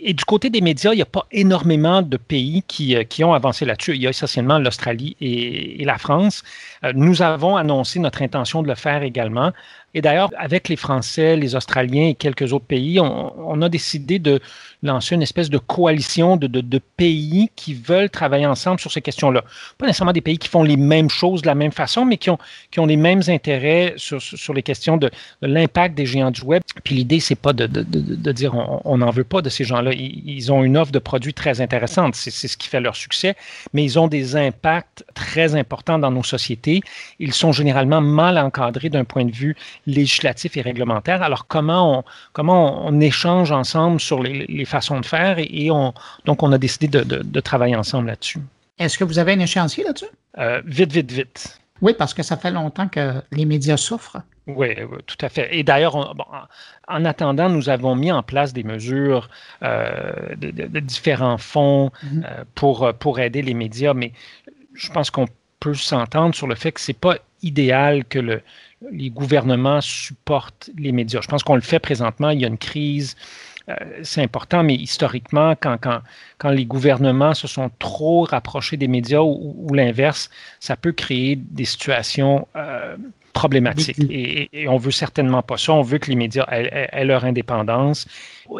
et 0.02 0.14
du 0.14 0.24
côté 0.24 0.50
des 0.50 0.60
médias, 0.60 0.92
il 0.92 0.96
n'y 0.96 1.02
a 1.02 1.06
pas 1.06 1.26
énormément 1.32 2.02
de 2.02 2.16
pays 2.16 2.62
qui, 2.66 2.96
euh, 2.96 3.04
qui 3.04 3.24
ont 3.24 3.34
avancé 3.34 3.64
là-dessus. 3.64 3.94
Il 3.94 4.02
y 4.02 4.06
a 4.06 4.10
essentiellement 4.10 4.58
l'Australie 4.58 5.16
et, 5.20 5.84
la 5.84 5.98
France. 5.98 6.44
Euh, 6.84 6.92
nous 6.94 7.22
avons 7.22 7.56
annoncé 7.56 7.98
notre 7.98 8.22
intention 8.22 8.62
de 8.62 8.68
le 8.68 8.74
faire 8.74 9.02
également. 9.02 9.52
Et 9.94 10.00
d'ailleurs, 10.00 10.30
avec 10.36 10.68
les 10.68 10.76
Français, 10.76 11.36
les 11.36 11.56
Australiens 11.56 12.08
et 12.08 12.14
quelques 12.14 12.52
autres 12.52 12.66
pays, 12.66 13.00
on, 13.00 13.62
a 13.62 13.68
décidé 13.68 14.18
de 14.18 14.38
lancer 14.82 15.14
une 15.14 15.22
espèce 15.22 15.50
de 15.50 15.58
coalition 15.58 16.36
de, 16.36 16.46
de, 16.46 16.80
pays 16.96 17.50
qui 17.56 17.74
veulent 17.74 18.10
travailler 18.10 18.46
ensemble 18.46 18.80
sur 18.80 18.90
ces 18.92 19.00
questions-là. 19.00 19.44
Pas 19.76 19.86
nécessairement 19.86 20.12
des 20.12 20.20
pays 20.20 20.38
qui 20.38 20.48
font 20.48 20.62
les 20.62 20.76
mêmes 20.76 21.10
choses 21.10 21.42
de 21.42 21.46
la 21.46 21.54
même 21.54 21.72
façon, 21.72 22.04
mais 22.04 22.16
qui 22.16 22.30
ont, 22.30 22.38
qui 22.70 22.80
ont 22.80 22.86
les 22.86 22.96
mêmes 22.96 23.22
intérêts 23.28 23.94
sur, 23.96 24.20
sur 24.20 24.54
les 24.54 24.62
questions 24.62 24.96
de, 24.96 25.10
l'impact 25.42 25.94
des 25.94 26.06
géants 26.06 26.30
du 26.30 26.42
web. 26.42 26.62
Puis 26.84 26.94
l'idée, 26.94 27.20
c'est 27.20 27.34
pas 27.34 27.52
de, 27.52 27.66
de, 27.66 28.32
dire 28.32 28.54
on 28.84 28.98
n'en 28.98 29.10
veut 29.10 29.24
pas 29.24 29.42
de 29.42 29.48
ces 29.48 29.64
gens-là. 29.64 29.92
Ils, 29.92 30.28
ils, 30.28 30.52
ont 30.52 30.62
une 30.64 30.76
offre 30.76 30.92
de 30.92 30.98
produits 30.98 31.34
très 31.34 31.60
intéressante. 31.60 32.14
C'est 32.14 32.30
ce 32.30 32.56
qui 32.56 32.68
fait 32.68 32.80
leur 32.80 32.96
succès, 32.96 33.36
mais 33.72 33.84
ils 33.84 33.98
ont 33.98 34.08
des 34.08 34.36
impacts 34.36 35.04
très 35.14 35.54
importants 35.54 35.98
dans 35.98 36.10
nos 36.10 36.22
sociétés. 36.22 36.82
Ils 37.18 37.34
sont 37.34 37.52
généralement 37.52 38.00
mal 38.00 38.38
encadrés 38.38 38.88
d'un 38.88 39.04
point 39.04 39.24
de 39.24 39.32
vue 39.32 39.56
législatif 39.86 40.56
et 40.56 40.62
réglementaire. 40.62 41.22
Alors, 41.22 41.46
comment 41.46 41.98
on, 41.98 42.04
comment 42.32 42.86
on, 42.86 43.00
échange 43.00 43.52
ensemble 43.52 44.00
sur 44.00 44.22
les, 44.22 44.64
façons 44.68 45.00
de 45.00 45.06
faire 45.06 45.36
et, 45.38 45.70
on, 45.70 45.92
donc 46.24 46.42
on 46.42 46.52
a 46.52 46.58
décidé 46.58 46.88
de, 46.88 47.40
travailler 47.40 47.76
ensemble 47.76 48.08
là-dessus. 48.08 48.40
Est-ce 48.78 48.98
que 48.98 49.04
vous 49.04 49.18
avez 49.18 49.32
un 49.32 49.40
échéancier 49.40 49.84
là-dessus? 49.84 50.06
Euh, 50.38 50.62
vite, 50.64 50.92
vite, 50.92 51.10
vite. 51.10 51.60
Oui, 51.80 51.94
parce 51.96 52.14
que 52.14 52.22
ça 52.22 52.36
fait 52.36 52.50
longtemps 52.50 52.88
que 52.88 53.22
les 53.32 53.44
médias 53.44 53.76
souffrent. 53.76 54.18
Oui, 54.46 54.68
tout 55.06 55.16
à 55.20 55.28
fait. 55.28 55.48
Et 55.56 55.62
d'ailleurs, 55.62 56.14
en 56.88 57.04
attendant, 57.04 57.48
nous 57.48 57.68
avons 57.68 57.94
mis 57.94 58.10
en 58.10 58.22
place 58.22 58.52
des 58.52 58.64
mesures 58.64 59.28
euh, 59.62 60.34
de, 60.36 60.80
différents 60.80 61.38
fonds 61.38 61.90
mm-hmm. 62.02 62.24
euh, 62.24 62.44
pour, 62.54 62.92
pour 62.98 63.20
aider 63.20 63.42
les 63.42 63.54
médias, 63.54 63.94
mais 63.94 64.12
je 64.74 64.90
pense 64.90 65.10
qu'on 65.10 65.26
peut 65.60 65.74
s'entendre 65.74 66.34
sur 66.34 66.46
le 66.46 66.54
fait 66.54 66.72
que 66.72 66.80
ce 66.80 66.92
n'est 66.92 66.98
pas 66.98 67.16
idéal 67.42 68.04
que 68.04 68.18
le, 68.18 68.42
les 68.92 69.10
gouvernements 69.10 69.80
supportent 69.80 70.70
les 70.76 70.92
médias. 70.92 71.20
Je 71.20 71.28
pense 71.28 71.42
qu'on 71.42 71.54
le 71.54 71.60
fait 71.60 71.78
présentement. 71.78 72.30
Il 72.30 72.40
y 72.40 72.44
a 72.44 72.48
une 72.48 72.58
crise. 72.58 73.16
Euh, 73.68 73.74
c'est 74.02 74.22
important, 74.22 74.62
mais 74.62 74.74
historiquement, 74.74 75.54
quand, 75.60 75.76
quand, 75.80 76.00
quand, 76.38 76.50
les 76.50 76.64
gouvernements 76.64 77.34
se 77.34 77.46
sont 77.46 77.70
trop 77.78 78.24
rapprochés 78.24 78.76
des 78.76 78.88
médias 78.88 79.20
ou, 79.20 79.72
l'inverse, 79.74 80.30
ça 80.60 80.76
peut 80.76 80.92
créer 80.92 81.36
des 81.36 81.64
situations 81.64 82.48
euh, 82.56 82.96
problématiques. 83.34 83.98
Et, 84.08 84.48
et, 84.52 84.68
on 84.68 84.78
veut 84.78 84.90
certainement 84.90 85.42
pas 85.42 85.58
ça. 85.58 85.72
On 85.72 85.82
veut 85.82 85.98
que 85.98 86.08
les 86.08 86.16
médias 86.16 86.46
aient, 86.50 86.88
aient 86.92 87.04
leur 87.04 87.24
indépendance. 87.24 88.06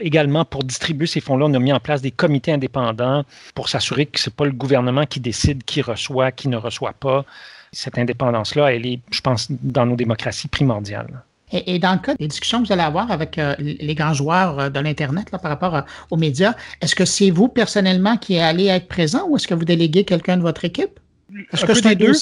Également, 0.00 0.44
pour 0.44 0.64
distribuer 0.64 1.06
ces 1.06 1.20
fonds-là, 1.20 1.46
on 1.46 1.54
a 1.54 1.58
mis 1.58 1.72
en 1.72 1.80
place 1.80 2.02
des 2.02 2.10
comités 2.10 2.52
indépendants 2.52 3.24
pour 3.54 3.68
s'assurer 3.68 4.06
que 4.06 4.20
ce 4.20 4.28
n'est 4.28 4.34
pas 4.34 4.44
le 4.44 4.52
gouvernement 4.52 5.06
qui 5.06 5.20
décide 5.20 5.64
qui 5.64 5.80
reçoit, 5.80 6.32
qui 6.32 6.48
ne 6.48 6.56
reçoit 6.56 6.92
pas 6.92 7.24
cette 7.72 7.98
indépendance-là, 7.98 8.72
elle 8.72 8.86
est, 8.86 9.00
je 9.10 9.20
pense, 9.20 9.50
dans 9.50 9.86
nos 9.86 9.96
démocraties 9.96 10.48
primordiale. 10.48 11.22
Et, 11.52 11.78
dans 11.78 11.92
le 11.92 11.98
cas 11.98 12.14
des 12.14 12.28
discussions 12.28 12.62
que 12.62 12.66
vous 12.66 12.72
allez 12.72 12.82
avoir 12.82 13.10
avec 13.10 13.38
euh, 13.38 13.54
les 13.58 13.94
grands 13.94 14.12
joueurs 14.12 14.58
euh, 14.58 14.70
de 14.70 14.80
l'Internet 14.80 15.30
par 15.30 15.42
rapport 15.42 15.74
euh, 15.74 15.82
aux 16.10 16.16
médias, 16.16 16.54
est-ce 16.80 16.94
que 16.94 17.04
c'est 17.04 17.30
vous 17.30 17.48
personnellement 17.48 18.16
qui 18.16 18.38
allez 18.38 18.66
être 18.66 18.88
présent 18.88 19.26
ou 19.28 19.36
est-ce 19.36 19.48
que 19.48 19.54
vous 19.54 19.64
déléguez 19.64 20.04
quelqu'un 20.04 20.36
de 20.36 20.42
votre 20.42 20.64
équipe? 20.64 21.00
Est-ce 21.52 21.66
que 21.66 21.74
c'est 21.74 21.94
deux? 21.94 22.12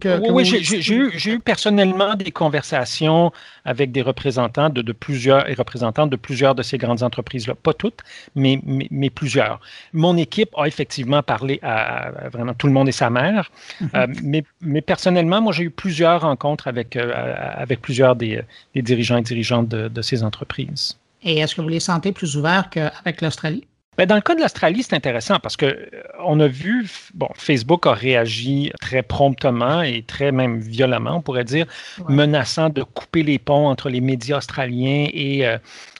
que, 0.00 0.30
Oui, 0.30 0.44
j'ai 0.44 1.30
eu, 1.30 1.40
personnellement 1.40 2.14
des 2.14 2.30
conversations 2.30 3.32
avec 3.64 3.92
des 3.92 4.02
représentants 4.02 4.70
de, 4.70 4.92
plusieurs 4.92 5.48
et 5.48 5.54
représentantes 5.54 6.10
de 6.10 6.16
plusieurs 6.16 6.54
de 6.54 6.62
ces 6.62 6.78
grandes 6.78 7.02
entreprises-là. 7.02 7.54
Pas 7.54 7.74
toutes, 7.74 8.00
mais, 8.34 8.60
mais, 8.64 9.10
plusieurs. 9.10 9.60
Mon 9.92 10.16
équipe 10.16 10.50
a 10.56 10.66
effectivement 10.66 11.22
parlé 11.22 11.58
à, 11.62 12.28
vraiment 12.32 12.54
tout 12.54 12.66
le 12.66 12.72
monde 12.72 12.88
et 12.88 12.92
sa 12.92 13.10
mère. 13.10 13.50
Mhm. 13.80 13.90
Euh, 13.94 14.06
mais, 14.22 14.44
mais, 14.60 14.80
personnellement, 14.80 15.40
moi, 15.40 15.52
j'ai 15.52 15.64
eu 15.64 15.70
plusieurs 15.70 16.22
rencontres 16.22 16.68
avec, 16.68 16.96
euh, 16.96 17.34
avec 17.54 17.82
plusieurs 17.82 18.16
des, 18.16 18.40
des, 18.74 18.82
dirigeants 18.82 19.18
et 19.18 19.22
dirigeantes 19.22 19.68
de, 19.68 19.88
de 19.88 20.02
ces 20.02 20.22
entreprises. 20.22 20.98
Et 21.22 21.38
est-ce 21.38 21.54
que 21.54 21.60
vous 21.60 21.68
les 21.68 21.80
sentez 21.80 22.12
plus 22.12 22.36
ouverts 22.36 22.70
qu'avec 22.70 23.20
l'Australie? 23.20 23.66
Ben, 23.96 24.06
dans 24.06 24.14
le 24.14 24.20
cas 24.20 24.34
de 24.34 24.40
l'Australie, 24.40 24.82
c'est 24.82 24.94
intéressant 24.94 25.38
parce 25.38 25.56
que 25.56 25.66
euh, 25.66 25.86
on 26.24 26.38
a 26.40 26.48
vu, 26.48 26.88
bon, 27.14 27.28
Facebook 27.34 27.86
a 27.86 27.94
réagi 27.94 28.70
très 28.80 29.02
promptement 29.02 29.82
et 29.82 30.02
très 30.02 30.32
même 30.32 30.60
violemment, 30.60 31.16
on 31.16 31.22
pourrait 31.22 31.44
dire, 31.44 31.66
menaçant 32.08 32.68
de 32.68 32.82
couper 32.82 33.22
les 33.22 33.38
ponts 33.38 33.68
entre 33.68 33.88
les 33.88 34.00
médias 34.00 34.38
australiens 34.38 35.08
et, 35.12 35.46
euh, 35.46 35.56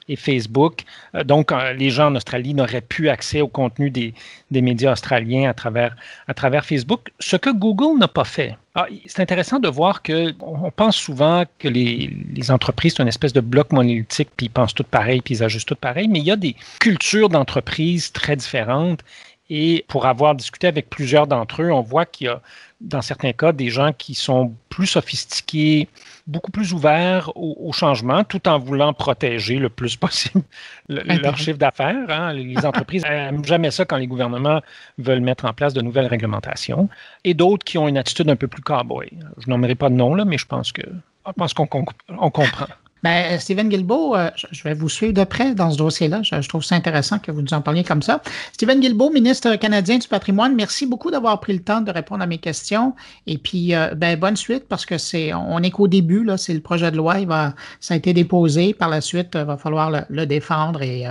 et 0.07 0.15
Facebook. 0.15 0.83
Euh, 1.15 1.23
donc, 1.23 1.51
euh, 1.51 1.73
les 1.73 1.89
gens 1.89 2.07
en 2.07 2.15
Australie 2.15 2.53
n'auraient 2.53 2.81
plus 2.81 3.09
accès 3.09 3.41
au 3.41 3.47
contenu 3.47 3.89
des, 3.89 4.13
médias 4.51 4.93
australiens 4.93 5.49
à 5.49 5.53
travers, 5.53 5.95
à 6.27 6.33
travers 6.33 6.65
Facebook, 6.65 7.11
ce 7.19 7.35
que 7.35 7.49
Google 7.49 7.99
n'a 7.99 8.07
pas 8.07 8.23
fait. 8.23 8.57
Ah, 8.75 8.87
c'est 9.05 9.21
intéressant 9.21 9.59
de 9.59 9.67
voir 9.67 10.01
que 10.03 10.33
on 10.39 10.69
pense 10.71 10.95
souvent 10.95 11.43
que 11.59 11.67
les, 11.67 12.11
entreprises 12.49 12.93
sont 12.93 13.03
une 13.03 13.09
espèce 13.09 13.33
de 13.33 13.41
bloc 13.41 13.71
monolithique, 13.71 14.29
puis 14.37 14.47
ils 14.47 14.49
pensent 14.49 14.75
tout 14.75 14.83
pareil, 14.83 15.21
puis 15.21 15.35
ils 15.35 15.43
ajustent 15.43 15.67
tout 15.67 15.75
pareil, 15.75 16.07
mais 16.07 16.19
il 16.19 16.25
y 16.25 16.31
a 16.31 16.35
des 16.35 16.55
cultures 16.79 17.29
d'entreprises 17.29 18.11
très 18.11 18.35
différentes. 18.35 19.03
Et 19.49 19.85
pour 19.87 20.05
avoir 20.05 20.35
discuté 20.35 20.67
avec 20.67 20.89
plusieurs 20.89 21.25
d'entre 21.25 21.63
eux, 21.63 21.71
on 21.71 21.81
voit 21.81 22.05
qu'il 22.05 22.27
y 22.27 22.29
a, 22.29 22.41
dans 22.79 23.01
certains 23.01 23.33
cas, 23.33 23.51
des 23.51 23.69
gens 23.69 23.91
qui 23.91 24.13
sont 24.13 24.53
plus 24.69 24.87
sophistiqués, 24.87 25.87
beaucoup 26.27 26.51
plus 26.51 26.73
ouverts 26.73 27.31
au, 27.35 27.71
changement, 27.71 28.23
tout 28.23 28.47
en 28.47 28.59
voulant 28.59 28.93
protéger 28.93 29.57
le 29.57 29.69
plus 29.69 29.95
possible 29.97 30.43
leur 30.87 31.37
chiffre 31.37 31.57
d'affaires. 31.57 32.09
Hein. 32.09 32.33
Les 32.33 32.65
entreprises 32.65 33.03
n'aiment 33.09 33.45
jamais 33.45 33.71
ça 33.71 33.85
quand 33.85 33.97
les 33.97 34.07
gouvernements 34.07 34.61
veulent 34.97 35.21
mettre 35.21 35.45
en 35.45 35.53
place 35.53 35.73
de 35.73 35.81
nouvelles 35.81 36.07
réglementations. 36.07 36.89
Et 37.23 37.33
d'autres 37.33 37.65
qui 37.65 37.77
ont 37.77 37.87
une 37.87 37.97
attitude 37.97 38.29
un 38.29 38.35
peu 38.35 38.47
plus 38.47 38.61
cowboy. 38.61 39.09
Je 39.37 39.49
n'en 39.49 39.57
nommerai 39.57 39.75
pas 39.75 39.89
de 39.89 39.95
nom, 39.95 40.13
là, 40.13 40.25
mais 40.25 40.37
je 40.37 40.45
pense 40.45 40.71
que 40.71 40.83
je 40.83 41.31
pense 41.33 41.53
qu'on 41.53 41.67
comprend. 41.67 42.67
Ben, 43.07 43.39
Stephen 43.39 43.69
Guilbeault, 43.69 44.17
euh, 44.17 44.29
je 44.51 44.63
vais 44.63 44.73
vous 44.73 44.89
suivre 44.89 45.13
de 45.13 45.23
près 45.23 45.55
dans 45.55 45.71
ce 45.71 45.77
dossier-là. 45.77 46.23
Je, 46.23 46.45
trouve 46.49 46.65
ça 46.65 46.75
intéressant 46.75 47.19
que 47.19 47.31
vous 47.31 47.41
nous 47.41 47.53
en 47.53 47.61
parliez 47.61 47.85
comme 47.85 48.01
ça. 48.01 48.21
Stephen 48.51 48.81
Guilbeault, 48.81 49.11
ministre 49.11 49.55
canadien 49.55 49.97
du 49.97 50.09
patrimoine, 50.09 50.55
merci 50.55 50.85
beaucoup 50.85 51.09
d'avoir 51.09 51.39
pris 51.39 51.53
le 51.53 51.63
temps 51.63 51.79
de 51.79 51.89
répondre 51.89 52.21
à 52.21 52.27
mes 52.27 52.37
questions. 52.37 52.95
Et 53.25 53.37
puis, 53.37 53.73
euh, 53.73 53.95
ben, 53.95 54.19
bonne 54.19 54.35
suite 54.35 54.67
parce 54.67 54.85
que 54.85 54.97
c'est, 54.97 55.33
on 55.33 55.59
est 55.59 55.71
qu'au 55.71 55.87
début, 55.87 56.25
là, 56.25 56.35
c'est 56.35 56.53
le 56.53 56.59
projet 56.59 56.91
de 56.91 56.97
loi. 56.97 57.19
Il 57.19 57.27
va, 57.27 57.53
ça 57.79 57.93
a 57.93 57.97
été 57.97 58.13
déposé. 58.13 58.73
Par 58.73 58.89
la 58.89 58.99
suite, 58.99 59.35
il 59.35 59.45
va 59.45 59.55
falloir 59.55 59.89
le, 60.09 60.25
défendre 60.25 60.81
et 60.81 61.05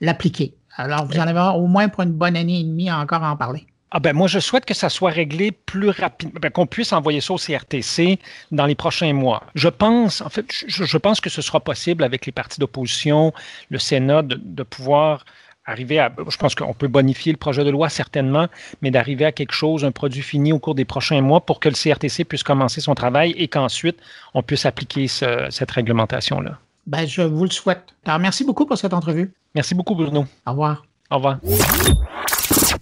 l'appliquer. 0.00 0.52
Alors, 0.74 1.06
vous 1.06 1.16
en 1.16 1.28
avez 1.28 1.56
au 1.56 1.68
moins 1.68 1.88
pour 1.88 2.02
une 2.02 2.10
bonne 2.10 2.36
année 2.36 2.58
et 2.58 2.64
demie 2.64 2.90
à 2.90 2.98
encore 2.98 3.22
en 3.22 3.36
parler. 3.36 3.68
Ah 3.96 3.98
ben 3.98 4.12
moi, 4.12 4.28
je 4.28 4.38
souhaite 4.40 4.66
que 4.66 4.74
ça 4.74 4.90
soit 4.90 5.08
réglé 5.08 5.52
plus 5.52 5.88
rapidement, 5.88 6.38
ben, 6.38 6.50
qu'on 6.50 6.66
puisse 6.66 6.92
envoyer 6.92 7.22
ça 7.22 7.32
au 7.32 7.38
CRTC 7.38 8.18
dans 8.52 8.66
les 8.66 8.74
prochains 8.74 9.14
mois. 9.14 9.42
Je 9.54 9.70
pense, 9.70 10.20
en 10.20 10.28
fait, 10.28 10.44
je, 10.66 10.98
pense 10.98 11.18
que 11.18 11.30
ce 11.30 11.40
sera 11.40 11.60
possible 11.60 12.04
avec 12.04 12.26
les 12.26 12.32
partis 12.32 12.60
d'opposition, 12.60 13.32
le 13.70 13.78
Sénat, 13.78 14.20
de, 14.20 14.62
pouvoir 14.64 15.24
arriver 15.64 15.98
à, 15.98 16.12
je 16.28 16.36
pense 16.36 16.54
qu'on 16.54 16.74
peut 16.74 16.88
bonifier 16.88 17.32
le 17.32 17.38
projet 17.38 17.64
de 17.64 17.70
loi 17.70 17.88
certainement, 17.88 18.48
mais 18.82 18.90
d'arriver 18.90 19.24
à 19.24 19.32
quelque 19.32 19.54
chose, 19.54 19.82
un 19.82 19.92
produit 19.92 20.20
fini 20.20 20.52
au 20.52 20.58
cours 20.58 20.74
des 20.74 20.84
prochains 20.84 21.22
mois 21.22 21.46
pour 21.46 21.58
que 21.58 21.70
le 21.70 21.74
CRTC 21.74 22.26
puisse 22.26 22.42
commencer 22.42 22.82
son 22.82 22.94
travail 22.94 23.30
et 23.38 23.48
qu'ensuite 23.48 23.96
on 24.34 24.42
puisse 24.42 24.66
appliquer 24.66 25.08
cette 25.08 25.70
réglementation-là. 25.70 26.58
Ben, 26.86 27.06
je 27.08 27.22
vous 27.22 27.44
le 27.44 27.50
souhaite. 27.50 27.94
Alors, 28.04 28.18
merci 28.18 28.44
beaucoup 28.44 28.66
pour 28.66 28.76
cette 28.76 28.92
entrevue. 28.92 29.32
Merci 29.54 29.74
beaucoup, 29.74 29.94
Bruno. 29.94 30.26
Au 30.44 30.50
revoir. 30.50 30.84
Au 31.10 31.16
revoir. 31.16 31.38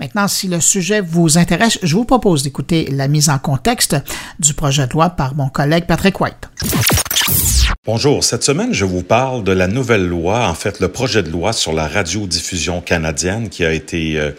Maintenant, 0.00 0.28
si 0.28 0.48
le 0.48 0.60
sujet 0.60 1.00
vous 1.00 1.38
intéresse, 1.38 1.78
je 1.82 1.94
vous 1.94 2.04
propose 2.04 2.42
d'écouter 2.42 2.88
la 2.90 3.08
mise 3.08 3.28
en 3.28 3.38
contexte 3.38 3.96
du 4.38 4.54
projet 4.54 4.86
de 4.86 4.92
loi 4.92 5.10
par 5.10 5.34
mon 5.34 5.48
collègue 5.48 5.86
Patrick 5.86 6.20
White. 6.20 6.48
Bonjour, 7.86 8.24
cette 8.24 8.42
semaine, 8.42 8.72
je 8.72 8.84
vous 8.84 9.02
parle 9.02 9.44
de 9.44 9.52
la 9.52 9.68
nouvelle 9.68 10.06
loi, 10.06 10.48
en 10.48 10.54
fait 10.54 10.80
le 10.80 10.88
projet 10.88 11.22
de 11.22 11.30
loi 11.30 11.52
sur 11.52 11.72
la 11.72 11.86
radiodiffusion 11.86 12.80
canadienne 12.80 13.48
qui 13.50 13.64
a 13.64 13.72
été 13.72 14.18
euh, 14.18 14.32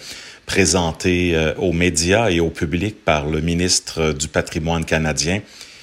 présenté 0.46 1.36
euh, 1.36 1.54
aux 1.58 1.72
médias 1.72 2.30
et 2.30 2.40
au 2.40 2.50
public 2.50 3.04
par 3.06 3.28
le 3.28 3.42
ministre 3.42 4.14
du 4.14 4.28
patrimoine 4.28 4.84
canadien, 4.84 5.42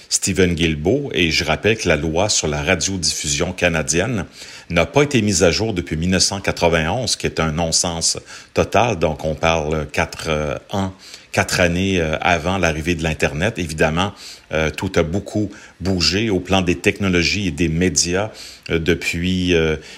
Stephen 0.09 0.55
Guilbeault, 0.55 1.11
et 1.14 1.31
je 1.31 1.45
rappelle 1.45 1.79
que 1.79 1.89
la 1.89 1.97
loi 1.97 2.29
sur 2.29 2.49
la 2.49 2.62
radiodiffusion 2.62 3.53
canadienne 3.53 4.27
n'a 4.71 4.87
pas 4.87 5.03
été 5.03 5.23
mise 5.23 5.43
à 5.43 5.51
jour 5.51 5.75
depuis 5.75 5.97
1991, 5.97 7.17
qui 7.17 7.27
est 7.27 7.41
un 7.41 7.53
non-sens 7.53 8.19
total. 8.55 8.99
Donc, 8.99 9.25
on 9.25 9.35
parle 9.35 9.87
quatre 9.93 10.27
euh, 10.29 10.57
ans, 10.71 10.93
quatre 11.33 11.61
années 11.61 12.01
euh, 12.01 12.17
avant 12.21 12.59
l'arrivée 12.59 12.95
de 12.95 13.03
l'Internet. 13.03 13.59
Évidemment, 13.59 14.13
euh, 14.53 14.71
tout 14.71 14.93
a 14.97 15.03
beaucoup 15.03 15.51
bougé 15.81 16.31
au 16.31 16.41
plan 16.41 16.63
des 16.63 16.77
technologies 16.77 17.49
et 17.49 17.51
des 17.51 17.69
médias 17.69 18.31
depuis 18.69 19.55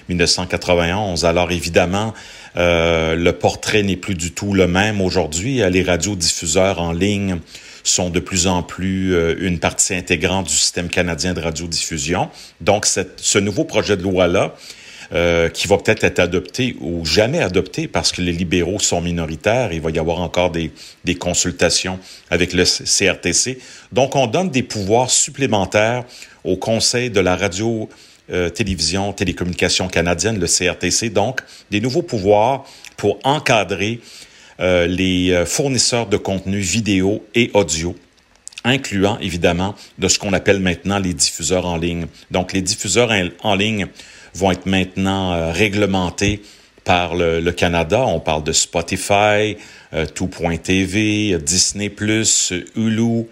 1991. 0.09 1.27
Alors, 1.27 1.53
évidemment, 1.53 2.15
le 2.57 3.31
portrait 3.33 3.83
n'est 3.83 3.97
plus 3.97 4.15
du 4.15 4.33
tout 4.33 4.55
le 4.55 4.67
même 4.67 5.03
aujourd'hui. 5.03 5.61
Les 5.71 5.83
radiodiffuseurs 5.83 6.81
en 6.81 6.93
ligne 6.93 7.41
sont 7.85 8.11
de 8.11 8.19
plus 8.19 8.47
en 8.47 8.63
plus 8.63 9.15
euh, 9.15 9.37
une 9.39 9.61
partie 9.61 9.95
intégrante 9.95 10.47
du 10.49 10.55
système 10.55 10.89
canadien 10.89 11.35
de 11.35 11.41
radiodiffusion. 11.41 12.31
Donc, 12.61 12.87
ce 12.87 13.39
nouveau 13.39 13.65
projet 13.65 13.97
de 13.97 14.03
loi-là, 14.03 14.55
euh, 15.13 15.51
qui 15.51 15.69
va 15.69 15.77
peut-être 15.77 16.03
être 16.03 16.19
adopté 16.19 16.77
ou 16.81 17.05
jamais 17.05 17.41
adopté 17.41 17.89
parce 17.89 18.11
que 18.11 18.23
les 18.23 18.33
libéraux 18.33 18.79
sont 18.79 19.03
minoritaires. 19.03 19.71
Il 19.71 19.83
va 19.83 19.91
y 19.91 19.99
avoir 19.99 20.21
encore 20.21 20.51
des, 20.51 20.73
des 21.05 21.15
consultations 21.15 21.99
avec 22.31 22.55
le 22.55 22.65
CRTC. 22.65 23.59
Donc, 23.93 24.17
on 24.17 24.27
donne 24.27 24.49
des 24.49 24.63
pouvoirs 24.63 25.11
supplémentaires 25.11 26.05
au 26.43 26.57
Conseil 26.57 27.11
de 27.11 27.21
la 27.21 27.37
radio, 27.37 27.89
euh, 28.33 28.49
télévision, 28.49 29.13
télécommunication 29.13 29.89
canadienne, 29.89 30.41
le 30.41 30.47
CRTC. 30.47 31.11
Donc, 31.11 31.43
des 31.71 31.81
nouveaux 31.81 32.03
pouvoirs 32.03 32.65
pour 32.97 33.19
encadrer 33.25 34.01
euh, 34.61 34.87
les 34.87 35.33
euh, 35.33 35.47
fournisseurs 35.47 36.07
de 36.07 36.17
contenu 36.17 36.59
vidéo 36.59 37.25
et 37.35 37.51
audio 37.55 37.97
incluant 38.65 39.19
évidemment 39.19 39.75
de 39.99 40.09
ce 40.09 40.19
qu'on 40.19 40.33
appelle 40.33 40.59
maintenant 40.59 40.99
les 40.99 41.15
diffuseurs 41.15 41.67
en 41.67 41.77
ligne. 41.77 42.07
Donc 42.31 42.53
les 42.53 42.63
diffuseurs 42.63 43.11
en 43.43 43.55
ligne 43.55 43.87
vont 44.35 44.51
être 44.51 44.67
maintenant 44.67 45.33
euh, 45.33 45.53
réglementés 45.53 46.43
par 46.83 47.15
le, 47.15 47.51
Canada. 47.53 48.05
On 48.07 48.21
parle 48.21 48.45
de 48.45 48.53
Spotify, 48.53 49.57
euh, 49.95 50.07
Disney+, 51.39 51.91
Hulu, 52.77 53.27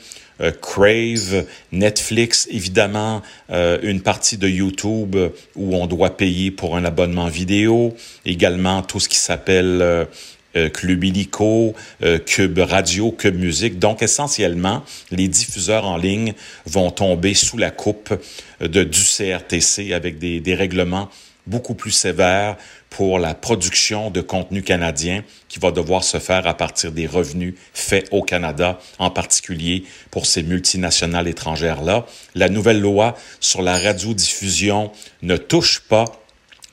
Crave, 0.61 1.45
Netflix, 1.71 2.49
évidemment, 2.51 3.23
une 3.51 4.01
partie 4.01 4.39
de 4.39 4.49
YouTube 4.49 5.15
où 5.55 5.77
on 5.77 5.87
doit 5.87 6.17
payer 6.17 6.51
pour 6.51 6.77
un 6.77 6.85
abonnement 6.85 7.29
vidéo, 7.29 7.95
également 8.25 8.83
tout 8.83 8.99
ce 8.99 9.09
qui 9.09 9.19
s'appelle 9.19 10.09
euh, 10.57 10.69
Club 10.69 11.05
Illico, 11.05 11.75
euh, 12.03 12.19
Cube 12.19 12.59
Radio, 12.59 13.13
Cube 13.13 13.39
Musique. 13.39 13.79
Donc, 13.79 14.03
essentiellement, 14.03 14.83
les 15.11 15.29
diffuseurs 15.29 15.87
en 15.87 15.97
ligne 15.97 16.35
vont 16.67 16.91
tomber 16.91 17.35
sous 17.35 17.59
la 17.59 17.71
coupe 17.71 18.15
de, 18.61 18.85
du 18.85 19.01
CRTC 19.01 19.93
avec 19.93 20.19
des, 20.19 20.41
des 20.41 20.55
règlements 20.55 21.09
beaucoup 21.47 21.75
plus 21.75 21.91
sévères 21.91 22.57
pour 22.91 23.19
la 23.19 23.35
production 23.35 24.11
de 24.11 24.21
contenu 24.21 24.63
canadien 24.63 25.25
qui 25.49 25.59
va 25.59 25.71
devoir 25.71 26.05
se 26.05 26.19
faire 26.19 26.47
à 26.47 26.55
partir 26.55 26.93
des 26.93 27.07
revenus 27.07 27.55
faits 27.73 28.07
au 28.11 28.23
Canada, 28.23 28.79
en 28.99 29.11
particulier 29.11 29.85
pour 30.11 30.27
ces 30.27 30.43
multinationales 30.43 31.27
étrangères-là. 31.27 32.07
La 32.35 32.49
nouvelle 32.49 32.81
loi 32.81 33.17
sur 33.41 33.63
la 33.63 33.79
radiodiffusion 33.79 34.93
ne 35.23 35.37
touche 35.37 35.81
pas 35.81 36.22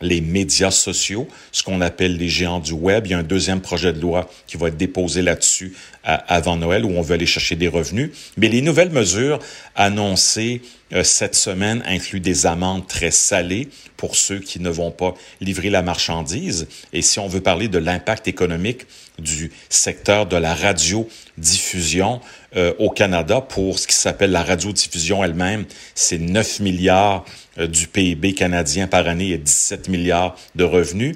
les 0.01 0.21
médias 0.21 0.71
sociaux, 0.71 1.27
ce 1.51 1.63
qu'on 1.63 1.81
appelle 1.81 2.17
les 2.17 2.29
géants 2.29 2.59
du 2.59 2.73
web. 2.73 3.07
Il 3.07 3.11
y 3.11 3.13
a 3.13 3.19
un 3.19 3.23
deuxième 3.23 3.61
projet 3.61 3.93
de 3.93 3.99
loi 3.99 4.29
qui 4.47 4.57
va 4.57 4.69
être 4.69 4.77
déposé 4.77 5.21
là-dessus 5.21 5.73
avant 6.03 6.55
Noël 6.55 6.85
où 6.85 6.89
on 6.89 7.01
veut 7.01 7.15
aller 7.15 7.25
chercher 7.25 7.55
des 7.55 7.67
revenus. 7.67 8.11
Mais 8.37 8.47
les 8.47 8.61
nouvelles 8.61 8.91
mesures 8.91 9.39
annoncées 9.75 10.61
euh, 10.93 11.03
cette 11.03 11.35
semaine 11.35 11.83
incluent 11.85 12.19
des 12.19 12.45
amendes 12.45 12.87
très 12.87 13.11
salées 13.11 13.69
pour 13.95 14.15
ceux 14.15 14.39
qui 14.39 14.59
ne 14.59 14.69
vont 14.69 14.91
pas 14.91 15.13
livrer 15.41 15.69
la 15.69 15.81
marchandise. 15.81 16.67
Et 16.93 17.01
si 17.01 17.19
on 17.19 17.27
veut 17.27 17.41
parler 17.41 17.67
de 17.67 17.77
l'impact 17.77 18.27
économique 18.27 18.87
du 19.19 19.51
secteur 19.69 20.25
de 20.25 20.37
la 20.37 20.53
radiodiffusion 20.53 22.21
euh, 22.55 22.73
au 22.79 22.89
Canada 22.89 23.41
pour 23.41 23.77
ce 23.77 23.87
qui 23.87 23.95
s'appelle 23.95 24.31
la 24.31 24.43
radiodiffusion 24.43 25.23
elle-même, 25.23 25.65
c'est 25.95 26.17
9 26.17 26.61
milliards 26.61 27.25
euh, 27.57 27.67
du 27.67 27.87
PIB 27.87 28.33
canadien 28.33 28.87
par 28.87 29.07
année 29.07 29.29
et 29.29 29.37
17 29.37 29.89
milliards 29.89 30.35
de 30.55 30.63
revenus. 30.63 31.15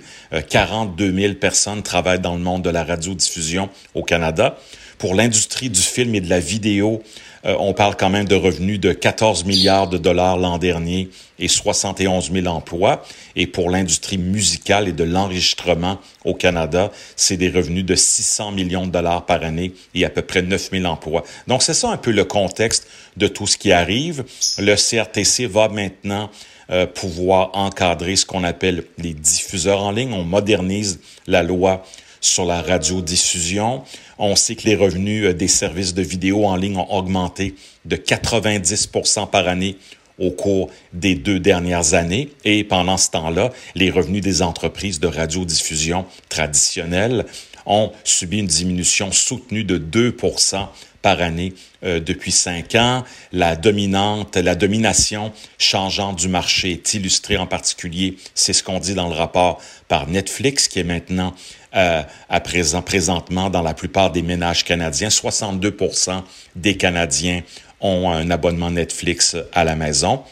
42 0.50 1.14
000 1.14 1.34
personnes 1.36 1.84
travaillent 1.84 2.20
dans 2.20 2.36
le 2.36 2.42
monde 2.42 2.64
de 2.64 2.70
la 2.70 2.84
radiodiffusion 2.84 3.70
au 3.94 4.04
Canada. 4.04 4.58
Pour 4.98 5.16
l'industrie 5.16 5.70
du 5.70 5.82
film 5.82 6.16
et 6.16 6.22
de 6.22 6.30
la 6.30 6.40
vidéo, 6.40 7.02
euh, 7.46 7.56
on 7.60 7.74
parle 7.74 7.96
quand 7.96 8.10
même 8.10 8.28
de 8.28 8.36
revenus 8.36 8.80
de 8.80 8.94
14 8.94 9.46
milliards 9.46 9.88
de 9.88 9.98
dollars 9.98 10.38
l'an 10.38 10.58
dernier 10.58 11.10
et 11.40 11.48
71 11.48 12.32
000 12.32 12.48
emplois. 12.48 13.04
Et 13.36 13.48
pour 13.48 13.70
l'industrie 13.70 14.18
musicale 14.18 14.88
et 14.88 14.94
de 14.94 15.04
l'enregistrement 15.04 16.00
au 16.24 16.34
Canada, 16.34 16.92
c'est 17.16 17.38
des 17.38 17.50
revenus 17.50 17.86
de 17.86 17.96
600 17.96 18.52
millions 18.52 18.88
de 18.88 18.92
dollars 18.92 19.26
par 19.26 19.44
année 19.44 19.74
et 19.94 20.06
à 20.06 20.10
peu 20.10 20.22
près 20.22 20.42
9 20.42 20.70
000 20.72 20.86
emplois. 20.86 21.24
Donc 21.48 21.64
c'est 21.64 21.74
ça 21.74 21.90
un 21.90 21.98
peu 21.98 22.12
le 22.12 22.24
contexte 22.24 22.88
de 23.18 23.28
tout 23.28 23.48
ce 23.48 23.58
qui 23.58 23.72
arrive. 23.72 24.24
Le 24.60 24.76
CRTC 24.76 25.46
va 25.46 25.68
maintenant 25.68 26.30
euh, 26.70 26.86
pouvoir 26.86 27.52
encadrer 27.54 28.16
ce 28.16 28.26
qu'on 28.26 28.46
appelle 28.46 28.86
les 28.98 29.14
diffuseurs 29.14 29.84
en 29.84 29.92
ligne. 29.92 30.14
On 30.14 30.24
modernise 30.24 31.02
la 31.28 31.44
loi 31.44 31.84
sur 32.24 32.46
la 32.46 32.62
radiodiffusion. 32.62 33.84
On 34.18 34.36
sait 34.36 34.56
que 34.56 34.64
les 34.64 34.76
revenus 34.76 35.26
euh, 35.26 35.34
des 35.34 35.48
services 35.48 35.94
de 35.94 36.02
vidéo 36.02 36.46
en 36.46 36.56
ligne 36.56 36.78
ont 36.78 36.92
augmenté 36.92 37.56
de 37.86 37.96
90% 37.96 39.30
par 39.30 39.48
année 39.48 39.78
au 40.20 40.32
cours 40.32 40.70
des 40.94 41.16
deux 41.16 41.40
dernières 41.40 41.94
années. 41.94 42.30
Et 42.46 42.64
pendant 42.64 42.98
ce 42.98 43.12
temps-là, 43.12 43.52
les 43.76 43.92
revenus 43.92 44.22
des 44.22 44.42
entreprises 44.42 45.00
de 45.00 45.08
radiodiffusion 45.08 46.06
traditionnelles 46.30 47.26
ont 47.66 47.92
subi 48.04 48.40
une 48.40 48.48
diminution 48.48 49.12
soutenue 49.12 49.64
de 49.64 49.78
2% 49.78 50.68
par 51.02 51.22
année 51.22 51.54
euh, 51.84 52.00
depuis 52.00 52.32
cinq 52.32 52.76
ans. 52.76 53.04
La 53.32 53.56
dominante, 53.56 54.38
la 54.38 54.56
domination 54.56 55.32
changeante 55.60 56.18
du 56.18 56.30
marché 56.30 56.72
est 56.72 56.94
illustrée 56.94 57.38
en 57.38 57.46
particulier, 57.46 58.18
c'est 58.34 58.54
ce 58.54 58.64
qu'on 58.64 58.80
dit 58.80 58.96
dans 58.96 59.10
le 59.10 59.16
rapport 59.16 59.62
par 59.88 60.08
Netflix, 60.08 60.68
qui 60.68 60.80
est 60.80 60.86
maintenant 60.86 61.36
euh, 61.76 62.02
à 62.30 62.40
présent, 62.40 62.82
présentement 62.82 63.50
dans 63.50 63.62
la 63.62 63.74
plupart 63.74 64.12
des 64.12 64.22
ménages 64.22 64.64
canadiens. 64.64 65.10
62% 65.10 66.24
des 66.56 66.78
Canadiens 66.78 67.42
ont 67.82 68.10
un 68.10 68.30
abonnement 68.32 68.72
Netflix 68.72 69.36
à 69.54 69.64
la 69.64 69.76
maison. 69.76 70.24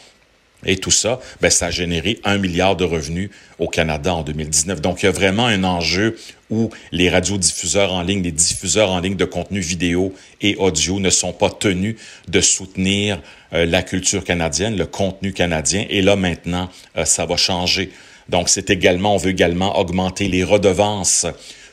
Et 0.64 0.76
tout 0.76 0.92
ça, 0.92 1.18
ben, 1.40 1.50
ça 1.50 1.66
a 1.66 1.70
généré 1.70 2.20
un 2.24 2.38
milliard 2.38 2.76
de 2.76 2.84
revenus 2.84 3.30
au 3.58 3.66
Canada 3.66 4.14
en 4.14 4.22
2019. 4.22 4.80
Donc, 4.80 5.02
il 5.02 5.06
y 5.06 5.08
a 5.08 5.12
vraiment 5.12 5.46
un 5.46 5.64
enjeu 5.64 6.16
où 6.50 6.70
les 6.92 7.10
radiodiffuseurs 7.10 7.92
en 7.92 8.02
ligne, 8.02 8.22
les 8.22 8.30
diffuseurs 8.30 8.90
en 8.90 9.00
ligne 9.00 9.16
de 9.16 9.24
contenu 9.24 9.58
vidéo 9.58 10.14
et 10.40 10.54
audio 10.56 11.00
ne 11.00 11.10
sont 11.10 11.32
pas 11.32 11.50
tenus 11.50 11.96
de 12.28 12.40
soutenir 12.40 13.20
euh, 13.52 13.66
la 13.66 13.82
culture 13.82 14.22
canadienne, 14.22 14.76
le 14.76 14.86
contenu 14.86 15.32
canadien. 15.32 15.84
Et 15.90 16.00
là, 16.00 16.14
maintenant, 16.14 16.68
euh, 16.96 17.04
ça 17.04 17.26
va 17.26 17.36
changer. 17.36 17.90
Donc, 18.28 18.48
c'est 18.48 18.70
également, 18.70 19.14
on 19.14 19.18
veut 19.18 19.30
également 19.30 19.78
augmenter 19.78 20.28
les 20.28 20.44
redevances 20.44 21.26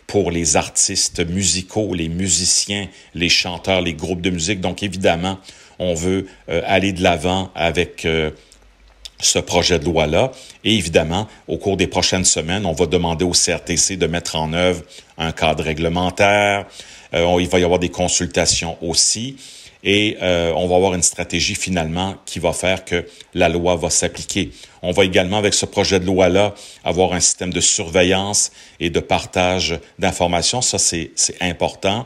pour 0.08 0.32
les 0.32 0.56
artistes 0.58 1.26
musicaux, 1.26 1.94
les 1.94 2.10
musiciens, 2.10 2.88
les 3.14 3.30
chanteurs, 3.30 3.82
les 3.82 3.94
groupes 3.94 4.22
de 4.22 4.32
musique. 4.32 4.60
Donc, 4.60 4.84
évidemment, 4.84 5.40
on 5.78 5.94
veut 5.94 6.28
euh, 6.50 6.62
aller 6.66 6.94
de 6.94 7.04
l'avant 7.04 7.52
avec 7.56 8.06
ce 9.22 9.40
projet 9.40 9.80
de 9.80 9.86
loi-là. 9.86 10.32
Et 10.64 10.76
évidemment, 10.76 11.28
au 11.48 11.58
cours 11.58 11.78
des 11.78 11.88
prochaines 11.88 12.26
semaines, 12.26 12.66
on 12.66 12.74
va 12.74 12.86
demander 12.86 13.26
au 13.26 13.32
CRTC 13.32 13.98
de 13.98 14.08
mettre 14.08 14.36
en 14.36 14.54
œuvre 14.54 14.82
un 15.18 15.32
cadre 15.32 15.64
réglementaire. 15.64 16.66
Euh, 17.14 17.38
il 17.40 17.48
va 17.48 17.60
y 17.60 17.64
avoir 17.64 17.80
des 17.80 17.90
consultations 17.90 18.78
aussi. 18.82 19.38
Et 19.84 20.18
euh, 20.22 20.52
on 20.56 20.68
va 20.68 20.76
avoir 20.76 20.94
une 20.94 21.04
stratégie 21.04 21.56
finalement 21.56 22.16
qui 22.26 22.40
va 22.40 22.52
faire 22.52 22.84
que 22.84 23.06
la 23.34 23.48
loi 23.48 23.76
va 23.76 23.90
s'appliquer. 23.90 24.52
On 24.82 24.92
va 24.92 25.06
également, 25.06 25.38
avec 25.38 25.54
ce 25.54 25.66
projet 25.66 26.00
de 26.00 26.06
loi-là, 26.06 26.54
avoir 26.84 27.14
un 27.14 27.20
système 27.20 27.54
de 27.54 27.62
surveillance 27.62 28.52
et 28.80 28.90
de 28.90 29.00
partage 29.00 29.80
d'informations. 29.98 30.62
Ça, 30.62 30.78
c'est 30.78 31.12
important. 31.40 32.06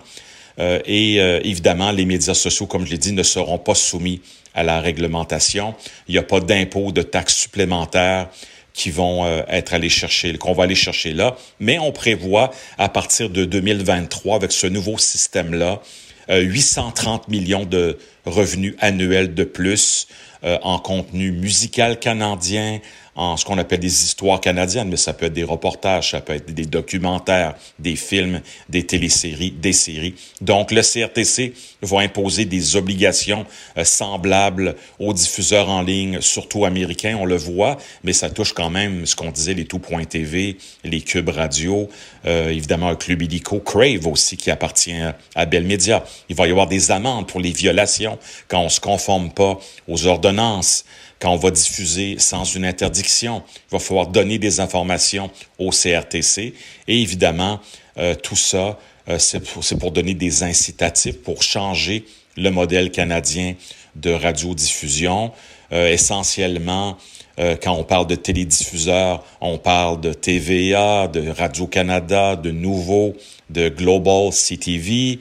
Euh, 0.60 0.80
et 0.86 1.16
évidemment, 1.18 1.92
les 1.92 2.06
médias 2.06 2.36
sociaux, 2.36 2.68
comme 2.68 2.86
je 2.86 2.92
l'ai 2.92 2.98
dit, 3.00 3.12
ne 3.12 3.24
seront 3.24 3.58
pas 3.58 3.76
soumis 3.76 4.22
à 4.54 4.64
la 4.64 4.80
réglementation. 4.80 5.74
Il 6.08 6.14
n'y 6.14 6.20
a 6.20 6.24
pas 6.24 6.40
d'impôts, 6.40 6.92
de 6.92 7.02
taxes 7.02 7.36
supplémentaires 7.36 8.30
qui 8.74 8.90
vont 8.90 9.26
euh, 9.26 9.44
être 9.48 9.74
allés 9.74 9.90
chercher, 9.90 10.36
qu'on 10.38 10.54
va 10.54 10.64
aller 10.64 10.76
chercher 10.76 11.14
là. 11.14 11.36
Mais 11.60 11.78
on 11.80 11.92
prévoit 11.92 12.52
à 12.78 12.90
partir 12.90 13.30
de 13.30 13.46
2023, 13.46 14.36
avec 14.36 14.52
ce 14.52 14.68
nouveau 14.68 14.98
système-là, 14.98 15.82
830 16.30 17.24
euh, 17.28 17.32
millions 17.32 17.66
de 17.66 17.98
revenus 18.26 18.76
annuels 18.80 19.34
de 19.34 19.44
plus 19.44 20.08
euh, 20.44 20.58
en 20.64 20.78
contenu 20.78 21.32
musical 21.32 22.00
canadien, 22.00 22.80
en 23.16 23.38
ce 23.38 23.46
qu'on 23.46 23.58
appelle 23.58 23.80
des 23.80 24.04
histoires 24.04 24.42
canadiennes, 24.42 24.90
mais 24.90 24.98
ça 24.98 25.14
peut 25.14 25.28
être 25.28 25.34
des 25.34 25.44
reportages, 25.44 26.12
ça 26.12 26.20
peut 26.20 26.34
être 26.34 26.54
des 26.54 26.66
documentaires, 26.66 27.56
des 27.80 27.96
films, 27.96 28.42
des 28.68 28.84
téléséries, 28.86 29.52
des 29.52 29.72
séries. 29.72 30.16
Donc, 30.42 30.72
le 30.72 30.82
CRTC 30.82 31.54
va 31.82 32.00
imposer 32.00 32.44
des 32.44 32.76
obligations 32.76 33.46
euh, 33.78 33.86
semblables 33.86 34.76
aux 35.00 35.14
diffuseurs 35.14 35.70
en 35.70 35.82
ligne, 35.82 36.20
surtout 36.22 36.66
américains, 36.66 37.18
on 37.20 37.26
le 37.26 37.38
voit, 37.38 37.78
mais 38.04 38.14
ça 38.14 38.30
touche 38.30 38.54
quand 38.54 38.70
même 38.70 39.06
ce 39.06 39.16
qu'on 39.16 39.32
disait, 39.32 39.54
les 39.54 39.66
tout.tv, 39.66 40.58
les 40.84 41.02
cubes 41.02 41.30
radio, 41.30 41.88
euh, 42.26 42.50
évidemment 42.50 42.90
un 42.90 42.96
club 42.96 43.22
illico, 43.22 43.60
Crave 43.60 44.08
aussi, 44.08 44.38
qui 44.38 44.52
appartient 44.52 44.96
à 45.36 45.46
Bell 45.46 45.64
Media. 45.64 46.04
Il 46.30 46.36
va 46.36 46.48
y 46.48 46.52
avoir 46.52 46.68
des 46.68 46.92
amendes 46.92 47.28
pour 47.28 47.40
les 47.40 47.52
violations 47.52 48.18
quand 48.48 48.62
on 48.62 48.70
se 48.70 48.80
conforme 48.80 49.32
pas 49.32 49.60
aux 49.88 50.06
ordonnances 50.08 50.86
quand 51.24 51.32
on 51.32 51.38
va 51.38 51.52
diffuser 51.52 52.20
sans 52.20 52.44
une 52.44 52.66
interdiction. 52.66 53.44
Il 53.70 53.72
va 53.72 53.80
falloir 53.80 54.08
donner 54.08 54.40
des 54.40 54.60
informations 54.60 55.32
au 55.58 55.70
CRTC. 55.70 56.54
Et 56.90 57.02
évidemment, 57.02 57.62
euh, 57.98 58.14
tout 58.14 58.36
ça, 58.36 58.78
euh, 59.08 59.18
c'est 59.20 59.40
pour, 59.40 59.64
pour, 59.80 59.92
donner 59.92 60.16
des 60.16 60.44
incitatifs 60.44 61.22
pour 61.22 61.42
changer 61.42 62.04
le 62.36 62.50
modèle 62.50 62.92
canadien 62.92 63.56
de 63.96 64.12
radiodiffusion. 64.12 65.32
Euh, 65.72 65.88
essentiellement, 65.88 66.98
quand 67.38 67.74
on 67.74 67.84
parle 67.84 68.08
de 68.08 68.16
télédiffuseurs, 68.16 69.24
on 69.42 69.58
parle 69.58 70.00
de 70.00 70.14
TVA, 70.14 71.08
de 71.08 71.30
Radio-Canada, 71.30 72.36
de 72.36 72.52
Nouveau, 72.52 73.16
de 73.50 73.70
Global 73.70 74.32
CTV. 74.32 75.20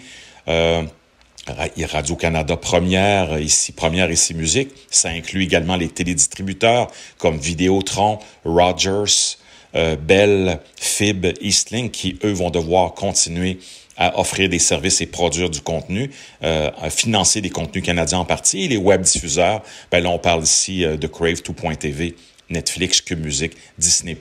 Radio-Canada 1.46 2.56
Première, 2.56 3.40
ici 3.40 3.72
Première 3.72 4.10
ici 4.10 4.34
Musique. 4.34 4.70
Ça 4.90 5.08
inclut 5.08 5.42
également 5.42 5.76
les 5.76 5.88
télédistributeurs 5.88 6.88
comme 7.18 7.38
Vidéotron, 7.38 8.18
Rogers, 8.44 9.38
euh, 9.74 9.96
Bell, 9.96 10.60
Fib, 10.76 11.26
Eastlink, 11.40 11.92
qui 11.92 12.18
eux 12.24 12.32
vont 12.32 12.50
devoir 12.50 12.94
continuer 12.94 13.58
à 13.96 14.18
offrir 14.18 14.48
des 14.48 14.58
services 14.58 15.00
et 15.00 15.06
produire 15.06 15.50
du 15.50 15.60
contenu, 15.60 16.10
euh, 16.42 16.70
à 16.80 16.90
financer 16.90 17.40
des 17.40 17.50
contenus 17.50 17.84
canadiens 17.84 18.18
en 18.18 18.24
partie. 18.24 18.64
Et 18.64 18.68
les 18.68 18.76
web 18.76 19.02
diffuseurs, 19.02 19.62
ben 19.90 20.02
là 20.02 20.10
on 20.10 20.18
parle 20.18 20.42
ici 20.42 20.84
euh, 20.84 20.96
de 20.96 21.06
Crave 21.06 21.42
2.tv, 21.42 22.16
Netflix, 22.50 23.00
Cube 23.00 23.24
Music, 23.24 23.52
Disney+, 23.78 24.16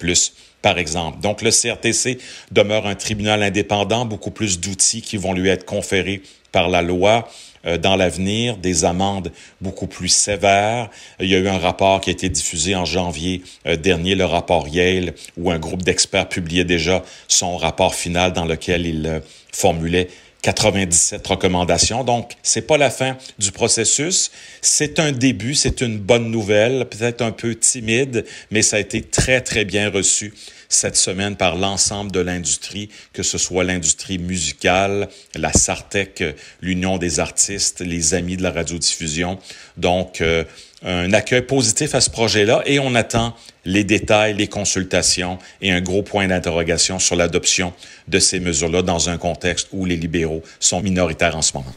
par 0.61 0.77
exemple. 0.77 1.19
Donc 1.21 1.41
le 1.41 1.51
CRTC 1.51 2.17
demeure 2.51 2.85
un 2.85 2.95
tribunal 2.95 3.43
indépendant, 3.43 4.05
beaucoup 4.05 4.31
plus 4.31 4.59
d'outils 4.59 5.01
qui 5.01 5.17
vont 5.17 5.33
lui 5.33 5.49
être 5.49 5.65
conférés 5.65 6.21
par 6.51 6.69
la 6.69 6.81
loi 6.81 7.29
dans 7.63 7.95
l'avenir, 7.95 8.57
des 8.57 8.85
amendes 8.85 9.31
beaucoup 9.59 9.87
plus 9.87 10.07
sévères. 10.07 10.89
Il 11.19 11.27
y 11.27 11.35
a 11.35 11.37
eu 11.37 11.47
un 11.47 11.57
rapport 11.57 12.01
qui 12.01 12.09
a 12.09 12.13
été 12.13 12.29
diffusé 12.29 12.75
en 12.75 12.85
janvier 12.85 13.43
euh, 13.67 13.75
dernier, 13.75 14.15
le 14.15 14.25
rapport 14.25 14.67
Yale, 14.67 15.13
où 15.37 15.51
un 15.51 15.59
groupe 15.59 15.83
d'experts 15.83 16.29
publiait 16.29 16.63
déjà 16.63 17.03
son 17.27 17.57
rapport 17.57 17.95
final 17.95 18.33
dans 18.33 18.45
lequel 18.45 18.85
il 18.85 19.07
euh, 19.07 19.19
formulait 19.51 20.07
97 20.41 21.25
recommandations. 21.27 22.03
Donc, 22.03 22.31
c'est 22.41 22.65
pas 22.65 22.77
la 22.77 22.89
fin 22.89 23.15
du 23.37 23.51
processus. 23.51 24.31
C'est 24.61 24.99
un 24.99 25.11
début, 25.11 25.53
c'est 25.53 25.81
une 25.81 25.99
bonne 25.99 26.31
nouvelle, 26.31 26.85
peut-être 26.85 27.21
un 27.21 27.31
peu 27.31 27.55
timide, 27.55 28.25
mais 28.49 28.63
ça 28.63 28.77
a 28.77 28.79
été 28.79 29.03
très, 29.03 29.41
très 29.41 29.65
bien 29.65 29.89
reçu 29.89 30.33
cette 30.73 30.95
semaine 30.95 31.35
par 31.35 31.55
l'ensemble 31.55 32.11
de 32.11 32.19
l'industrie, 32.19 32.89
que 33.13 33.23
ce 33.23 33.37
soit 33.37 33.63
l'industrie 33.63 34.17
musicale, 34.17 35.09
la 35.35 35.53
Sartec, 35.53 36.23
l'Union 36.61 36.97
des 36.97 37.19
artistes, 37.19 37.81
les 37.81 38.13
amis 38.13 38.37
de 38.37 38.43
la 38.43 38.51
radiodiffusion. 38.51 39.37
Donc, 39.77 40.21
euh, 40.21 40.43
un 40.83 41.13
accueil 41.13 41.43
positif 41.43 41.93
à 41.93 42.01
ce 42.01 42.09
projet-là 42.09 42.63
et 42.65 42.79
on 42.79 42.95
attend 42.95 43.35
les 43.65 43.83
détails, 43.83 44.33
les 44.33 44.47
consultations 44.47 45.37
et 45.61 45.71
un 45.71 45.81
gros 45.81 46.01
point 46.01 46.27
d'interrogation 46.27 46.97
sur 46.97 47.15
l'adoption 47.15 47.73
de 48.07 48.19
ces 48.19 48.39
mesures-là 48.39 48.81
dans 48.81 49.09
un 49.09 49.17
contexte 49.17 49.67
où 49.71 49.85
les 49.85 49.97
libéraux 49.97 50.41
sont 50.59 50.81
minoritaires 50.81 51.35
en 51.35 51.43
ce 51.43 51.53
moment. 51.53 51.73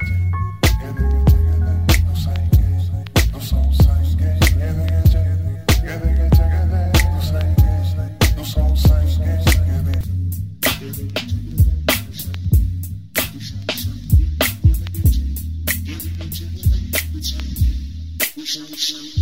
Krishna. 18.75 19.14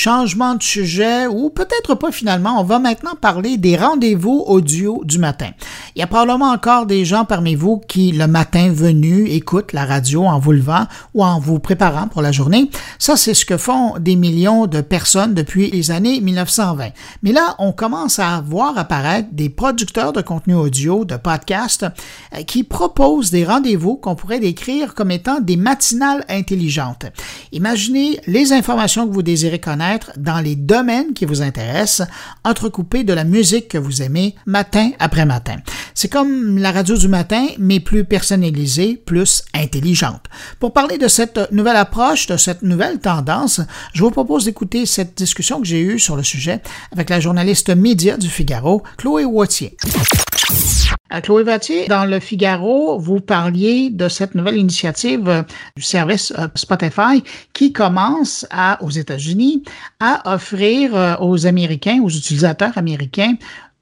Changement 0.00 0.54
de 0.54 0.62
sujet 0.62 1.26
ou 1.26 1.50
peut-être 1.50 1.94
pas 1.94 2.10
finalement, 2.10 2.58
on 2.58 2.64
va 2.64 2.78
maintenant 2.78 3.16
parler 3.20 3.58
des 3.58 3.76
rendez-vous 3.76 4.44
audio 4.46 5.02
du 5.04 5.18
matin. 5.18 5.50
Il 5.94 5.98
y 5.98 6.02
a 6.02 6.06
probablement 6.06 6.52
encore 6.52 6.86
des 6.86 7.04
gens 7.04 7.26
parmi 7.26 7.54
vous 7.54 7.82
qui, 7.86 8.12
le 8.12 8.26
matin 8.26 8.72
venu, 8.72 9.28
écoutent 9.28 9.74
la 9.74 9.84
radio 9.84 10.24
en 10.24 10.38
vous 10.38 10.52
levant 10.52 10.86
ou 11.12 11.22
en 11.22 11.38
vous 11.38 11.58
préparant 11.58 12.08
pour 12.08 12.22
la 12.22 12.32
journée. 12.32 12.70
Ça, 12.98 13.18
c'est 13.18 13.34
ce 13.34 13.44
que 13.44 13.58
font 13.58 13.98
des 13.98 14.16
millions 14.16 14.66
de 14.66 14.80
personnes 14.80 15.34
depuis 15.34 15.70
les 15.70 15.90
années 15.90 16.22
1920. 16.22 16.88
Mais 17.22 17.32
là, 17.32 17.54
on 17.58 17.72
commence 17.72 18.18
à 18.18 18.40
voir 18.40 18.78
apparaître 18.78 19.28
des 19.32 19.50
producteurs 19.50 20.14
de 20.14 20.22
contenu 20.22 20.54
audio, 20.54 21.04
de 21.04 21.16
podcasts, 21.16 21.84
euh, 22.34 22.42
qui 22.44 22.64
proposent 22.64 23.30
des 23.30 23.44
rendez-vous 23.44 23.96
qu'on 23.96 24.14
pourrait 24.14 24.40
décrire 24.40 24.94
comme 24.94 25.10
étant 25.10 25.40
des 25.40 25.56
matinales 25.56 26.24
intelligentes. 26.30 27.04
Imaginez 27.52 28.18
les 28.26 28.54
informations 28.54 29.06
que 29.06 29.12
vous 29.12 29.22
désirez 29.22 29.58
connaître 29.58 29.89
dans 30.16 30.40
les 30.40 30.56
domaines 30.56 31.12
qui 31.14 31.24
vous 31.24 31.42
intéressent, 31.42 32.06
entrecoupés 32.44 33.04
de 33.04 33.12
la 33.12 33.24
musique 33.24 33.68
que 33.68 33.78
vous 33.78 34.02
aimez 34.02 34.34
matin 34.46 34.90
après 34.98 35.26
matin. 35.26 35.56
C'est 35.94 36.08
comme 36.08 36.58
la 36.58 36.72
radio 36.72 36.96
du 36.96 37.08
matin, 37.08 37.46
mais 37.58 37.80
plus 37.80 38.04
personnalisée, 38.04 38.96
plus 39.04 39.42
intelligente. 39.54 40.24
Pour 40.58 40.72
parler 40.72 40.98
de 40.98 41.08
cette 41.08 41.52
nouvelle 41.52 41.76
approche, 41.76 42.26
de 42.26 42.36
cette 42.36 42.62
nouvelle 42.62 42.98
tendance, 42.98 43.60
je 43.92 44.02
vous 44.02 44.10
propose 44.10 44.44
d'écouter 44.44 44.86
cette 44.86 45.16
discussion 45.16 45.60
que 45.60 45.66
j'ai 45.66 45.80
eue 45.80 45.98
sur 45.98 46.16
le 46.16 46.22
sujet 46.22 46.60
avec 46.92 47.10
la 47.10 47.20
journaliste 47.20 47.70
média 47.70 48.16
du 48.16 48.28
Figaro, 48.28 48.82
Chloé 48.96 49.24
Wattier. 49.24 49.76
Euh, 51.12 51.20
Chloé 51.20 51.42
Wattier, 51.42 51.86
dans 51.88 52.04
le 52.04 52.20
Figaro, 52.20 52.98
vous 52.98 53.20
parliez 53.20 53.90
de 53.90 54.08
cette 54.08 54.34
nouvelle 54.34 54.56
initiative 54.56 55.28
euh, 55.28 55.42
du 55.76 55.82
service 55.82 56.32
euh, 56.38 56.48
Spotify 56.54 57.22
qui 57.52 57.72
commence 57.72 58.46
à, 58.50 58.82
aux 58.82 58.90
États-Unis 58.90 59.64
à 59.98 60.34
offrir 60.34 61.18
aux 61.20 61.46
Américains, 61.46 62.00
aux 62.02 62.08
utilisateurs 62.08 62.76
américains, 62.76 63.34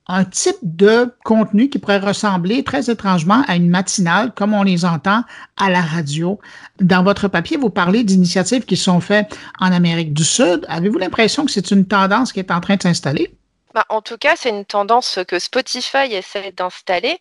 un 0.08 0.24
type 0.24 0.56
de 0.62 1.12
contenu 1.24 1.68
qui 1.68 1.78
pourrait 1.78 1.98
ressembler 1.98 2.64
très 2.64 2.90
étrangement 2.90 3.42
à 3.46 3.56
une 3.56 3.68
matinale 3.68 4.32
comme 4.34 4.54
on 4.54 4.62
les 4.62 4.84
entend 4.84 5.22
à 5.58 5.70
la 5.70 5.82
radio. 5.82 6.40
Dans 6.80 7.02
votre 7.02 7.28
papier, 7.28 7.58
vous 7.58 7.70
parlez 7.70 8.04
d'initiatives 8.04 8.64
qui 8.64 8.76
sont 8.76 9.00
faites 9.00 9.38
en 9.60 9.70
Amérique 9.70 10.14
du 10.14 10.24
Sud. 10.24 10.64
Avez-vous 10.68 10.98
l'impression 10.98 11.44
que 11.44 11.50
c'est 11.50 11.70
une 11.70 11.84
tendance 11.84 12.32
qui 12.32 12.40
est 12.40 12.50
en 12.50 12.60
train 12.60 12.76
de 12.76 12.82
s'installer? 12.82 13.38
Bah, 13.78 13.84
en 13.90 14.02
tout 14.02 14.18
cas, 14.18 14.34
c'est 14.34 14.48
une 14.48 14.64
tendance 14.64 15.20
que 15.28 15.38
Spotify 15.38 16.12
essaie 16.12 16.50
d'installer 16.50 17.20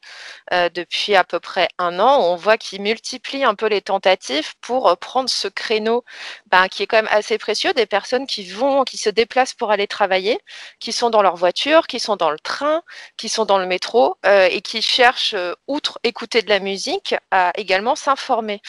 euh, 0.54 0.70
depuis 0.70 1.16
à 1.16 1.24
peu 1.24 1.40
près 1.40 1.68
un 1.78 2.00
an. 2.00 2.20
On 2.20 2.36
voit 2.36 2.58
qu'il 2.58 2.82
multiplie 2.82 3.44
un 3.44 3.54
peu 3.54 3.68
les 3.68 3.82
tentatives 3.82 4.56
pour 4.60 4.90
euh, 4.90 4.96
prendre 4.96 5.30
ce 5.30 5.48
créneau 5.48 6.04
bah, 6.48 6.68
qui 6.68 6.82
est 6.82 6.88
quand 6.88 6.98
même 6.98 7.10
assez 7.12 7.38
précieux 7.38 7.74
des 7.74 7.86
personnes 7.86 8.26
qui 8.26 8.44
vont, 8.50 8.86
qui 8.86 8.98
se 8.98 9.12
déplacent 9.12 9.54
pour 9.54 9.70
aller 9.70 9.86
travailler, 9.86 10.40
qui 10.80 10.92
sont 10.94 11.12
dans 11.12 11.22
leur 11.22 11.36
voiture, 11.36 11.86
qui 11.86 12.00
sont 12.00 12.16
dans 12.16 12.32
le 12.32 12.40
train, 12.40 12.82
qui 13.18 13.30
sont 13.30 13.46
dans 13.46 13.60
le 13.60 13.68
métro 13.68 14.18
euh, 14.26 14.48
et 14.50 14.62
qui 14.62 14.82
cherchent, 14.82 15.36
outre 15.68 16.00
écouter 16.04 16.42
de 16.42 16.50
la 16.50 16.60
musique, 16.60 17.14
à 17.30 17.52
également 17.56 17.96
s'informer. 17.96 18.64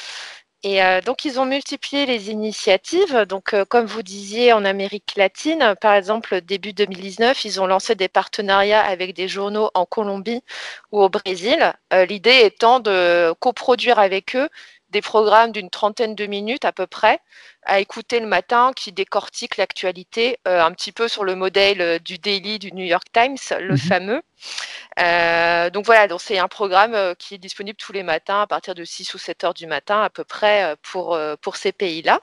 Et 0.65 0.83
euh, 0.83 1.01
donc, 1.01 1.25
ils 1.25 1.39
ont 1.39 1.45
multiplié 1.47 2.05
les 2.05 2.31
initiatives. 2.31 3.17
Donc, 3.29 3.55
euh, 3.55 3.65
comme 3.65 3.87
vous 3.87 4.03
disiez, 4.03 4.53
en 4.53 4.65
Amérique 4.65 5.15
latine, 5.17 5.75
par 5.81 5.95
exemple, 5.95 6.41
début 6.41 6.73
2019, 6.73 7.45
ils 7.45 7.61
ont 7.61 7.67
lancé 7.67 7.95
des 7.95 8.09
partenariats 8.09 8.85
avec 8.85 9.15
des 9.15 9.29
journaux 9.29 9.71
en 9.75 9.87
Colombie 9.87 10.43
ou 10.91 11.01
au 11.01 11.09
Brésil. 11.09 11.75
Euh, 11.93 12.05
l'idée 12.07 12.41
étant 12.43 12.81
de 12.81 13.33
coproduire 13.39 14.01
avec 14.01 14.35
eux 14.35 14.49
des 14.91 15.03
programmes 15.03 15.53
d'une 15.53 15.71
trentaine 15.71 16.15
de 16.15 16.27
minutes 16.27 16.65
à 16.65 16.73
peu 16.73 16.87
près 16.87 17.21
à 17.65 17.81
écouter 17.81 18.21
le 18.21 18.27
matin 18.27 18.73
qui 18.75 18.93
décortique 18.93 19.59
l'actualité 19.59 20.39
euh, 20.49 20.63
un 20.63 20.73
petit 20.73 20.93
peu 20.93 21.07
sur 21.07 21.25
le 21.25 21.35
modèle 21.35 21.81
euh, 21.83 21.99
du 21.99 22.19
Daily 22.19 22.59
du 22.59 22.73
New 22.73 22.85
York 22.85 23.07
Times, 23.13 23.37
le 23.61 23.73
mhm. 23.73 23.79
fameux. 23.79 24.23
Euh, 24.99 25.69
donc 25.71 25.85
voilà, 25.85 26.09
donc 26.09 26.21
c'est 26.23 26.39
un 26.39 26.49
programme 26.49 27.15
qui 27.17 27.35
est 27.35 27.39
disponible 27.39 27.77
tous 27.77 27.93
les 27.93 28.03
matins 28.03 28.41
à 28.43 28.47
partir 28.47 28.75
de 28.75 28.85
6 28.85 29.13
ou 29.15 29.19
7 29.19 29.45
heures 29.45 29.55
du 29.55 29.67
matin 29.67 30.03
à 30.03 30.11
peu 30.11 30.25
près 30.25 30.75
pour, 30.83 31.19
pour 31.43 31.57
ces 31.57 31.73
pays-là. 31.73 32.21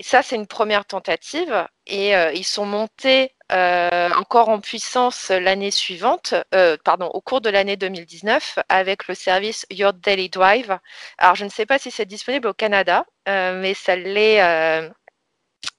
Et 0.00 0.02
ça, 0.02 0.22
c'est 0.22 0.34
une 0.34 0.48
première 0.48 0.84
tentative. 0.84 1.68
Et 1.86 2.12
ils 2.34 2.44
sont 2.44 2.66
montés 2.66 3.34
euh, 3.52 4.10
encore 4.16 4.48
en 4.48 4.60
puissance 4.60 5.30
l'année 5.30 5.72
suivante, 5.72 6.34
euh, 6.54 6.76
pardon, 6.84 7.06
au 7.06 7.20
cours 7.20 7.40
de 7.40 7.50
l'année 7.50 7.76
2019, 7.76 8.60
avec 8.68 9.08
le 9.08 9.14
service 9.14 9.66
Your 9.70 9.92
Daily 9.92 10.28
Drive. 10.28 10.78
Alors, 11.18 11.34
je 11.34 11.44
ne 11.44 11.50
sais 11.50 11.66
pas 11.66 11.78
si 11.78 11.90
c'est 11.90 12.04
disponible 12.04 12.46
au 12.46 12.54
Canada, 12.54 13.06
euh, 13.28 13.60
mais 13.60 13.74
ça 13.74 13.96
l'est. 13.96 14.40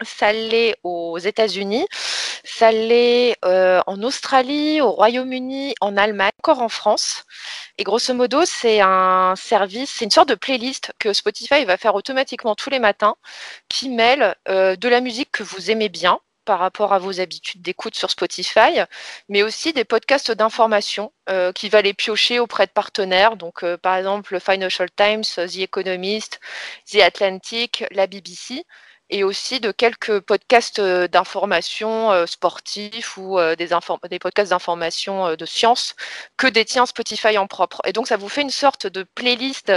Ça 0.01 0.33
l'est 0.33 0.75
aux 0.83 1.17
États-Unis, 1.17 1.87
ça 2.43 2.71
l'est 2.71 3.37
en 3.43 4.01
Australie, 4.03 4.81
au 4.81 4.91
Royaume-Uni, 4.91 5.75
en 5.81 5.97
Allemagne, 5.97 6.31
encore 6.39 6.61
en 6.61 6.69
France. 6.69 7.23
Et 7.77 7.83
grosso 7.83 8.13
modo, 8.13 8.45
c'est 8.45 8.81
un 8.81 9.35
service, 9.35 9.91
c'est 9.91 10.05
une 10.05 10.11
sorte 10.11 10.29
de 10.29 10.35
playlist 10.35 10.91
que 10.99 11.13
Spotify 11.13 11.65
va 11.65 11.77
faire 11.77 11.95
automatiquement 11.95 12.55
tous 12.55 12.69
les 12.69 12.79
matins, 12.79 13.15
qui 13.69 13.89
mêle 13.89 14.35
de 14.47 14.87
la 14.87 15.01
musique 15.01 15.31
que 15.31 15.43
vous 15.43 15.71
aimez 15.71 15.89
bien, 15.89 16.19
par 16.45 16.59
rapport 16.59 16.93
à 16.93 16.99
vos 16.99 17.19
habitudes 17.19 17.61
d'écoute 17.61 17.95
sur 17.95 18.09
Spotify, 18.09 18.81
mais 19.29 19.43
aussi 19.43 19.73
des 19.73 19.85
podcasts 19.85 20.31
d'information 20.31 21.11
euh, 21.29 21.51
qui 21.51 21.69
va 21.69 21.81
les 21.81 21.93
piocher 21.93 22.39
auprès 22.39 22.65
de 22.65 22.71
partenaires. 22.71 23.37
Donc, 23.37 23.63
euh, 23.63 23.77
par 23.77 23.95
exemple, 23.95 24.33
le 24.33 24.39
Financial 24.39 24.89
Times, 24.91 25.23
The 25.23 25.57
Economist, 25.57 26.39
The 26.91 26.97
Atlantic, 26.97 27.85
la 27.91 28.07
BBC, 28.07 28.65
et 29.11 29.23
aussi 29.23 29.59
de 29.59 29.71
quelques 29.71 30.19
podcasts 30.21 30.79
euh, 30.79 31.07
d'information 31.07 32.25
sportifs 32.25 33.17
ou 33.17 33.37
des, 33.57 33.69
des, 34.09 34.19
podcasts 34.19 34.51
d'information 34.51 35.35
de 35.35 35.45
sciences 35.45 35.95
que 36.37 36.47
détient 36.47 36.85
Spotify 36.85 37.37
en 37.37 37.47
propre. 37.47 37.81
Et 37.85 37.93
donc, 37.93 38.07
ça 38.07 38.17
vous 38.17 38.29
fait 38.29 38.41
une 38.41 38.49
sorte 38.49 38.87
de 38.87 39.03
playlist 39.03 39.71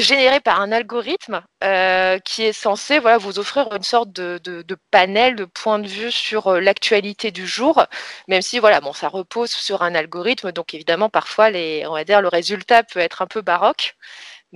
généré 0.00 0.40
par 0.40 0.60
un 0.60 0.72
algorithme 0.72 1.42
euh, 1.62 2.18
qui 2.18 2.42
est 2.42 2.52
censé 2.52 2.98
voilà, 2.98 3.18
vous 3.18 3.38
offrir 3.38 3.68
une 3.72 3.82
sorte 3.82 4.12
de, 4.12 4.38
de, 4.42 4.76
panel 4.90 5.36
de 5.36 5.44
points 5.44 5.78
de 5.78 5.86
vue 5.86 6.10
sur 6.10 6.48
euh, 6.48 6.60
l'actualité 6.60 7.30
du 7.30 7.46
jour, 7.46 7.84
même 8.28 8.42
si 8.42 8.58
voilà, 8.58 8.80
bon, 8.80 8.92
ça 8.92 9.08
repose 9.08 9.50
sur 9.50 9.82
un 9.82 9.94
algorithme, 9.94 10.52
donc 10.52 10.74
évidemment 10.74 11.08
parfois 11.10 11.50
les, 11.50 11.86
on 11.86 11.92
va 11.92 12.04
dire, 12.04 12.20
le 12.22 12.28
résultat 12.28 12.82
peut 12.82 13.00
être 13.00 13.22
un 13.22 13.26
peu 13.26 13.40
baroque. 13.40 13.96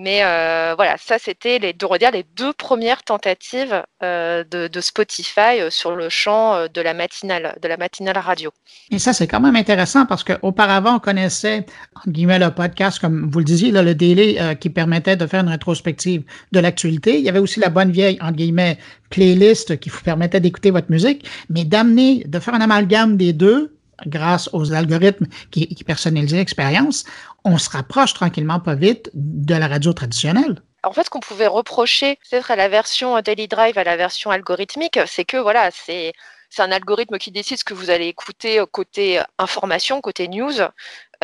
Mais 0.00 0.20
euh, 0.22 0.74
voilà, 0.76 0.94
ça 0.96 1.16
c'était 1.18 1.58
les, 1.58 1.74
les 2.12 2.24
deux 2.36 2.52
premières 2.52 3.02
tentatives 3.02 3.82
euh, 4.04 4.44
de, 4.44 4.80
Spotify 4.80 5.58
euh, 5.58 5.70
sur 5.70 5.96
le 5.96 6.08
champ 6.08 6.68
de 6.72 6.80
la 6.80 6.94
matinale, 6.94 7.58
de 7.60 7.66
la 7.66 7.76
matinale 7.76 8.16
radio. 8.16 8.52
Et 8.92 9.00
ça 9.00 9.12
c'est 9.12 9.26
quand 9.26 9.40
même 9.40 9.56
intéressant 9.56 10.06
parce 10.06 10.22
qu'auparavant 10.22 10.94
on 10.94 10.98
connaissait 11.00 11.66
entre 11.96 12.10
guillemets 12.10 12.38
le 12.38 12.52
podcast 12.52 13.00
comme 13.00 13.28
vous 13.28 13.40
le 13.40 13.44
disiez 13.44 13.72
le 13.72 13.92
délai 13.92 14.56
qui 14.60 14.70
permettait 14.70 15.16
de 15.16 15.26
faire 15.26 15.40
une 15.40 15.48
rétrospective 15.48 16.22
de 16.52 16.60
l'actualité. 16.60 17.18
Il 17.18 17.24
y 17.24 17.28
avait 17.28 17.40
aussi 17.40 17.58
la 17.58 17.68
bonne 17.68 17.90
vieille 17.90 18.18
entre 18.22 18.36
guillemets 18.36 18.78
playlist 19.10 19.80
qui 19.80 19.88
vous 19.88 20.00
permettait 20.02 20.38
d'écouter 20.38 20.70
votre 20.70 20.92
musique, 20.92 21.28
mais 21.50 21.64
d'amener, 21.64 22.22
de 22.24 22.38
faire 22.38 22.54
un 22.54 22.60
amalgame 22.60 23.16
des 23.16 23.32
deux 23.32 23.74
grâce 24.06 24.48
aux 24.52 24.72
algorithmes 24.72 25.26
qui, 25.50 25.66
qui 25.66 25.84
personnalisent 25.84 26.34
l'expérience, 26.34 27.04
on 27.44 27.58
se 27.58 27.70
rapproche 27.70 28.14
tranquillement 28.14 28.60
pas 28.60 28.74
vite 28.74 29.10
de 29.14 29.54
la 29.54 29.68
radio 29.68 29.92
traditionnelle. 29.92 30.62
En 30.84 30.92
fait, 30.92 31.04
ce 31.04 31.10
qu'on 31.10 31.20
pouvait 31.20 31.46
reprocher 31.46 32.18
peut-être 32.30 32.50
à 32.50 32.56
la 32.56 32.68
version 32.68 33.20
Daily 33.20 33.48
Drive, 33.48 33.78
à 33.78 33.84
la 33.84 33.96
version 33.96 34.30
algorithmique, 34.30 34.98
c'est 35.06 35.24
que 35.24 35.36
voilà, 35.36 35.70
c'est 35.70 36.12
un 36.58 36.70
algorithme 36.70 37.18
qui 37.18 37.30
décide 37.30 37.58
ce 37.58 37.64
que 37.64 37.74
vous 37.74 37.90
allez 37.90 38.06
écouter 38.06 38.62
côté 38.70 39.20
information, 39.38 40.00
côté 40.00 40.28
news. 40.28 40.60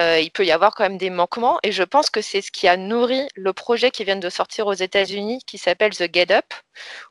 Euh, 0.00 0.18
il 0.18 0.32
peut 0.32 0.44
y 0.44 0.50
avoir 0.50 0.74
quand 0.74 0.82
même 0.82 0.98
des 0.98 1.10
manquements 1.10 1.60
et 1.62 1.70
je 1.70 1.84
pense 1.84 2.10
que 2.10 2.20
c'est 2.20 2.42
ce 2.42 2.50
qui 2.50 2.66
a 2.66 2.76
nourri 2.76 3.28
le 3.36 3.52
projet 3.52 3.92
qui 3.92 4.02
vient 4.02 4.16
de 4.16 4.28
sortir 4.28 4.66
aux 4.66 4.72
États-Unis 4.72 5.40
qui 5.46 5.56
s'appelle 5.56 5.94
The 5.94 6.12
Get 6.12 6.32
Up, 6.32 6.46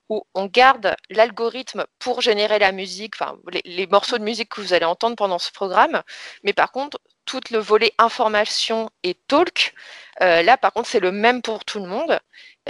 où 0.10 0.24
on 0.34 0.48
garde 0.48 0.94
l'algorithme 1.10 1.86
pour 1.98 2.20
générer 2.20 2.60
la 2.60 2.74
musique, 2.74 3.16
enfin 3.16 3.38
les, 3.64 3.88
morceaux 3.88 4.18
de 4.18 4.24
musique 4.24 4.50
que 4.50 4.60
vous 4.60 4.74
allez 4.74 4.86
entendre 4.86 5.16
pendant 5.16 5.40
ce 5.40 5.52
programme, 5.52 6.04
mais 6.44 6.52
par 6.52 6.74
contre 6.74 6.98
tout 7.26 7.42
le 7.52 7.60
volet 7.60 7.94
information 7.98 8.90
et 9.04 9.16
talk, 9.28 9.74
euh, 10.22 10.42
là 10.44 10.58
par 10.58 10.74
contre 10.74 10.90
c'est 10.90 11.00
le 11.00 11.12
même 11.12 11.42
pour 11.42 11.66
tout 11.66 11.80
le 11.80 11.88
monde. 11.88 12.20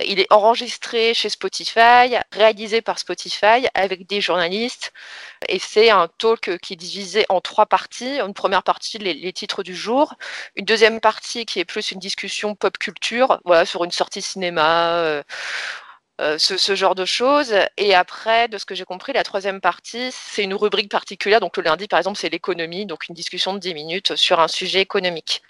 Il 0.04 0.20
est 0.20 0.32
enregistré 0.34 1.14
chez 1.14 1.30
Spotify, 1.30 2.18
réalisé 2.32 2.82
par 2.82 2.97
Spotify 2.97 3.68
avec 3.76 4.08
des 4.08 4.22
journalistes. 4.22 4.91
Et 5.47 5.60
c'est 5.60 5.91
un 5.91 6.08
talk 6.18 6.58
qui 6.64 6.74
est 6.74 6.76
divisé 6.76 7.26
en 7.30 7.41
trois 7.41 7.68
parties. 7.68 8.20
Une 8.20 8.34
première 8.34 8.64
partie, 8.64 8.97
les, 8.97 9.34
titres 9.34 9.62
du 9.62 9.76
jour. 9.76 10.16
Une 10.56 10.66
deuxième 10.66 10.99
partie 10.99 11.45
qui 11.45 11.60
est 11.60 11.66
plus 11.66 11.91
une 11.91 11.99
discussion 11.99 12.56
pop 12.56 12.76
culture, 12.80 13.39
voilà, 13.45 13.66
sur 13.66 13.84
une 13.84 13.91
sortie 13.91 14.24
cinéma, 14.24 14.95
euh, 14.95 15.22
euh, 16.22 16.38
ce, 16.38 16.76
genre 16.76 16.93
de 16.93 17.05
choses. 17.05 17.55
Et 17.78 17.95
après, 17.95 18.47
de 18.47 18.59
ce 18.59 18.66
que 18.66 18.76
j'ai 18.76 18.86
compris, 18.86 19.14
la 19.14 19.24
troisième 19.24 19.59
partie, 19.61 20.11
c'est 20.11 20.43
une 20.43 20.53
rubrique 20.53 20.89
particulière. 20.91 21.39
Donc 21.39 21.57
le 21.57 21.64
lundi, 21.64 21.88
par 21.88 21.97
exemple, 21.97 22.20
c'est 22.20 22.30
l'économie, 22.30 22.86
donc 22.86 23.07
une 23.09 23.16
discussion 23.16 23.53
de 23.53 23.59
10 23.59 23.74
minutes 23.74 24.16
sur 24.16 24.39
un 24.39 24.47
sujet 24.47 24.80
économique. 24.80 25.41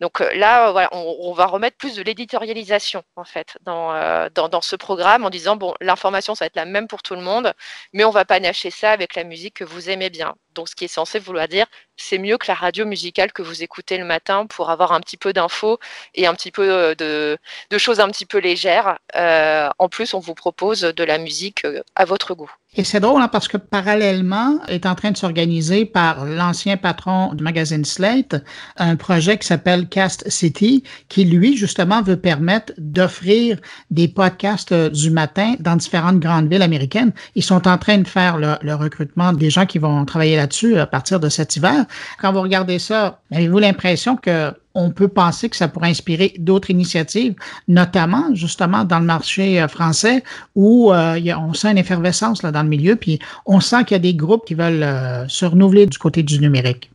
Donc 0.00 0.20
euh, 0.20 0.34
là, 0.34 0.72
voilà, 0.72 0.88
on, 0.92 1.32
va 1.32 1.46
remettre 1.46 1.76
plus 1.76 1.94
de 1.94 2.02
l'éditorialisation, 2.02 3.04
en 3.14 3.24
fait, 3.24 3.58
euh, 3.68 4.28
dans, 4.34 4.48
dans, 4.48 4.60
ce 4.60 4.74
programme, 4.74 5.24
en 5.24 5.30
disant, 5.30 5.54
bon, 5.54 5.74
l'information, 5.80 6.34
ça 6.34 6.44
va 6.44 6.46
être 6.46 6.56
la 6.56 6.64
même 6.64 6.88
pour 6.88 7.02
tout 7.02 7.14
le 7.14 7.22
monde, 7.22 7.52
mais 7.92 8.04
on 8.04 8.10
va 8.10 8.24
panacher 8.24 8.70
ça 8.70 8.90
avec 8.90 9.14
la 9.14 9.22
musique 9.22 9.54
que 9.54 9.64
vous 9.64 9.88
aimez 9.88 10.10
bien. 10.10 10.34
Donc 10.58 10.68
ce 10.68 10.74
qui 10.74 10.86
est 10.86 10.88
censé 10.88 11.20
vouloir 11.20 11.46
dire, 11.46 11.66
c'est 11.96 12.18
mieux 12.18 12.36
que 12.36 12.46
la 12.48 12.54
radio 12.54 12.84
musicale 12.84 13.32
que 13.32 13.42
vous 13.42 13.62
écoutez 13.62 13.96
le 13.96 14.04
matin 14.04 14.44
pour 14.46 14.70
avoir 14.70 14.90
un 14.90 14.98
petit 14.98 15.16
peu 15.16 15.32
d'infos 15.32 15.78
et 16.16 16.26
un 16.26 16.34
petit 16.34 16.50
peu 16.50 16.68
euh, 16.68 16.94
de, 16.96 17.78
choses 17.78 18.00
un 18.00 18.08
petit 18.08 18.26
peu 18.26 18.38
légères. 18.38 18.98
Euh, 19.14 19.70
en 19.78 19.88
plus, 19.88 20.14
on 20.14 20.18
vous 20.18 20.34
propose 20.34 20.80
de 20.80 21.04
la 21.04 21.18
musique 21.18 21.64
euh, 21.64 21.80
à 21.94 22.04
votre 22.04 22.34
goût. 22.34 22.50
Et 22.78 22.84
c'est 22.84 23.00
drôle 23.00 23.20
hein, 23.20 23.26
parce 23.26 23.48
que 23.48 23.56
parallèlement 23.56 24.60
est 24.68 24.86
en 24.86 24.94
train 24.94 25.10
de 25.10 25.16
s'organiser 25.16 25.84
par 25.84 26.24
l'ancien 26.24 26.76
patron 26.76 27.34
du 27.34 27.42
magazine 27.42 27.84
Slate 27.84 28.36
un 28.76 28.94
projet 28.94 29.36
qui 29.36 29.48
s'appelle 29.48 29.88
Cast 29.88 30.30
City 30.30 30.84
qui 31.08 31.24
lui 31.24 31.56
justement 31.56 32.02
veut 32.02 32.16
permettre 32.16 32.72
d'offrir 32.78 33.58
des 33.90 34.06
podcasts 34.06 34.72
du 34.72 35.10
matin 35.10 35.56
dans 35.58 35.74
différentes 35.74 36.20
grandes 36.20 36.48
villes 36.48 36.62
américaines. 36.62 37.10
Ils 37.34 37.42
sont 37.42 37.66
en 37.66 37.78
train 37.78 37.98
de 37.98 38.06
faire 38.06 38.38
le, 38.38 38.54
le 38.62 38.76
recrutement 38.76 39.32
des 39.32 39.50
gens 39.50 39.66
qui 39.66 39.80
vont 39.80 40.04
travailler 40.04 40.36
là-dessus 40.36 40.78
à 40.78 40.86
partir 40.86 41.18
de 41.18 41.28
cet 41.28 41.56
hiver. 41.56 41.84
Quand 42.20 42.32
vous 42.32 42.42
regardez 42.42 42.78
ça, 42.78 43.20
avez-vous 43.32 43.58
l'impression 43.58 44.16
que 44.16 44.52
on 44.78 44.92
peut 44.92 45.08
penser 45.08 45.48
que 45.48 45.56
ça 45.56 45.66
pourrait 45.66 45.88
inspirer 45.88 46.34
d'autres 46.38 46.70
initiatives, 46.70 47.34
notamment 47.66 48.32
justement 48.34 48.84
dans 48.84 49.00
le 49.00 49.04
marché 49.04 49.60
euh, 49.60 49.66
français 49.66 50.22
où 50.54 50.92
euh, 50.92 51.20
on 51.36 51.52
sent 51.52 51.72
une 51.72 51.78
effervescence 51.78 52.42
là, 52.44 52.52
dans 52.52 52.62
le 52.62 52.68
milieu, 52.68 52.94
puis 52.94 53.18
on 53.44 53.60
sent 53.60 53.84
qu'il 53.84 53.96
y 53.96 53.96
a 53.96 53.98
des 53.98 54.14
groupes 54.14 54.46
qui 54.46 54.54
veulent 54.54 54.84
euh, 54.84 55.26
se 55.28 55.44
renouveler 55.44 55.86
du 55.86 55.98
côté 55.98 56.22
du 56.22 56.38
numérique. 56.38 56.90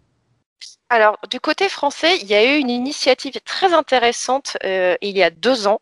Alors, 0.90 1.18
du 1.30 1.40
côté 1.40 1.68
français, 1.70 2.18
il 2.22 2.28
y 2.28 2.36
a 2.36 2.56
eu 2.56 2.60
une 2.60 2.70
initiative 2.70 3.34
très 3.44 3.74
intéressante 3.74 4.58
il 4.64 5.18
y 5.18 5.24
a 5.24 5.32
deux 5.32 5.66
ans 5.66 5.82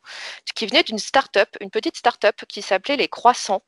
qui 0.56 0.66
venait 0.66 0.84
d'une 0.84 1.00
start-up, 1.00 1.50
une 1.60 1.70
petite 1.70 1.98
start-up 1.98 2.36
qui 2.48 2.62
s'appelait 2.62 2.96
Les 2.96 3.10
Croissants. 3.10 3.62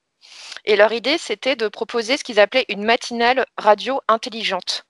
Et 0.63 0.77
leur 0.77 0.93
idée, 0.93 1.17
c'était 1.17 1.57
de 1.57 1.67
proposer 1.67 2.15
ce 2.15 2.23
qu'ils 2.23 2.39
appelaient 2.39 2.65
une 2.69 2.85
matinale 2.85 3.45
radio 3.57 3.99
intelligente. 4.07 4.85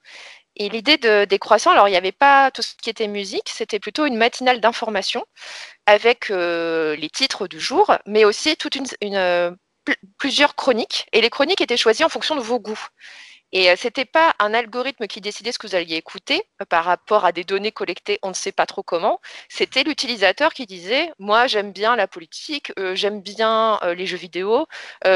Et 0.55 0.69
l'idée 0.69 0.97
de, 0.97 1.25
des 1.25 1.39
croissants, 1.39 1.71
alors 1.71 1.87
il 1.87 1.91
n'y 1.91 1.97
avait 1.97 2.11
pas 2.11 2.51
tout 2.51 2.61
ce 2.61 2.75
qui 2.75 2.89
était 2.89 3.07
musique, 3.07 3.49
c'était 3.49 3.79
plutôt 3.79 4.05
une 4.05 4.17
matinale 4.17 4.61
d'information 4.61 5.25
avec 5.85 6.29
euh, 6.29 6.95
les 6.95 7.09
titres 7.09 7.47
du 7.47 7.59
jour, 7.59 7.97
mais 8.05 8.23
aussi 8.25 8.55
toute 8.55 8.75
une, 8.75 8.85
une, 9.01 9.57
plusieurs 10.17 10.55
chroniques. 10.55 11.07
Et 11.11 11.21
les 11.21 11.29
chroniques 11.29 11.61
étaient 11.61 11.77
choisies 11.77 12.03
en 12.03 12.09
fonction 12.09 12.35
de 12.35 12.41
vos 12.41 12.59
goûts. 12.59 12.87
Et 13.53 13.69
euh, 13.69 13.75
c'était 13.77 14.05
pas 14.05 14.33
un 14.39 14.53
algorithme 14.53 15.05
qui 15.05 15.21
décidait 15.21 15.51
ce 15.51 15.59
que 15.59 15.67
vous 15.67 15.75
alliez 15.75 15.95
écouter 15.95 16.43
euh, 16.61 16.65
par 16.65 16.83
rapport 16.85 17.23
à 17.23 17.31
des 17.31 17.43
données 17.43 17.71
collectées, 17.71 18.17
on 18.23 18.29
ne 18.29 18.33
sait 18.33 18.51
pas 18.51 18.65
trop 18.65 18.81
comment. 18.81 19.21
C'était 19.47 19.83
l'utilisateur 19.83 20.53
qui 20.53 20.65
disait 20.65 21.11
moi 21.19 21.45
j'aime 21.45 21.71
bien 21.71 21.95
la 21.95 22.07
politique, 22.07 22.73
euh, 22.79 22.95
j'aime 22.95 23.21
bien 23.21 23.79
les 23.95 24.07
jeux 24.07 24.17
vidéo, 24.17 24.65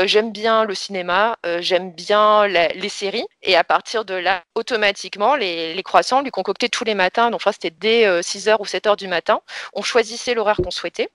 j'aime 0.06 0.32
bien 0.32 0.66
le 0.66 0.76
cinéma, 0.76 1.38
j'aime 1.60 1.92
bien 1.92 2.46
les 2.48 2.90
séries. 2.90 3.26
Et 3.42 3.56
à 3.56 3.64
partir 3.64 4.06
de 4.06 4.14
là, 4.14 4.44
automatiquement, 4.56 5.36
les, 5.36 5.82
croissants 5.84 6.22
lui 6.22 6.32
concoctaient 6.32 6.70
tous 6.70 6.84
les 6.84 6.96
matins. 6.96 7.32
Donc, 7.32 7.42
c'était 7.52 7.72
dès 7.72 8.22
6h 8.22 8.58
ou 8.60 8.66
7h 8.66 8.98
du 8.98 9.08
matin. 9.08 9.42
On 9.74 9.82
choisissait 9.82 10.34
l'horaire 10.34 10.58
qu'on 10.58 10.72
souhaitait. 10.72 11.10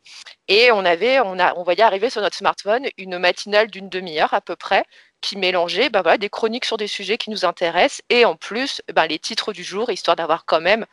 Et 0.49 0.73
on 0.73 0.85
avait, 0.85 1.21
on, 1.21 1.39
a, 1.39 1.55
on 1.57 1.63
voyait 1.63 1.83
arriver 1.83 2.11
sur 2.11 2.21
notre 2.23 2.37
smartphone 2.37 2.87
une 2.99 3.19
matinale 3.19 3.71
d'une 3.71 3.89
demi-heure 3.89 4.35
à 4.35 4.41
peu 4.41 4.57
près 4.57 4.85
qui 5.23 5.39
mélangeait 5.39 5.89
bah 5.89 6.19
des 6.19 6.29
chroniques 6.29 6.67
sur 6.67 6.77
des 6.77 6.87
sujets 6.89 7.17
qui 7.17 7.31
nous 7.31 7.45
intéressent 7.47 8.03
et 8.11 8.25
en 8.27 8.37
plus 8.37 8.83
bah, 8.93 9.07
les 9.07 9.19
titres 9.19 9.53
du 9.53 9.65
jour, 9.65 9.91
histoire 9.91 10.17
d'avoir 10.17 10.45
quand 10.45 10.61
même 10.61 10.87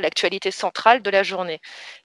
l'actualité 0.00 0.50
centrale 0.52 1.02
de 1.02 1.10
la 1.10 1.22
journée. 1.24 1.60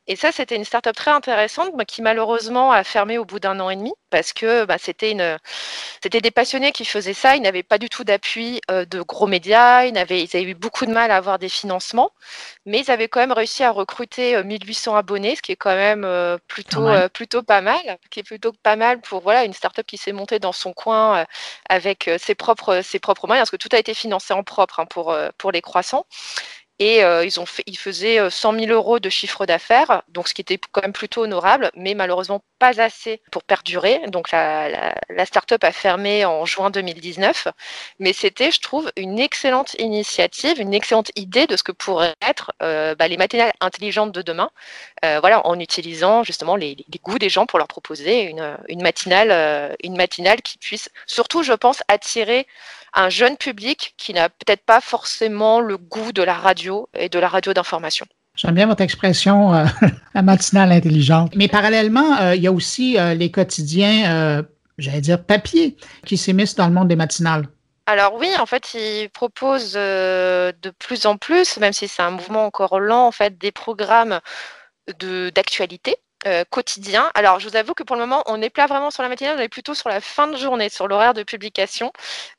Et 0.08 0.16
ça, 0.16 0.32
c'était 0.32 0.56
une 0.56 0.66
startup 0.66 0.96
très 0.96 1.12
intéressante 1.12 1.72
qui 1.88 2.02
malheureusement 2.02 2.72
a 2.72 2.84
fermé 2.84 3.18
au 3.18 3.26
bout 3.26 3.40
d'un 3.40 3.60
an 3.60 3.70
et 3.70 3.76
demi 3.76 3.94
parce 4.12 4.34
que 4.34 4.66
bah, 4.66 4.78
c'était 4.78 5.12
une, 5.12 5.38
c'était 6.02 6.22
des 6.22 6.32
passionnés 6.32 6.72
qui 6.72 6.86
faisaient 6.86 7.14
ça. 7.14 7.36
Ils 7.36 7.42
n'avaient 7.42 7.64
pas 7.64 7.80
du 7.80 7.90
tout 7.90 8.04
d'appui 8.04 8.62
euh, 8.70 8.86
de 8.86 9.02
gros 9.02 9.26
médias. 9.26 9.86
Ils 9.86 9.98
avaient, 9.98 10.24
ils 10.24 10.38
avaient 10.38 10.52
eu 10.52 10.54
beaucoup 10.54 10.86
de 10.86 10.92
mal 10.92 11.10
à 11.10 11.18
avoir 11.18 11.40
des 11.40 11.50
financements, 11.50 12.12
mais 12.66 12.80
ils 12.82 12.92
avaient 12.92 13.08
quand 13.08 13.20
même 13.20 13.32
réussi 13.32 13.64
à 13.64 13.72
recruter 13.72 14.42
1800 14.44 14.94
euh, 14.94 15.00
abonnés, 15.00 15.36
ce 15.36 15.42
qui 15.42 15.52
est 15.52 15.56
quand 15.56 15.76
même 15.76 16.04
euh, 16.06 16.38
plutôt, 16.48 16.88
plutôt 17.14 17.42
pas 17.44 17.62
mal, 17.62 17.98
qui 18.12 18.20
est 18.20 18.24
plutôt 18.24 18.54
pas 18.54 18.76
mal 18.76 19.02
pour 19.02 19.22
voilà 19.22 19.44
une 19.44 19.54
startup 19.54 19.86
qui 19.88 19.98
s'est 19.98 20.14
montée 20.14 20.40
dans 20.40 20.54
son 20.54 20.74
coin 20.74 21.26
avec 21.70 22.10
ses 22.20 22.36
propres, 22.36 22.82
ses 22.84 23.00
propres 23.00 23.28
moyens, 23.28 23.50
parce 23.50 23.52
que 23.52 23.68
tout 23.68 23.76
a 23.76 23.80
été 23.80 23.94
financé 23.94 24.34
en 24.34 24.44
propre 24.44 24.80
hein, 24.80 24.86
pour, 24.86 25.18
pour 25.38 25.52
les 25.52 25.62
croissants. 25.62 26.06
Et 26.80 27.06
euh, 27.06 27.26
ils, 27.26 27.78
faisaient 27.78 28.30
100 28.30 28.54
euh, 28.54 28.60
000 28.60 28.72
euros 28.74 29.00
de 29.00 29.10
chiffre 29.10 29.46
d'affaires, 29.46 30.04
donc 30.10 30.28
ce 30.28 30.34
qui 30.34 30.42
était 30.42 30.60
quand 30.74 30.82
même 30.82 30.92
plutôt 30.92 31.24
honorable, 31.24 31.72
mais 31.76 31.94
malheureusement 31.94 32.44
pas 32.60 32.82
assez 32.82 33.22
pour 33.32 33.44
perdurer. 33.44 34.02
Donc 34.08 34.32
la, 34.32 34.94
la, 35.10 35.26
start-up 35.26 35.64
a 35.64 35.72
fermé 35.72 36.26
en 36.26 36.46
juin 36.46 36.72
2019, 36.72 37.48
mais 38.00 38.12
c'était, 38.12 38.52
je 38.52 38.60
trouve, 38.60 38.92
une 38.98 39.20
excellente 39.20 39.76
initiative, 39.76 40.60
une 40.60 40.74
excellente 40.74 41.12
idée 41.16 41.48
de 41.48 41.56
ce 41.56 41.64
que 41.64 41.72
pourraient 41.72 42.14
être 42.22 42.52
euh, 42.62 42.94
bah, 42.94 43.08
les 43.08 43.16
matinales 43.16 43.54
intelligentes 43.62 44.12
de 44.12 44.22
demain, 44.22 44.50
voilà, 45.02 45.46
en 45.48 45.60
utilisant 45.60 46.24
justement 46.24 46.56
les, 46.56 46.76
goûts 47.04 47.20
des 47.20 47.30
gens 47.30 47.46
pour 47.46 47.60
leur 47.60 47.68
proposer 47.68 48.24
une, 48.24 48.82
matinale, 48.82 49.76
une 49.84 49.96
matinale 49.96 50.42
qui 50.42 50.58
puisse, 50.58 50.90
surtout, 51.06 51.44
je 51.44 51.54
pense, 51.54 51.84
attirer 51.88 52.48
un 52.96 53.10
jeune 53.10 53.38
public 53.38 53.94
qui 53.98 54.14
n'a 54.14 54.30
peut-être 54.30 54.64
pas 54.66 54.82
forcément 54.82 55.60
le 55.60 55.78
goût 55.78 56.12
de 56.12 56.24
la 56.24 56.34
radio 56.34 56.90
et 56.98 57.10
de 57.10 57.20
la 57.20 57.28
radio 57.28 57.54
d'information. 57.54 58.06
J'aime 58.36 58.56
bien 58.56 58.68
votre 58.68 58.82
expression, 58.82 59.54
euh, 59.54 59.66
la 60.14 60.22
matinale 60.22 60.72
intelligente. 60.72 61.34
Mais 61.36 61.48
parallèlement, 61.48 62.18
euh, 62.20 62.36
il 62.36 62.42
y 62.42 62.48
a 62.48 62.52
aussi 62.52 62.98
euh, 62.98 63.14
les 63.14 63.32
quotidiens, 63.32 64.44
j'allais 64.78 65.02
dire 65.02 65.24
papier, 65.24 65.78
qui 66.06 66.18
s'émissent 66.18 66.56
dans 66.56 66.68
le 66.68 66.74
monde 66.74 66.88
des 66.88 66.96
matinales. 66.96 67.48
Alors 67.86 68.16
oui, 68.16 68.30
en 68.40 68.46
fait, 68.46 68.74
ils 68.74 69.10
proposent 69.10 69.74
de 69.74 70.70
plus 70.80 71.06
en 71.06 71.18
plus, 71.18 71.58
même 71.58 71.74
si 71.74 71.88
c'est 71.88 72.02
un 72.02 72.12
mouvement 72.12 72.46
encore 72.46 72.80
lent, 72.80 73.06
en 73.06 73.12
fait, 73.12 73.38
des 73.38 73.52
programmes 73.52 74.20
d'actualité 75.00 75.98
euh, 76.28 76.44
quotidien. 76.50 77.12
Alors, 77.14 77.40
je 77.40 77.48
vous 77.50 77.56
avoue 77.56 77.74
que 77.74 77.84
pour 77.84 77.96
le 77.96 78.02
moment, 78.02 78.24
on 78.26 78.38
n'est 78.38 78.50
pas 78.50 78.66
vraiment 78.66 78.92
sur 78.92 79.04
la 79.04 79.10
matinée, 79.10 79.32
on 79.32 79.40
est 79.40 79.50
plutôt 79.50 79.74
sur 79.74 79.90
la 79.90 80.02
fin 80.02 80.28
de 80.28 80.38
journée, 80.38 80.70
sur 80.70 80.88
l'horaire 80.88 81.14
de 81.14 81.24
publication. 81.24 81.92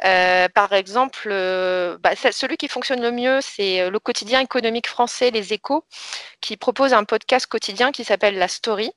Euh, 0.05 0.49
par 0.49 0.72
exemple, 0.72 1.28
euh, 1.30 1.97
bah, 2.01 2.11
celui 2.16 2.57
qui 2.57 2.68
fonctionne 2.68 3.01
le 3.01 3.12
mieux, 3.12 3.41
c'est 3.41 3.89
le 3.89 3.99
quotidien 3.99 4.41
économique 4.41 4.89
français, 4.89 5.30
Les 5.30 5.53
Échos, 5.53 5.84
qui 6.41 6.57
propose 6.57 6.93
un 6.95 7.05
podcast 7.05 7.47
quotidien 7.47 7.93
qui 7.93 8.05
s'appelle 8.05 8.39
La 8.39 8.49
Story. 8.49 8.93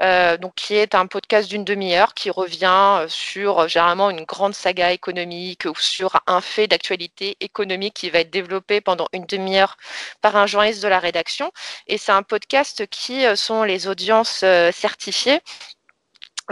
Euh, 0.00 0.36
donc 0.36 0.54
qui 0.56 0.74
est 0.74 0.94
un 0.94 1.06
podcast 1.06 1.48
d'une 1.48 1.64
demi-heure 1.64 2.12
qui 2.12 2.30
revient 2.30 2.98
euh, 3.00 3.08
sur 3.08 3.60
euh, 3.60 3.68
généralement 3.68 4.10
une 4.10 4.24
grande 4.24 4.54
saga 4.54 4.92
économique 4.92 5.64
ou 5.64 5.74
sur 5.78 6.20
un 6.26 6.42
fait 6.42 6.66
d'actualité 6.66 7.38
économique 7.40 7.94
qui 7.94 8.10
va 8.10 8.18
être 8.18 8.30
développé 8.30 8.82
pendant 8.82 9.08
une 9.14 9.24
demi-heure 9.24 9.78
par 10.20 10.36
un 10.36 10.46
journaliste 10.46 10.82
de 10.82 10.88
la 10.88 10.98
rédaction. 10.98 11.50
Et 11.86 11.96
c'est 11.96 12.12
un 12.12 12.22
podcast 12.22 12.86
qui 12.88 13.24
sont 13.36 13.62
les 13.62 13.88
audiences 13.88 14.44
certifiées 14.72 15.40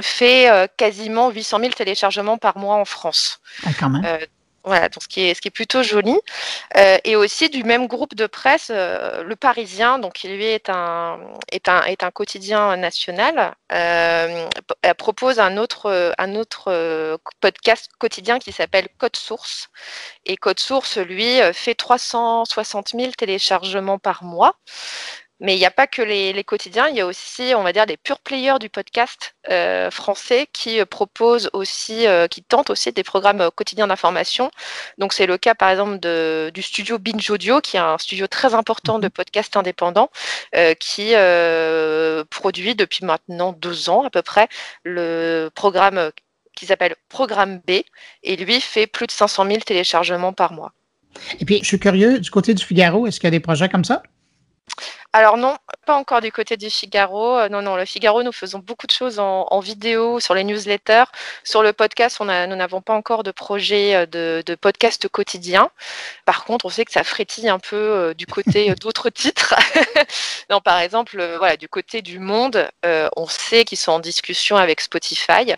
fait 0.01 0.49
quasiment 0.77 1.31
800 1.31 1.61
000 1.61 1.73
téléchargements 1.73 2.39
par 2.39 2.59
mois 2.59 2.77
en 2.77 2.85
France. 2.85 3.41
Ah, 3.65 3.71
quand 3.79 3.91
même. 3.91 4.19
Voilà, 4.65 4.89
donc 4.89 5.03
ce 5.03 5.09
qui 5.09 5.21
est, 5.21 5.35
ce 5.35 5.43
qui 5.43 5.49
est 5.49 5.51
plutôt 5.51 5.83
joli. 5.83 6.19
Euh, 6.77 6.97
et 7.05 7.17
aussi 7.17 7.51
du 7.51 7.65
même 7.65 7.87
groupe 7.87 8.15
de 8.15 8.27
presse, 8.27 8.69
euh, 8.71 9.23
Le 9.23 9.37
Parisien, 9.37 9.99
donc 9.99 10.15
qui 10.15 10.29
lui 10.29 10.47
est 10.47 10.71
un, 10.71 11.21
est 11.53 11.69
un, 11.69 11.83
est 11.83 12.03
un 12.03 12.11
quotidien 12.11 12.75
national, 12.79 13.55
euh, 13.73 14.49
propose 14.97 15.39
un 15.39 15.59
autre, 15.59 16.15
un 16.17 16.35
autre 16.35 17.19
podcast 17.41 17.91
quotidien 17.99 18.39
qui 18.39 18.53
s'appelle 18.53 18.89
Code 18.99 19.17
Source. 19.17 19.69
Et 20.25 20.37
Code 20.39 20.61
Source, 20.61 20.97
lui, 20.97 21.41
fait 21.53 21.75
360 21.75 22.93
000 22.97 23.13
téléchargements 23.13 23.99
par 23.99 24.25
mois. 24.25 24.57
Mais 25.41 25.57
il 25.57 25.59
n'y 25.59 25.67
a 25.67 25.71
pas 25.71 25.87
que 25.87 26.01
les, 26.01 26.45
quotidiens, 26.45 26.89
il 26.89 26.97
y 26.97 27.01
a 27.01 27.07
aussi, 27.07 27.53
on 27.57 27.63
va 27.63 27.73
dire, 27.73 27.87
des 27.87 27.97
pure 27.97 28.21
players 28.21 28.59
du 28.61 28.69
podcast 28.69 29.35
euh, 29.51 29.91
français 29.91 30.47
qui 30.53 30.81
euh, 30.81 30.87
proposent 30.87 31.51
aussi, 31.53 32.07
euh, 32.07 32.29
qui 32.29 32.43
tentent 32.43 32.71
aussi 32.71 32.93
des 32.93 33.03
programmes 33.03 33.51
quotidiens 33.55 33.89
d'information. 33.89 34.51
Donc 34.99 35.13
c'est 35.13 35.27
le 35.27 35.37
cas 35.37 35.55
par 35.55 35.71
exemple 35.71 35.99
de, 35.99 36.51
du 36.55 36.63
studio 36.63 36.99
Binge 36.99 37.29
Audio, 37.31 37.61
qui 37.61 37.77
est 37.77 37.81
un 37.81 37.99
studio 37.99 38.29
très 38.29 38.55
important 38.55 38.99
de 38.99 39.07
mhm. 39.07 39.11
podcast 39.11 39.57
indépendants, 39.57 40.11
qui 40.79 41.15
produit 42.31 42.75
depuis 42.75 43.05
maintenant 43.05 43.53
deux 43.53 43.89
ans 43.91 44.05
à 44.05 44.11
peu 44.11 44.23
près 44.23 44.49
le 44.85 45.51
programme 45.55 46.11
qui 46.55 46.67
s'appelle 46.67 46.95
Programme 47.09 47.59
B, 47.67 47.83
et 48.23 48.37
lui 48.37 48.61
fait 48.61 48.87
plus 48.87 49.07
de 49.07 49.13
500 49.13 49.47
000 49.47 49.59
téléchargements 49.59 50.33
par 50.33 50.53
mois. 50.53 50.73
Et 51.41 51.45
puis, 51.45 51.59
je 51.63 51.67
suis 51.67 51.81
curieux, 51.81 52.21
du 52.21 52.31
côté 52.31 52.55
du 52.55 52.65
Figaro, 52.65 53.07
est-ce 53.07 53.19
qu'il 53.19 53.27
y 53.27 53.29
a 53.29 53.33
des 53.33 53.41
projets 53.41 53.69
comme 53.69 53.85
ça? 53.85 54.03
Alors 55.17 55.37
non, 55.37 55.57
pas 55.87 55.95
encore 55.95 56.21
du 56.21 56.33
côté 56.33 56.57
du 56.57 56.69
Figaro. 56.71 57.39
Euh, 57.39 57.49
non, 57.49 57.63
non, 57.63 57.77
le 57.77 57.85
Figaro, 57.85 58.25
nous 58.25 58.33
faisons 58.33 58.59
beaucoup 58.59 58.89
de 58.89 58.91
choses 58.91 59.21
en, 59.21 59.61
vidéo, 59.61 60.19
sur 60.19 60.35
les 60.35 60.43
newsletters. 60.43 61.05
Sur 61.45 61.63
le 61.63 61.73
podcast, 61.73 62.17
on 62.19 62.25
nous 62.25 62.57
n'avons 62.57 62.81
pas 62.81 62.95
encore 62.95 63.23
de 63.23 63.31
projet 63.31 63.95
euh, 63.95 64.07
de, 64.07 64.43
de, 64.45 64.55
podcast 64.57 65.07
quotidien. 65.07 65.71
Par 66.25 66.45
contre, 66.45 66.65
on 66.65 66.69
sait 66.69 66.85
que 66.85 66.91
ça 66.91 67.05
frétille 67.05 67.49
un 67.49 67.61
peu 67.61 67.77
euh, 67.77 68.15
du 68.15 68.27
côté 68.27 68.75
d'autres 68.75 69.09
titres. 69.11 69.55
non, 70.51 70.61
par 70.61 70.81
exemple, 70.81 71.25
voilà, 71.39 71.57
du 71.57 71.69
côté 71.69 72.03
du 72.03 72.19
Monde, 72.19 72.69
on 72.83 73.29
sait 73.29 73.65
qu'ils 73.65 73.79
sont 73.79 73.93
en 73.93 74.01
discussion 74.01 74.57
avec 74.57 74.81
Spotify 74.81 75.55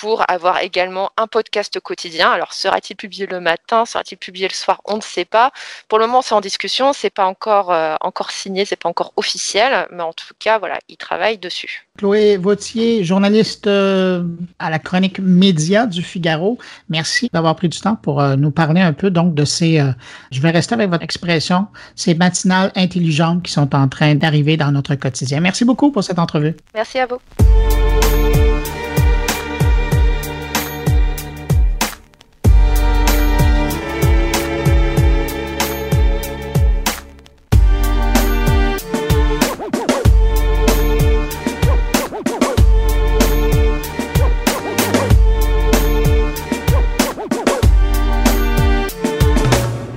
pour 0.00 0.28
avoir 0.28 0.58
également 0.58 1.10
un 1.16 1.26
podcast 1.26 1.80
quotidien. 1.80 2.30
Alors, 2.30 2.52
sera-t-il 2.52 2.96
publié 2.96 3.26
le 3.26 3.40
matin, 3.40 3.86
sera-t-il 3.86 4.18
publié 4.18 4.48
le 4.48 4.54
soir 4.54 4.80
On 4.84 4.96
ne 4.96 5.02
sait 5.02 5.24
pas. 5.24 5.52
Pour 5.88 5.98
le 5.98 6.06
moment, 6.06 6.22
c'est 6.22 6.34
en 6.34 6.40
discussion, 6.40 6.92
c'est 6.92 7.10
pas 7.10 7.26
encore 7.26 7.72
euh, 7.72 7.94
encore 8.00 8.30
signé, 8.30 8.64
c'est 8.64 8.76
pas 8.76 8.88
encore 8.88 9.12
officiel, 9.16 9.86
mais 9.90 10.02
en 10.02 10.12
tout 10.12 10.34
cas, 10.38 10.58
voilà, 10.58 10.78
ils 10.88 10.96
travaillent 10.96 11.38
dessus. 11.38 11.86
Chloé 11.96 12.36
Vautier, 12.36 13.04
journaliste 13.04 13.66
euh, 13.66 14.22
à 14.58 14.68
la 14.68 14.78
chronique 14.78 15.18
média 15.18 15.86
du 15.86 16.02
Figaro. 16.02 16.58
Merci 16.90 17.30
d'avoir 17.32 17.56
pris 17.56 17.68
du 17.68 17.80
temps 17.80 17.96
pour 17.96 18.20
euh, 18.20 18.36
nous 18.36 18.50
parler 18.50 18.82
un 18.82 18.92
peu 18.92 19.10
donc 19.10 19.34
de 19.34 19.44
ces, 19.44 19.82
je 20.30 20.40
vais 20.40 20.50
rester 20.50 20.74
avec 20.74 20.90
votre 20.90 21.04
expression, 21.04 21.68
ces 21.94 22.14
matinales 22.14 22.70
intelligentes 22.76 23.42
qui 23.42 23.52
sont 23.52 23.74
en 23.74 23.88
train 23.88 24.14
d'arriver 24.14 24.56
dans 24.56 24.72
notre 24.72 24.94
quotidien. 24.94 25.40
Merci 25.40 25.64
beaucoup 25.64 25.90
pour 25.90 26.04
cette 26.04 26.18
entrevue. 26.18 26.54
Merci 26.74 26.98
à 26.98 27.06
vous. 27.06 27.18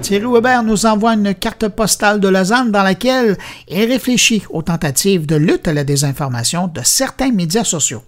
Thierry 0.10 0.26
Weber 0.26 0.64
nous 0.64 0.88
envoie 0.88 1.14
une 1.14 1.36
carte 1.36 1.68
postale 1.68 2.20
de 2.20 2.28
Lausanne 2.28 2.72
dans 2.72 2.82
laquelle 2.82 3.38
il 3.68 3.84
réfléchit 3.84 4.41
aux 4.49 4.64
tentatives 4.64 5.28
de 5.28 5.36
lutte 5.36 5.68
à 5.68 5.74
la 5.74 5.84
désinformation 5.84 6.68
de 6.68 6.82
certains 6.84 7.32
médias 7.32 7.64
sociaux. 7.64 8.01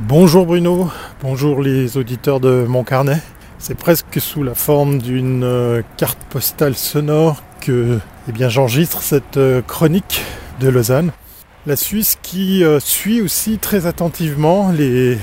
Bonjour 0.00 0.44
Bruno, 0.44 0.90
bonjour 1.22 1.62
les 1.62 1.96
auditeurs 1.96 2.40
de 2.40 2.66
mon 2.68 2.84
carnet. 2.84 3.22
C'est 3.58 3.74
presque 3.74 4.20
sous 4.20 4.42
la 4.42 4.54
forme 4.54 4.98
d'une 4.98 5.44
euh, 5.44 5.80
carte 5.96 6.18
postale 6.28 6.74
sonore 6.74 7.42
que 7.62 7.98
eh 8.28 8.32
bien, 8.32 8.50
j'enregistre 8.50 9.00
cette 9.00 9.38
euh, 9.38 9.62
chronique 9.62 10.20
de 10.60 10.68
Lausanne. 10.68 11.12
La 11.66 11.76
Suisse 11.76 12.18
qui 12.20 12.62
euh, 12.62 12.80
suit 12.80 13.22
aussi 13.22 13.56
très 13.56 13.86
attentivement 13.86 14.70
les, 14.72 15.16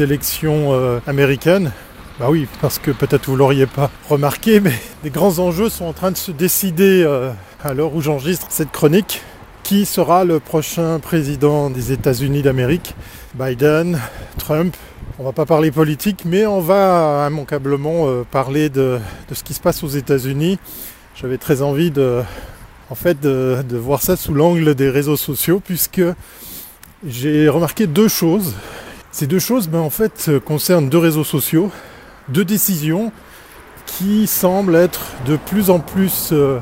élections 0.00 1.00
américaines. 1.08 1.72
Bah 2.18 2.26
oui, 2.30 2.48
parce 2.60 2.78
que 2.78 2.90
peut-être 2.90 3.26
vous 3.26 3.36
l'auriez 3.36 3.66
pas 3.66 3.90
remarqué, 4.08 4.60
mais 4.60 4.74
des 5.02 5.10
grands 5.10 5.38
enjeux 5.38 5.68
sont 5.68 5.84
en 5.84 5.92
train 5.92 6.10
de 6.10 6.16
se 6.16 6.32
décider 6.32 7.04
à 7.62 7.74
l'heure 7.74 7.94
où 7.94 8.00
j'enregistre 8.00 8.46
cette 8.50 8.72
chronique. 8.72 9.22
Qui 9.62 9.84
sera 9.84 10.24
le 10.24 10.40
prochain 10.40 10.98
président 10.98 11.68
des 11.68 11.92
États-Unis 11.92 12.40
d'Amérique? 12.42 12.94
Biden, 13.34 14.00
Trump 14.38 14.74
on 15.20 15.24
va 15.24 15.32
pas 15.32 15.46
parler 15.46 15.72
politique, 15.72 16.22
mais 16.24 16.46
on 16.46 16.60
va 16.60 17.26
immanquablement 17.28 18.06
euh, 18.06 18.22
parler 18.22 18.68
de, 18.68 19.00
ce 19.32 19.42
qui 19.42 19.52
se 19.52 19.60
passe 19.60 19.82
aux 19.82 19.88
États-Unis. 19.88 20.60
J'avais 21.16 21.38
très 21.38 21.60
envie 21.60 21.90
de, 21.90 22.22
en 22.88 22.94
fait, 22.94 23.18
de, 23.20 23.64
voir 23.72 24.00
ça 24.00 24.16
sous 24.16 24.32
l'angle 24.32 24.76
des 24.76 24.88
réseaux 24.88 25.16
sociaux, 25.16 25.60
puisque 25.64 26.02
j'ai 27.04 27.48
remarqué 27.48 27.88
deux 27.88 28.06
choses. 28.06 28.54
Ces 29.10 29.26
deux 29.26 29.40
choses, 29.40 29.66
ben, 29.68 29.80
en 29.80 29.90
fait, 29.90 30.30
concernent 30.44 30.88
deux 30.88 30.98
réseaux 30.98 31.24
sociaux, 31.24 31.72
deux 32.28 32.44
décisions 32.44 33.12
qui 33.86 34.26
semblent 34.26 34.76
être 34.76 35.00
de 35.26 35.36
plus 35.36 35.70
en 35.70 35.80
plus 35.80 36.30
euh, 36.32 36.60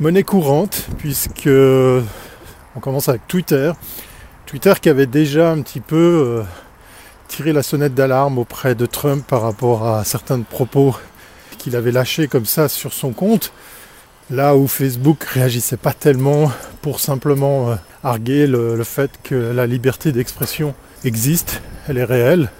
monnaie 0.00 0.22
courante, 0.22 0.86
puisque 0.98 1.48
on 1.48 2.80
commence 2.80 3.08
avec 3.08 3.26
Twitter. 3.26 3.72
Twitter 4.46 4.74
qui 4.80 4.88
avait 4.88 5.06
déjà 5.06 5.50
un 5.50 5.60
petit 5.62 5.80
peu 5.80 5.96
euh, 5.96 6.42
tiré 7.28 7.52
la 7.52 7.62
sonnette 7.62 7.94
d'alarme 7.94 8.38
auprès 8.38 8.74
de 8.74 8.86
Trump 8.86 9.24
par 9.26 9.42
rapport 9.42 9.86
à 9.86 10.04
certains 10.04 10.40
propos 10.40 10.94
qu'il 11.58 11.76
avait 11.76 11.92
lâchés 11.92 12.28
comme 12.28 12.46
ça 12.46 12.68
sur 12.68 12.92
son 12.92 13.12
compte. 13.12 13.52
Là 14.30 14.56
où 14.56 14.68
Facebook 14.68 15.24
réagissait 15.24 15.76
pas 15.76 15.92
tellement 15.92 16.50
pour 16.80 17.00
simplement 17.00 17.70
euh, 17.70 17.74
arguer 18.04 18.46
le, 18.46 18.82
fait 18.84 19.10
que 19.22 19.34
la 19.34 19.66
liberté 19.66 20.12
d'expression 20.12 20.74
existe, 21.04 21.60
elle 21.88 21.98
est 21.98 22.04
réelle. 22.04 22.50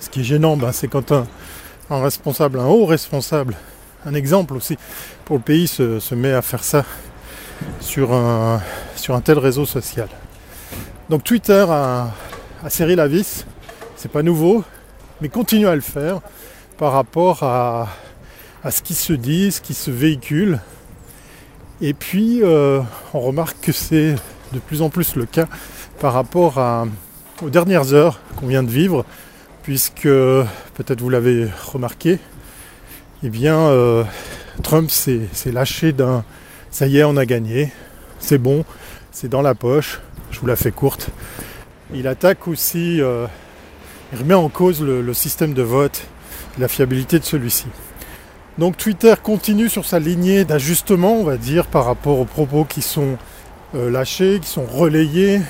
Ce 0.00 0.08
qui 0.08 0.20
est 0.20 0.24
gênant, 0.24 0.56
ben, 0.56 0.72
c'est 0.72 0.88
quand 0.88 1.12
un, 1.12 1.26
responsable, 1.90 2.58
un 2.58 2.66
haut 2.66 2.86
responsable, 2.86 3.56
un 4.06 4.14
exemple 4.14 4.54
aussi 4.54 4.76
pour 5.24 5.36
le 5.36 5.42
pays 5.42 5.68
se, 5.68 6.14
met 6.14 6.32
à 6.32 6.42
faire 6.42 6.64
ça 6.64 6.84
sur 7.80 8.12
un, 8.12 8.60
un 9.08 9.20
tel 9.20 9.38
réseau 9.38 9.66
social. 9.66 10.08
Donc 11.10 11.24
Twitter 11.24 11.64
a, 11.68 12.10
a 12.64 12.70
serré 12.70 12.96
la 12.96 13.08
vis 13.08 13.44
c'est 14.04 14.10
pas 14.10 14.22
nouveau, 14.22 14.62
mais 15.22 15.30
continue 15.30 15.66
à 15.66 15.74
le 15.74 15.80
faire 15.80 16.20
par 16.76 16.92
rapport 16.92 17.42
à, 17.42 17.88
ce 18.70 18.82
qui 18.82 18.92
se 18.92 19.14
dit, 19.14 19.50
ce 19.50 19.62
qui 19.62 19.72
se 19.72 19.90
véhicule. 19.90 20.60
Et 21.80 21.94
puis, 21.94 22.40
euh, 22.42 22.82
on 23.14 23.20
remarque 23.20 23.58
que 23.62 23.72
c'est 23.72 24.16
de 24.52 24.58
plus 24.58 24.82
en 24.82 24.90
plus 24.90 25.16
le 25.16 25.24
cas 25.24 25.46
par 26.00 26.12
rapport 26.12 26.58
aux 27.40 27.48
dernières 27.48 27.94
heures 27.94 28.20
qu'on 28.36 28.46
vient 28.46 28.62
de 28.62 28.70
vivre, 28.70 29.06
puisque 29.64 30.02
peut-être 30.02 31.00
vous 31.00 31.10
l'avez 31.10 31.48
remarqué, 31.72 32.18
eh 33.22 33.30
bien, 33.30 33.58
euh, 33.58 34.04
Trump 34.62 34.90
s'est 34.90 35.28
lâché 35.46 35.92
d'un 35.92 36.22
ça 36.70 36.86
y 36.86 36.98
est, 36.98 37.04
on 37.04 37.16
a 37.16 37.24
gagné, 37.24 37.72
c'est 38.18 38.38
bon, 38.38 38.64
c'est 39.10 39.28
dans 39.28 39.42
la 39.42 39.54
poche, 39.54 40.00
je 40.30 40.40
vous 40.40 40.46
la 40.46 40.56
fais 40.56 40.70
courte. 40.70 41.08
Il 41.94 42.06
attaque 42.08 42.46
aussi 42.46 43.00
euh, 43.00 43.26
il 44.12 44.18
remet 44.18 44.34
en 44.34 44.48
cause 44.48 44.82
le, 44.82 45.14
système 45.14 45.54
de 45.54 45.62
vote, 45.62 46.02
la 46.58 46.68
fiabilité 46.68 47.18
de 47.18 47.24
celui-ci. 47.24 47.66
Donc 48.58 48.76
Twitter 48.76 49.14
continue 49.22 49.68
sur 49.68 49.86
sa 49.86 49.98
lignée 49.98 50.44
d'ajustement, 50.44 51.14
on 51.14 51.24
va 51.24 51.36
dire, 51.36 51.66
par 51.66 51.86
rapport 51.86 52.18
aux 52.18 52.24
propos 52.24 52.64
qui 52.64 52.82
sont 52.82 53.16
euh, 53.74 53.90
lâchés, 53.90 54.40
qui 54.40 54.48
sont 54.48 54.66
relayés. 54.66 55.40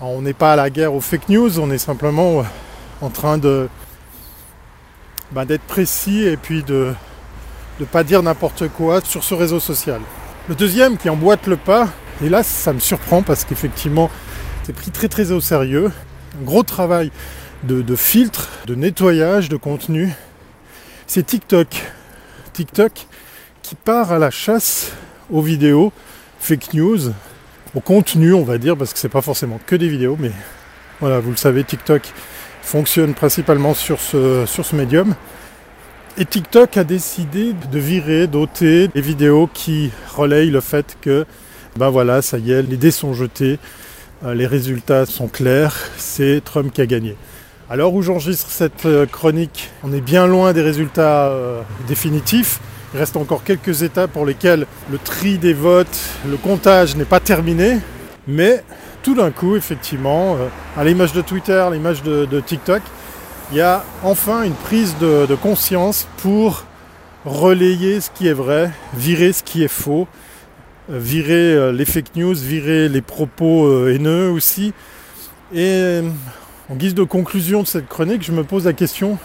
on 0.00 0.22
n'est 0.22 0.32
pas 0.32 0.54
à 0.54 0.56
la 0.56 0.70
guerre 0.70 0.94
aux 0.94 1.00
fake 1.00 1.28
news, 1.28 1.60
on 1.60 1.70
est 1.70 1.78
simplement 1.78 2.44
en 3.00 3.10
train 3.10 3.38
de 3.38 3.68
bah, 5.32 5.44
d'être 5.44 5.62
précis 5.62 6.22
et 6.24 6.36
puis 6.36 6.62
de 6.62 6.92
ne 7.80 7.84
pas 7.84 8.04
dire 8.04 8.22
n'importe 8.22 8.68
quoi 8.68 9.00
sur 9.02 9.24
ce 9.24 9.34
réseau 9.34 9.60
social. 9.60 10.00
Le 10.48 10.54
deuxième 10.54 10.96
qui 10.96 11.10
emboîte 11.10 11.46
le 11.46 11.56
pas, 11.56 11.88
et 12.22 12.28
là 12.28 12.42
ça 12.42 12.72
me 12.72 12.80
surprend 12.80 13.22
parce 13.22 13.44
qu'effectivement 13.44 14.10
c'est 14.64 14.72
pris 14.72 14.90
très 14.90 15.08
très 15.08 15.32
au 15.32 15.40
sérieux. 15.40 15.92
Un 16.40 16.44
gros 16.44 16.62
travail 16.62 17.10
de, 17.64 17.96
filtre, 17.96 18.48
de 18.66 18.74
nettoyage 18.74 19.48
de 19.48 19.56
contenu, 19.56 20.12
c'est 21.06 21.26
TikTok. 21.26 21.68
TikTok 22.52 23.06
qui 23.62 23.74
part 23.74 24.12
à 24.12 24.18
la 24.18 24.30
chasse 24.30 24.92
aux 25.30 25.42
vidéos, 25.42 25.92
fake 26.38 26.74
news, 26.74 27.12
au 27.74 27.80
contenu, 27.80 28.32
on 28.32 28.44
va 28.44 28.58
dire, 28.58 28.76
parce 28.76 28.92
que 28.92 28.98
c'est 28.98 29.08
pas 29.08 29.22
forcément 29.22 29.60
que 29.66 29.76
des 29.76 29.88
vidéos, 29.88 30.16
mais 30.18 30.30
voilà, 31.00 31.20
vous 31.20 31.30
le 31.30 31.36
savez, 31.36 31.64
TikTok 31.64 32.02
fonctionne 32.68 33.14
principalement 33.14 33.72
sur 33.72 33.98
ce, 33.98 34.44
sur 34.46 34.64
ce 34.64 34.76
médium. 34.76 35.14
Et 36.18 36.26
TikTok 36.26 36.76
a 36.76 36.84
décidé 36.84 37.54
de 37.72 37.78
virer, 37.78 38.26
d'ôter 38.26 38.90
les 38.94 39.00
vidéos 39.00 39.48
qui 39.52 39.90
relayent 40.14 40.50
le 40.50 40.60
fait 40.60 40.98
que, 41.00 41.24
ben 41.76 41.88
voilà, 41.88 42.20
ça 42.20 42.36
y 42.38 42.52
est, 42.52 42.62
les 42.62 42.76
dés 42.76 42.90
sont 42.90 43.14
jetés, 43.14 43.58
euh, 44.24 44.34
les 44.34 44.46
résultats 44.46 45.06
sont 45.06 45.28
clairs, 45.28 45.76
c'est 45.96 46.42
Trump 46.44 46.70
qui 46.72 46.82
a 46.82 46.86
gagné. 46.86 47.16
Alors 47.70 47.94
où 47.94 48.02
j'enregistre 48.02 48.50
cette 48.50 48.84
euh, 48.84 49.06
chronique, 49.06 49.70
on 49.82 49.92
est 49.92 50.02
bien 50.02 50.26
loin 50.26 50.52
des 50.52 50.62
résultats 50.62 51.28
euh, 51.28 51.62
définitifs. 51.86 52.60
Il 52.92 53.00
reste 53.00 53.16
encore 53.16 53.44
quelques 53.44 53.82
étapes 53.82 54.12
pour 54.12 54.26
lesquelles 54.26 54.66
le 54.90 54.98
tri 54.98 55.38
des 55.38 55.54
votes, 55.54 56.00
le 56.28 56.36
comptage 56.36 56.96
n'est 56.96 57.04
pas 57.04 57.20
terminé. 57.20 57.78
Mais 58.26 58.62
tout 59.02 59.14
d'un 59.14 59.30
coup, 59.30 59.56
effectivement, 59.56 60.36
euh, 60.36 60.48
à 60.76 60.84
l'image 60.84 61.12
de 61.12 61.20
Twitter, 61.20 61.52
à 61.58 61.70
l'image 61.70 62.02
de, 62.02 62.40
TikTok, 62.40 62.82
il 63.50 63.58
y 63.58 63.60
a 63.60 63.84
enfin 64.02 64.42
une 64.42 64.54
prise 64.54 64.96
de, 64.98 65.34
conscience 65.34 66.06
pour 66.18 66.64
relayer 67.24 68.00
ce 68.00 68.10
qui 68.10 68.28
est 68.28 68.32
vrai, 68.32 68.70
virer 68.94 69.32
ce 69.32 69.42
qui 69.42 69.62
est 69.62 69.68
faux, 69.68 70.06
virer 70.88 71.72
les 71.72 71.84
fake 71.84 72.16
news, 72.16 72.34
virer 72.34 72.88
les 72.88 73.02
propos 73.02 73.88
haineux 73.88 74.30
aussi. 74.30 74.72
Et 75.54 76.00
en 76.70 76.74
guise 76.74 76.94
de 76.94 77.02
conclusion 77.02 77.62
de 77.62 77.66
cette 77.66 77.88
chronique, 77.88 78.22
je 78.22 78.32
me 78.32 78.44
pose 78.44 78.66
la 78.66 78.74
question, 78.74 79.18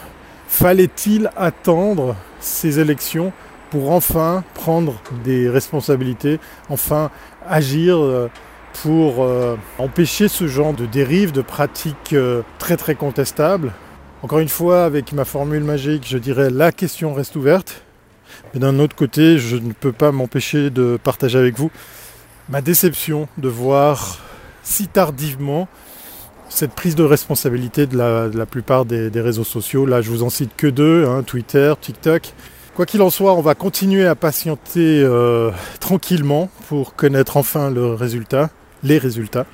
fallait-il 0.48 1.30
attendre 1.36 2.16
ces 2.40 2.78
élections 2.78 3.32
pour 3.70 3.90
enfin 3.90 4.44
prendre 4.54 4.94
des 5.24 5.50
responsabilités, 5.50 6.38
enfin 6.68 7.10
agir 7.46 7.98
euh, 7.98 8.30
pour 8.82 9.24
euh, 9.24 9.56
empêcher 9.78 10.28
ce 10.28 10.46
genre 10.46 10.72
de 10.72 10.86
dérives, 10.86 11.32
de 11.32 11.42
pratiques 11.42 12.12
euh, 12.12 12.42
très 12.58 12.76
très 12.76 12.94
contestables 12.94 13.72
Encore 14.22 14.40
une 14.40 14.48
fois, 14.48 14.84
avec 14.84 15.12
ma 15.12 15.24
formule 15.24 15.64
magique, 15.64 16.06
je 16.06 16.18
dirais 16.18 16.50
la 16.50 16.72
question 16.72 17.14
reste 17.14 17.36
ouverte. 17.36 17.82
Mais 18.52 18.60
d'un 18.60 18.78
autre 18.78 18.96
côté, 18.96 19.38
je 19.38 19.56
ne 19.56 19.72
peux 19.72 19.92
pas 19.92 20.12
m'empêcher 20.12 20.70
de 20.70 20.98
partager 21.02 21.38
avec 21.38 21.56
vous 21.58 21.70
ma 22.48 22.60
déception 22.60 23.28
de 23.38 23.48
voir 23.48 24.18
si 24.62 24.86
tardivement 24.86 25.68
cette 26.48 26.72
prise 26.72 26.94
de 26.94 27.02
responsabilité 27.02 27.86
de 27.86 27.96
la, 27.96 28.46
plupart 28.46 28.84
des, 28.84 29.10
réseaux 29.20 29.44
sociaux. 29.44 29.86
Là, 29.86 30.02
je 30.02 30.10
vous 30.10 30.22
en 30.22 30.30
cite 30.30 30.52
que 30.56 30.66
deux, 30.66 31.06
hein, 31.06 31.22
Twitter, 31.22 31.72
TikTok. 31.80 32.32
Quoi 32.74 32.86
qu'il 32.86 33.02
en 33.02 33.10
soit, 33.10 33.34
on 33.34 33.40
va 33.40 33.54
continuer 33.54 34.06
à 34.06 34.14
patienter 34.14 35.02
euh, 35.02 35.50
tranquillement 35.80 36.50
pour 36.68 36.94
connaître 36.94 37.36
enfin 37.36 37.70
le 37.70 37.94
résultat, 37.94 38.50
les 38.84 38.98
résultats. 38.98 39.46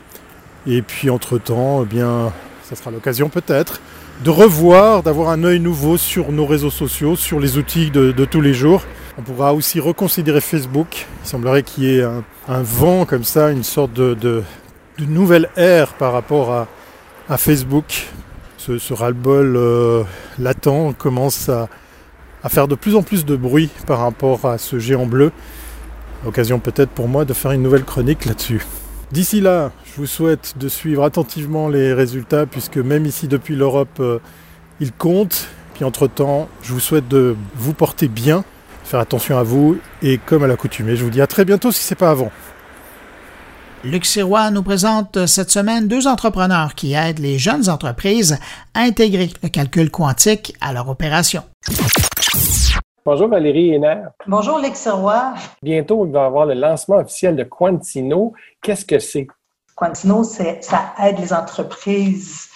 Et 0.66 0.82
puis 0.82 1.08
entre-temps, 1.08 1.82
eh 1.84 1.86
bien, 1.86 2.32
ça 2.62 2.76
sera 2.76 2.90
l'occasion 2.90 3.28
peut-être 3.28 3.80
de 4.24 4.30
revoir, 4.30 5.02
d'avoir 5.02 5.30
un 5.30 5.44
œil 5.44 5.60
nouveau 5.60 5.96
sur 5.96 6.30
nos 6.30 6.44
réseaux 6.44 6.70
sociaux, 6.70 7.16
sur 7.16 7.40
les 7.40 7.56
outils 7.56 7.90
de, 7.90 8.12
tous 8.24 8.40
les 8.40 8.52
jours. 8.52 8.82
On 9.18 9.22
pourra 9.22 9.54
aussi 9.54 9.80
reconsidérer 9.80 10.40
Facebook. 10.40 11.06
Il 11.24 11.28
semblerait 11.28 11.62
qu'il 11.62 11.84
y 11.84 11.98
ait 11.98 12.02
un, 12.02 12.62
vent 12.62 13.06
comme 13.06 13.24
ça, 13.24 13.50
une 13.50 13.64
sorte 13.64 13.92
de, 13.94 14.42
nouvelle 14.98 15.48
ère 15.56 15.94
par 15.94 16.12
rapport 16.12 16.66
à, 17.28 17.36
Facebook. 17.38 18.08
Ce, 18.58 18.76
ce 18.76 18.92
ras-le-bol 18.92 19.56
euh, 19.56 20.02
latent 20.38 20.94
commence 20.98 21.48
à, 21.48 21.68
faire 22.48 22.68
de 22.68 22.74
plus 22.74 22.96
en 22.96 23.02
plus 23.02 23.24
de 23.24 23.36
bruit 23.36 23.70
par 23.86 24.00
rapport 24.00 24.44
à 24.44 24.58
ce 24.58 24.78
géant 24.78 25.06
bleu. 25.06 25.32
Occasion 26.26 26.58
peut-être 26.58 26.90
pour 26.90 27.08
moi 27.08 27.24
de 27.24 27.32
faire 27.32 27.52
une 27.52 27.62
nouvelle 27.62 27.84
chronique 27.84 28.26
là-dessus. 28.26 28.60
D'ici 29.12 29.40
là, 29.40 29.72
je 29.84 29.96
vous 29.96 30.06
souhaite 30.06 30.54
de 30.58 30.68
suivre 30.68 31.02
attentivement 31.02 31.68
les 31.68 31.92
résultats 31.92 32.46
puisque 32.46 32.76
même 32.76 33.06
ici 33.06 33.26
depuis 33.26 33.56
l'Europe, 33.56 33.98
euh, 33.98 34.20
ils 34.78 34.92
comptent. 34.92 35.48
Puis 35.74 35.84
entre-temps, 35.84 36.48
je 36.62 36.72
vous 36.72 36.80
souhaite 36.80 37.08
de 37.08 37.36
vous 37.56 37.72
porter 37.72 38.06
bien, 38.06 38.44
faire 38.84 39.00
attention 39.00 39.36
à 39.36 39.42
vous 39.42 39.78
et 40.02 40.18
comme 40.18 40.44
à 40.44 40.46
l'accoutumée, 40.46 40.94
je 40.94 41.04
vous 41.04 41.10
dis 41.10 41.20
à 41.20 41.26
très 41.26 41.44
bientôt 41.44 41.72
si 41.72 41.82
ce 41.82 41.94
n'est 41.94 41.98
pas 41.98 42.10
avant. 42.10 42.30
Luc 43.82 44.06
nous 44.52 44.62
présente 44.62 45.26
cette 45.26 45.50
semaine 45.50 45.88
deux 45.88 46.06
entrepreneurs 46.06 46.74
qui 46.74 46.92
aident 46.92 47.18
les 47.18 47.38
jeunes 47.38 47.70
entreprises 47.70 48.38
à 48.74 48.80
intégrer 48.80 49.30
le 49.42 49.48
calcul 49.48 49.90
quantique 49.90 50.54
à 50.60 50.74
leur 50.74 50.88
opération. 50.88 51.42
Bonjour 53.06 53.28
Valérie 53.28 53.72
Héner. 53.72 54.02
Bonjour 54.26 54.58
Lex 54.58 54.86
Roy. 54.88 55.32
Bientôt, 55.62 56.04
il 56.04 56.12
va 56.12 56.20
y 56.20 56.24
avoir 56.24 56.44
le 56.44 56.52
lancement 56.52 56.96
officiel 56.96 57.34
de 57.34 57.44
Quantino. 57.44 58.34
Qu'est-ce 58.62 58.84
que 58.84 58.98
c'est? 58.98 59.26
Quantino, 59.74 60.22
ça 60.22 60.92
aide 61.02 61.18
les 61.18 61.32
entreprises 61.32 62.50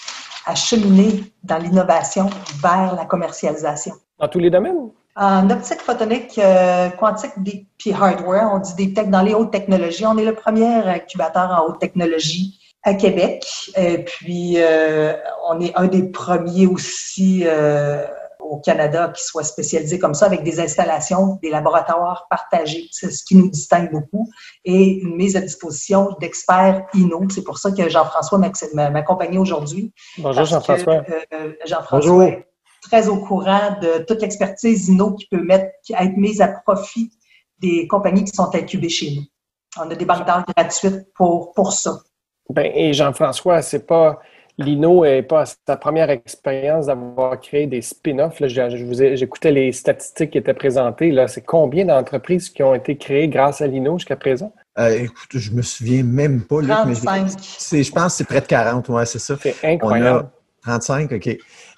à 0.45 0.55
cheminer 0.55 1.25
dans 1.43 1.57
l'innovation 1.57 2.29
vers 2.63 2.95
la 2.95 3.07
commercialisation. 3.07 3.95
Dans 4.19 4.29
tous 4.29 4.39
les 4.39 4.51
domaines? 4.51 4.91
En 5.17 5.49
optique 5.49 5.81
photonique, 5.81 6.39
euh, 6.39 6.91
quantique 6.91 7.33
puis 7.79 7.93
hardware, 7.93 8.51
on 8.53 8.59
dit 8.59 8.75
des 8.75 8.93
tech 8.93 9.09
dans 9.09 9.23
les 9.23 9.33
hautes 9.33 9.53
technologies. 9.53 10.05
On 10.05 10.19
est 10.19 10.25
le 10.25 10.35
premier 10.35 10.67
incubateur 10.67 11.51
en 11.51 11.69
haute 11.69 11.79
technologie 11.79 12.61
à 12.83 12.93
Québec. 12.93 13.47
Et 13.79 14.05
puis, 14.05 14.57
euh, 14.59 15.15
on 15.49 15.59
est 15.61 15.75
un 15.77 15.87
des 15.87 16.03
premiers 16.03 16.67
aussi 16.67 17.45
euh, 17.47 18.05
au 18.45 18.59
Canada 18.59 19.13
qui 19.15 19.23
soit 19.25 19.45
spécialisé 19.45 19.99
comme 19.99 20.15
ça, 20.15 20.27
avec 20.27 20.43
des 20.43 20.61
installations, 20.61 21.39
des 21.43 21.51
laboratoires 21.51 22.27
partagés. 22.29 22.89
C'est 22.93 23.11
ce 23.11 23.25
qui 23.25 23.37
nous 23.37 23.51
distingue 23.51 23.91
beaucoup. 23.91 24.31
Et 24.65 25.01
une 25.01 25.17
mise 25.17 25.37
à 25.37 25.41
disposition 25.41 26.11
d'experts 26.21 26.87
INO. 26.95 27.23
C'est 27.31 27.45
pour 27.45 27.59
ça 27.59 27.73
que 27.73 27.89
Jean-François 27.89 28.39
m'accompagne 28.39 29.39
aujourd'hui. 29.39 29.93
Bonjour 30.19 30.45
Jean-François. 30.45 31.03
Jean-François 31.65 32.45
très 32.83 33.09
au 33.09 33.17
courant 33.17 33.79
de 33.81 34.05
toute 34.05 34.21
l'expertise 34.21 34.89
INO 34.89 35.15
qui 35.15 35.27
peut 35.27 35.43
mettre, 35.43 35.73
être 35.89 36.17
mise 36.17 36.41
à 36.41 36.49
profit 36.49 37.11
des 37.59 37.87
compagnies 37.87 38.25
qui 38.25 38.35
sont 38.35 38.55
incubées 38.55 38.89
chez 38.89 39.15
nous. 39.17 39.23
On 39.79 39.91
a 39.91 39.95
des 39.95 40.05
banques 40.05 40.27
d'art 40.27 40.45
gratuites 40.57 41.13
pour, 41.15 41.53
pour 41.55 41.73
ça. 41.73 41.99
Ben, 42.51 42.71
et 42.75 42.93
Jean-François, 42.93 43.63
c'est 43.63 43.87
pas 43.87 44.21
Lino 44.59 45.05
n'est 45.05 45.23
pas 45.23 45.45
sa 45.47 45.77
première 45.77 46.11
expérience 46.11 46.87
d'avoir 46.87 47.41
créé 47.41 47.67
des 47.67 47.83
spin-offs. 47.83 48.41
J'écoutais 48.47 49.51
les 49.51 49.73
statistiques 49.73 50.31
qui 50.31 50.39
étaient 50.39 50.55
présentées. 50.55 51.11
Là, 51.11 51.27
c'est 51.27 51.43
combien 51.43 51.85
d'entreprises 51.85 52.51
qui 52.51 52.63
ont 52.63 52.75
été 52.75 52.97
créées 52.97 53.29
grâce 53.29 53.61
à 53.61 53.67
Lino 53.67 53.99
jusqu'à 53.99 54.17
présent? 54.17 54.55
Euh, 54.79 54.91
écoute, 54.91 55.31
je 55.33 55.51
me 55.53 55.63
souviens 55.63 56.03
même 56.05 56.43
pas. 56.43 56.61
Luc, 56.61 56.71
35. 56.71 57.27
Mais 57.73 57.83
je 57.83 57.93
pense 57.93 58.13
que 58.13 58.19
c'est 58.19 58.25
près 58.25 58.41
de 58.41 58.47
40, 58.47 58.89
ouais, 58.89 59.07
c'est 59.07 59.19
ça. 59.19 59.37
C'est 59.41 59.57
incroyable. 59.65 60.29
35, 60.63 61.13
OK. 61.13 61.37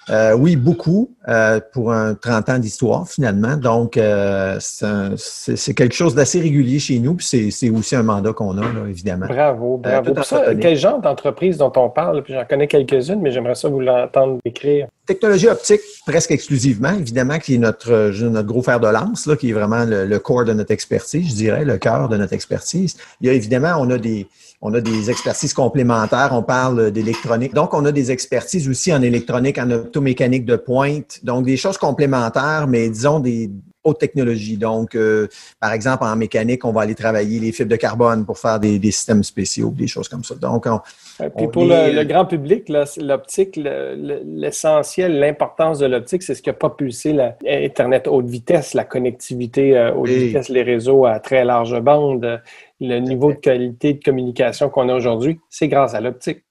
Euh, 0.09 0.33
oui, 0.33 0.55
beaucoup 0.55 1.11
euh, 1.27 1.59
pour 1.73 1.91
un 1.91 2.13
30 2.13 2.49
ans 2.49 2.59
d'histoire 2.59 3.07
finalement. 3.07 3.57
Donc, 3.57 3.97
euh, 3.97 4.57
c'est 4.59 5.73
quelque 5.73 5.95
chose 5.95 6.15
d'assez 6.15 6.39
régulier 6.39 6.79
chez 6.79 6.99
nous, 6.99 7.15
puis 7.15 7.51
c'est 7.51 7.69
aussi 7.69 7.95
un 7.95 8.03
mandat 8.03 8.33
qu'on 8.33 8.57
a, 8.57 8.61
là, 8.61 8.87
évidemment. 8.89 9.27
Bravo, 9.27 9.77
bravo. 9.77 10.13
quel 10.61 10.77
genre 10.77 11.01
d'entreprise 11.01 11.57
dont 11.57 11.73
on 11.75 11.89
parle? 11.89 12.23
Puis 12.23 12.33
j'en 12.33 12.45
connais 12.45 12.67
quelques-unes, 12.67 13.19
mais 13.21 13.31
j'aimerais 13.31 13.55
ça 13.55 13.67
vous 13.67 13.81
l'entendre 13.81 14.39
décrire. 14.45 14.87
Technologie 15.05 15.47
optique, 15.47 15.81
presque 16.05 16.31
exclusivement, 16.31 16.91
évidemment, 16.91 17.39
qui 17.39 17.55
est 17.55 17.59
notre, 17.59 18.11
notre 18.23 18.47
gros 18.47 18.61
fer 18.61 18.79
de 18.79 18.87
lance, 18.87 19.25
là, 19.25 19.35
qui 19.35 19.49
est 19.49 19.53
vraiment 19.53 19.85
le, 19.85 20.05
le 20.05 20.19
corps 20.19 20.43
de 20.43 20.53
notre 20.53 20.71
expertise, 20.71 21.29
je 21.29 21.35
dirais, 21.35 21.65
le 21.65 21.77
cœur 21.77 22.09
de 22.09 22.17
notre 22.17 22.33
expertise. 22.33 22.97
Il 23.21 23.27
y 23.27 23.29
a 23.29 23.33
évidemment, 23.33 23.75
on 23.79 23.89
a 23.89 23.97
des 23.97 24.27
on 24.61 24.73
a 24.73 24.81
des 24.81 25.09
expertises 25.09 25.53
complémentaires, 25.53 26.29
on 26.31 26.41
parle 26.41 26.91
d'électronique. 26.91 27.53
Donc, 27.53 27.73
on 27.73 27.85
a 27.85 27.91
des 27.91 28.11
expertises 28.11 28.67
aussi 28.67 28.91
en 28.93 29.01
électronique, 29.01 29.59
en 29.59 29.69
optomécanique 29.69 30.45
de 30.45 30.55
pointe. 30.55 31.19
Donc, 31.23 31.45
des 31.45 31.57
choses 31.57 31.77
complémentaires, 31.77 32.65
mais 32.67 32.89
disons 32.89 33.19
des 33.19 33.51
hautes 33.87 33.99
technologies. 33.99 34.57
Donc, 34.57 34.95
euh, 34.95 35.27
par 35.59 35.73
exemple, 35.73 36.03
en 36.03 36.15
mécanique, 36.15 36.65
on 36.65 36.71
va 36.71 36.81
aller 36.81 36.95
travailler 36.95 37.39
les 37.39 37.51
fibres 37.51 37.71
de 37.71 37.75
carbone 37.75 38.25
pour 38.25 38.37
faire 38.37 38.59
des, 38.59 38.79
systèmes 38.91 39.23
spéciaux, 39.23 39.73
des 39.75 39.87
choses 39.87 40.07
comme 40.09 40.23
ça. 40.23 40.35
Donc, 40.35 40.65
on, 40.65 40.79
puis 41.35 41.47
pour 41.47 41.65
le, 41.65 42.03
grand 42.03 42.25
public, 42.25 42.69
l'optique, 42.69 43.55
l'essentiel, 43.57 45.19
l'importance 45.19 45.79
de 45.79 45.87
l'optique, 45.87 46.23
c'est 46.23 46.35
ce 46.35 46.41
qui 46.41 46.49
a 46.49 46.53
propulsé 46.53 47.13
l'Internet 47.13 48.07
haute 48.07 48.27
vitesse, 48.27 48.73
la 48.73 48.83
connectivité 48.83 49.77
euh, 49.77 49.93
haute 49.93 50.09
vitesse, 50.09 50.49
les 50.49 50.63
réseaux 50.63 51.05
à 51.05 51.19
très 51.19 51.43
large 51.43 51.79
bande 51.79 52.41
le 52.79 52.99
niveau 52.99 53.33
de 53.33 53.37
qualité 53.37 53.93
de 53.93 54.03
communication 54.03 54.69
qu'on 54.69 54.89
a 54.89 54.95
aujourd'hui, 54.95 55.39
c'est 55.49 55.67
grâce 55.67 55.93
à 55.93 56.01
l'optique. 56.01 56.43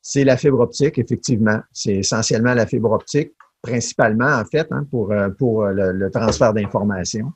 C'est 0.00 0.24
la 0.24 0.36
fibre 0.36 0.60
optique, 0.60 0.98
effectivement. 0.98 1.60
C'est 1.72 1.94
essentiellement 1.94 2.54
la 2.54 2.66
fibre 2.66 2.90
optique, 2.90 3.32
principalement, 3.62 4.32
en 4.32 4.44
fait, 4.44 4.66
hein, 4.70 4.84
pour, 4.90 5.12
euh, 5.12 5.28
pour 5.30 5.64
euh, 5.64 5.92
le, 5.92 6.10
transfert 6.10 6.52
d'informations. 6.52 7.30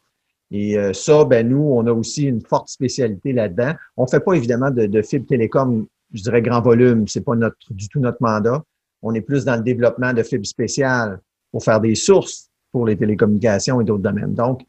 Et 0.51 0.77
euh, 0.77 0.93
ça, 0.93 1.25
ben 1.25 1.49
nous, 1.49 1.63
on 1.63 1.87
a 1.87 1.93
aussi 1.93 2.25
une 2.25 2.41
forte 2.41 2.69
spécialité 2.69 3.33
là-dedans. 3.33 3.73
On 3.97 4.05
ne 4.05 4.09
fait 4.09 4.21
pas 4.21 4.35
évidemment 4.35 4.71
de, 4.71 4.87
de, 4.87 5.03
fibre 5.03 5.27
télécom, 5.27 5.87
je 6.13 6.23
dirais 6.23 6.43
grand 6.43 6.61
volume, 6.61 7.07
c'est 7.09 7.25
pas 7.25 7.35
notre, 7.35 7.57
du 7.71 7.89
tout 7.89 8.01
notre 8.01 8.19
mandat. 8.21 8.63
On 9.03 9.15
est 9.15 9.21
plus 9.21 9.45
dans 9.45 9.57
le 9.57 9.63
développement 9.63 10.13
de 10.13 10.23
fibres 10.23 10.47
spéciales 10.47 11.21
pour 11.53 11.63
faire 11.63 11.81
des 11.81 11.95
sources 11.95 12.51
pour 12.73 12.87
les 12.87 12.97
télécommunications 12.97 13.81
et 13.81 13.85
d'autres 13.85 14.03
domaines. 14.03 14.35
Donc, 14.35 14.63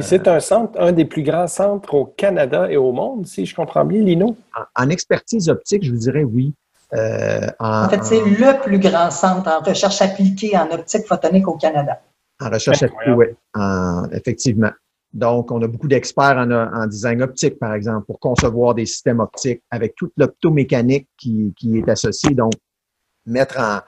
c'est 0.00 0.28
un 0.28 0.40
centre, 0.40 0.80
un 0.80 0.92
des 0.92 1.04
plus 1.04 1.22
grands 1.22 1.46
centres 1.46 1.94
au 1.94 2.04
Canada 2.04 2.70
et 2.70 2.76
au 2.76 2.92
monde, 2.92 3.26
si 3.26 3.46
je 3.46 3.54
comprends 3.54 3.84
bien, 3.84 4.02
Lino? 4.02 4.36
En, 4.76 4.88
expertise 4.90 5.48
optique, 5.48 5.84
je 5.84 5.90
vous 5.90 5.98
dirais 5.98 6.24
oui. 6.24 6.54
Euh, 6.94 7.46
en, 7.58 7.88
fait, 7.88 8.04
c'est 8.04 8.20
le 8.20 8.62
plus 8.62 8.78
grand 8.78 9.10
centre 9.10 9.48
en 9.50 9.60
recherche 9.60 10.02
appliquée 10.02 10.56
en 10.56 10.70
optique 10.70 11.06
photonique 11.06 11.48
au 11.48 11.56
Canada. 11.56 12.00
En 12.40 12.50
recherche 12.50 12.82
appliquée, 12.82 13.12
oui, 13.12 13.26
effectivement. 14.12 14.70
Donc, 15.12 15.50
on 15.50 15.60
a 15.62 15.66
beaucoup 15.66 15.88
d'experts 15.88 16.38
en, 16.38 16.86
design 16.86 17.22
optique, 17.22 17.58
par 17.58 17.74
exemple, 17.74 18.06
pour 18.06 18.18
concevoir 18.18 18.74
des 18.74 18.86
systèmes 18.86 19.20
optiques 19.20 19.62
avec 19.70 19.94
toute 19.94 20.12
l'optomécanique 20.16 21.08
qui, 21.18 21.52
est 21.74 21.88
associée. 21.88 22.34
Donc, 22.34 22.52
mettre 23.26 23.58
en 23.58 23.80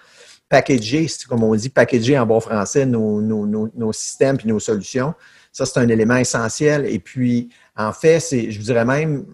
packager, 0.49 1.07
comme 1.29 1.43
on 1.43 1.55
dit, 1.55 1.69
packager 1.69 2.19
en 2.19 2.27
bon 2.27 2.41
français 2.41 2.85
nos, 2.85 3.21
nos 3.21 3.93
systèmes 3.93 4.39
et 4.45 4.49
nos 4.49 4.61
solutions. 4.61 5.15
Ça, 5.55 5.65
c'est 5.65 5.79
un 5.79 5.89
élément 5.89 6.17
essentiel. 6.17 6.85
Et 6.87 6.99
puis, 6.99 7.49
en 7.77 7.93
fait, 7.93 8.21
c'est, 8.21 8.51
je 8.51 8.59
vous 8.59 8.65
dirais 8.65 8.85
même, 8.85 9.25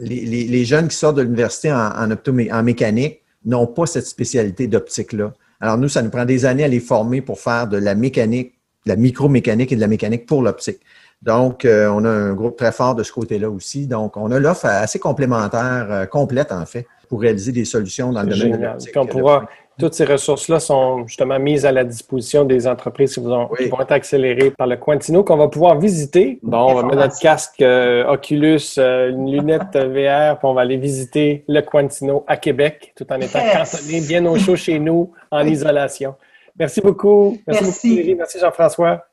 les, 0.00 0.64
jeunes 0.64 0.88
qui 0.88 0.96
sortent 0.96 1.16
de 1.16 1.22
l'université 1.22 1.70
en, 1.70 1.76
en, 1.76 2.10
en 2.10 2.62
mécanique 2.62 3.22
n'ont 3.44 3.66
pas 3.66 3.86
cette 3.86 4.06
spécialité 4.06 4.66
d'optique-là. 4.66 5.34
Alors, 5.60 5.76
nous, 5.76 5.88
ça 5.88 6.02
nous 6.02 6.10
prend 6.10 6.24
des 6.24 6.46
années 6.46 6.64
à 6.64 6.68
les 6.68 6.80
former 6.80 7.20
pour 7.20 7.38
faire 7.38 7.68
de 7.68 7.76
la 7.76 7.94
mécanique, 7.94 8.54
de 8.86 8.90
la 8.90 8.96
micromécanique 8.96 9.72
et 9.72 9.76
de 9.76 9.80
la 9.80 9.88
mécanique 9.88 10.26
pour 10.26 10.42
l'optique. 10.42 10.80
Donc, 11.22 11.64
euh, 11.64 11.88
on 11.88 12.04
a 12.04 12.10
un 12.10 12.32
groupe 12.34 12.56
très 12.56 12.72
fort 12.72 12.94
de 12.94 13.02
ce 13.02 13.12
côté-là 13.12 13.50
aussi. 13.50 13.86
Donc, 13.86 14.16
on 14.16 14.30
a 14.30 14.38
l'offre 14.38 14.66
assez 14.66 14.98
complémentaire, 14.98 15.86
euh, 15.90 16.06
complète 16.06 16.50
en 16.52 16.64
fait, 16.66 16.86
pour 17.08 17.20
réaliser 17.20 17.52
des 17.52 17.64
solutions 17.64 18.12
dans 18.12 18.22
le 18.22 18.28
domaine 18.28 18.58
de 18.58 18.64
l'optique. 18.64 18.96
On 18.96 19.06
pourra, 19.06 19.48
toutes 19.78 19.94
ces 19.94 20.04
ressources-là 20.04 20.58
sont 20.60 21.06
justement 21.06 21.38
mises 21.38 21.66
à 21.66 21.72
la 21.72 21.84
disposition 21.84 22.44
des 22.44 22.66
entreprises 22.66 23.14
qui, 23.14 23.20
vont, 23.20 23.50
être 23.56 23.92
accélérées 23.92 24.50
par 24.50 24.66
le 24.66 24.76
Quantino 24.76 25.22
qu'on 25.22 25.36
va 25.36 25.48
pouvoir 25.48 25.78
visiter. 25.78 26.38
Bon, 26.42 26.70
on 26.70 26.74
va 26.74 26.82
mettre 26.82 26.96
notre 26.96 27.18
casque 27.18 27.60
euh, 27.60 28.06
Oculus, 28.06 28.60
euh, 28.78 29.10
une 29.10 29.30
lunette 29.30 29.76
VR, 29.76 30.38
puis 30.38 30.46
on 30.46 30.54
va 30.54 30.62
aller 30.62 30.76
visiter 30.76 31.44
le 31.48 31.60
Quantino 31.60 32.24
à 32.26 32.36
Québec, 32.36 32.92
tout 32.96 33.06
en 33.12 33.20
étant 33.20 33.40
cantonné 33.40 34.00
bien 34.00 34.24
au 34.26 34.38
chaud 34.38 34.56
chez 34.56 34.78
nous, 34.78 35.12
en 35.30 35.46
isolation. 35.46 36.14
Merci 36.58 36.80
beaucoup. 36.80 37.36
Merci, 37.46 37.64
Merci. 37.64 37.96
beaucoup, 37.96 38.16
Merci, 38.16 38.38
Jean-François. 38.38 39.06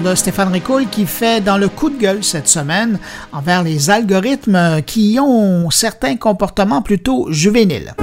De 0.00 0.14
Stéphane 0.14 0.52
Ricoul 0.52 0.88
qui 0.88 1.06
fait 1.06 1.40
dans 1.40 1.58
le 1.58 1.68
coup 1.68 1.90
de 1.90 1.98
gueule 1.98 2.24
cette 2.24 2.48
semaine 2.48 2.98
envers 3.32 3.62
les 3.62 3.90
algorithmes 3.90 4.82
qui 4.82 5.18
ont 5.20 5.70
certains 5.70 6.16
comportements 6.16 6.82
plutôt 6.82 7.30
juvéniles. 7.30 7.94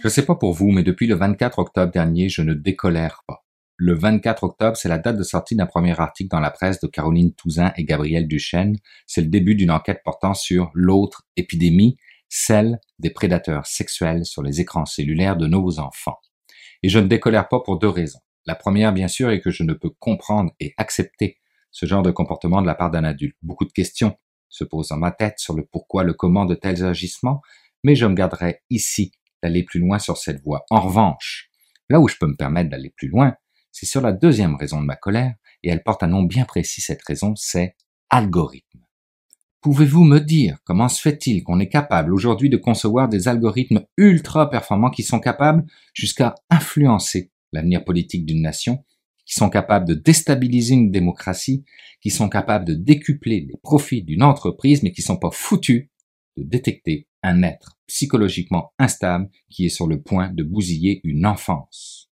Je 0.00 0.08
sais 0.08 0.24
pas 0.24 0.36
pour 0.36 0.52
vous, 0.52 0.70
mais 0.70 0.82
depuis 0.82 1.06
le 1.06 1.16
24 1.16 1.58
octobre 1.58 1.92
dernier, 1.92 2.28
je 2.28 2.42
ne 2.42 2.54
décolère 2.54 3.22
pas. 3.26 3.44
Le 3.76 3.94
24 3.94 4.44
octobre, 4.44 4.76
c'est 4.76 4.88
la 4.88 4.98
date 4.98 5.16
de 5.16 5.22
sortie 5.22 5.56
d'un 5.56 5.66
premier 5.66 5.98
article 6.00 6.30
dans 6.30 6.40
la 6.40 6.50
presse 6.50 6.80
de 6.80 6.86
Caroline 6.86 7.34
Touzin 7.34 7.72
et 7.76 7.84
Gabriel 7.84 8.26
Duchesne. 8.26 8.76
C'est 9.06 9.20
le 9.20 9.28
début 9.28 9.54
d'une 9.54 9.70
enquête 9.70 10.00
portant 10.04 10.32
sur 10.32 10.70
l'autre 10.74 11.24
épidémie, 11.36 11.96
celle 12.28 12.78
des 12.98 13.10
prédateurs 13.10 13.66
sexuels 13.66 14.24
sur 14.24 14.42
les 14.42 14.60
écrans 14.60 14.86
cellulaires 14.86 15.36
de 15.36 15.46
nos 15.46 15.78
enfants. 15.78 16.18
Et 16.86 16.88
je 16.88 17.00
ne 17.00 17.08
décolère 17.08 17.48
pas 17.48 17.58
pour 17.58 17.80
deux 17.80 17.88
raisons. 17.88 18.20
La 18.44 18.54
première, 18.54 18.92
bien 18.92 19.08
sûr, 19.08 19.30
est 19.30 19.40
que 19.40 19.50
je 19.50 19.64
ne 19.64 19.72
peux 19.72 19.90
comprendre 19.90 20.52
et 20.60 20.72
accepter 20.76 21.40
ce 21.72 21.84
genre 21.84 22.04
de 22.04 22.12
comportement 22.12 22.62
de 22.62 22.66
la 22.68 22.76
part 22.76 22.92
d'un 22.92 23.02
adulte. 23.02 23.36
Beaucoup 23.42 23.64
de 23.64 23.72
questions 23.72 24.16
se 24.48 24.62
posent 24.62 24.90
dans 24.90 24.96
ma 24.96 25.10
tête 25.10 25.40
sur 25.40 25.56
le 25.56 25.66
pourquoi, 25.66 26.04
le 26.04 26.14
comment 26.14 26.44
de 26.44 26.54
tels 26.54 26.84
agissements, 26.84 27.42
mais 27.82 27.96
je 27.96 28.06
me 28.06 28.14
garderai 28.14 28.62
ici 28.70 29.10
d'aller 29.42 29.64
plus 29.64 29.80
loin 29.80 29.98
sur 29.98 30.16
cette 30.16 30.40
voie. 30.44 30.64
En 30.70 30.78
revanche, 30.78 31.50
là 31.88 31.98
où 31.98 32.06
je 32.06 32.14
peux 32.20 32.28
me 32.28 32.36
permettre 32.36 32.70
d'aller 32.70 32.94
plus 32.96 33.08
loin, 33.08 33.34
c'est 33.72 33.86
sur 33.86 34.00
la 34.00 34.12
deuxième 34.12 34.54
raison 34.54 34.80
de 34.80 34.86
ma 34.86 34.94
colère, 34.94 35.34
et 35.64 35.70
elle 35.70 35.82
porte 35.82 36.04
un 36.04 36.06
nom 36.06 36.22
bien 36.22 36.44
précis, 36.44 36.82
cette 36.82 37.02
raison, 37.02 37.34
c'est 37.34 37.74
algorithmes. 38.10 38.85
Pouvez-vous 39.66 40.04
me 40.04 40.20
dire 40.20 40.58
comment 40.62 40.88
se 40.88 41.00
fait-il 41.00 41.42
qu'on 41.42 41.58
est 41.58 41.68
capable 41.68 42.14
aujourd'hui 42.14 42.48
de 42.48 42.56
concevoir 42.56 43.08
des 43.08 43.26
algorithmes 43.26 43.84
ultra 43.96 44.48
performants 44.48 44.92
qui 44.92 45.02
sont 45.02 45.18
capables 45.18 45.64
jusqu'à 45.92 46.36
influencer 46.50 47.32
l'avenir 47.50 47.84
politique 47.84 48.24
d'une 48.24 48.42
nation, 48.42 48.84
qui 49.24 49.34
sont 49.34 49.50
capables 49.50 49.88
de 49.88 49.94
déstabiliser 49.94 50.74
une 50.74 50.92
démocratie, 50.92 51.64
qui 52.00 52.10
sont 52.10 52.28
capables 52.28 52.64
de 52.64 52.74
décupler 52.74 53.40
les 53.40 53.56
profits 53.60 54.04
d'une 54.04 54.22
entreprise, 54.22 54.84
mais 54.84 54.92
qui 54.92 55.02
sont 55.02 55.16
pas 55.16 55.32
foutus 55.32 55.88
de 56.36 56.44
détecter 56.44 57.08
un 57.24 57.42
être 57.42 57.76
psychologiquement 57.88 58.72
instable 58.78 59.28
qui 59.50 59.66
est 59.66 59.68
sur 59.68 59.88
le 59.88 60.00
point 60.00 60.32
de 60.32 60.44
bousiller 60.44 61.00
une 61.02 61.26
enfance? 61.26 62.08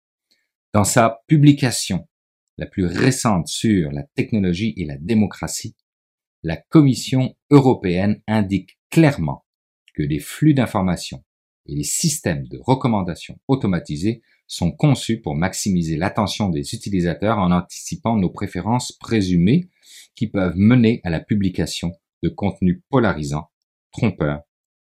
Dans 0.74 0.84
sa 0.84 1.22
publication 1.26 2.06
la 2.58 2.66
plus 2.66 2.84
récente 2.84 3.48
sur 3.48 3.90
la 3.90 4.02
technologie 4.16 4.74
et 4.76 4.84
la 4.84 4.98
démocratie, 4.98 5.76
la 6.42 6.58
Commission 6.58 7.34
européenne 7.50 8.22
indique 8.26 8.78
clairement 8.90 9.44
que 9.94 10.02
les 10.02 10.20
flux 10.20 10.54
d'informations 10.54 11.24
et 11.66 11.74
les 11.74 11.84
systèmes 11.84 12.46
de 12.48 12.58
recommandation 12.62 13.38
automatisés 13.48 14.22
sont 14.46 14.72
conçus 14.72 15.20
pour 15.20 15.34
maximiser 15.34 15.96
l'attention 15.96 16.48
des 16.48 16.74
utilisateurs 16.74 17.38
en 17.38 17.52
anticipant 17.52 18.16
nos 18.16 18.30
préférences 18.30 18.92
présumées 18.92 19.68
qui 20.14 20.26
peuvent 20.26 20.56
mener 20.56 21.00
à 21.04 21.10
la 21.10 21.20
publication 21.20 21.92
de 22.22 22.28
contenus 22.28 22.80
polarisants, 22.88 23.50
trompeurs, 23.92 24.42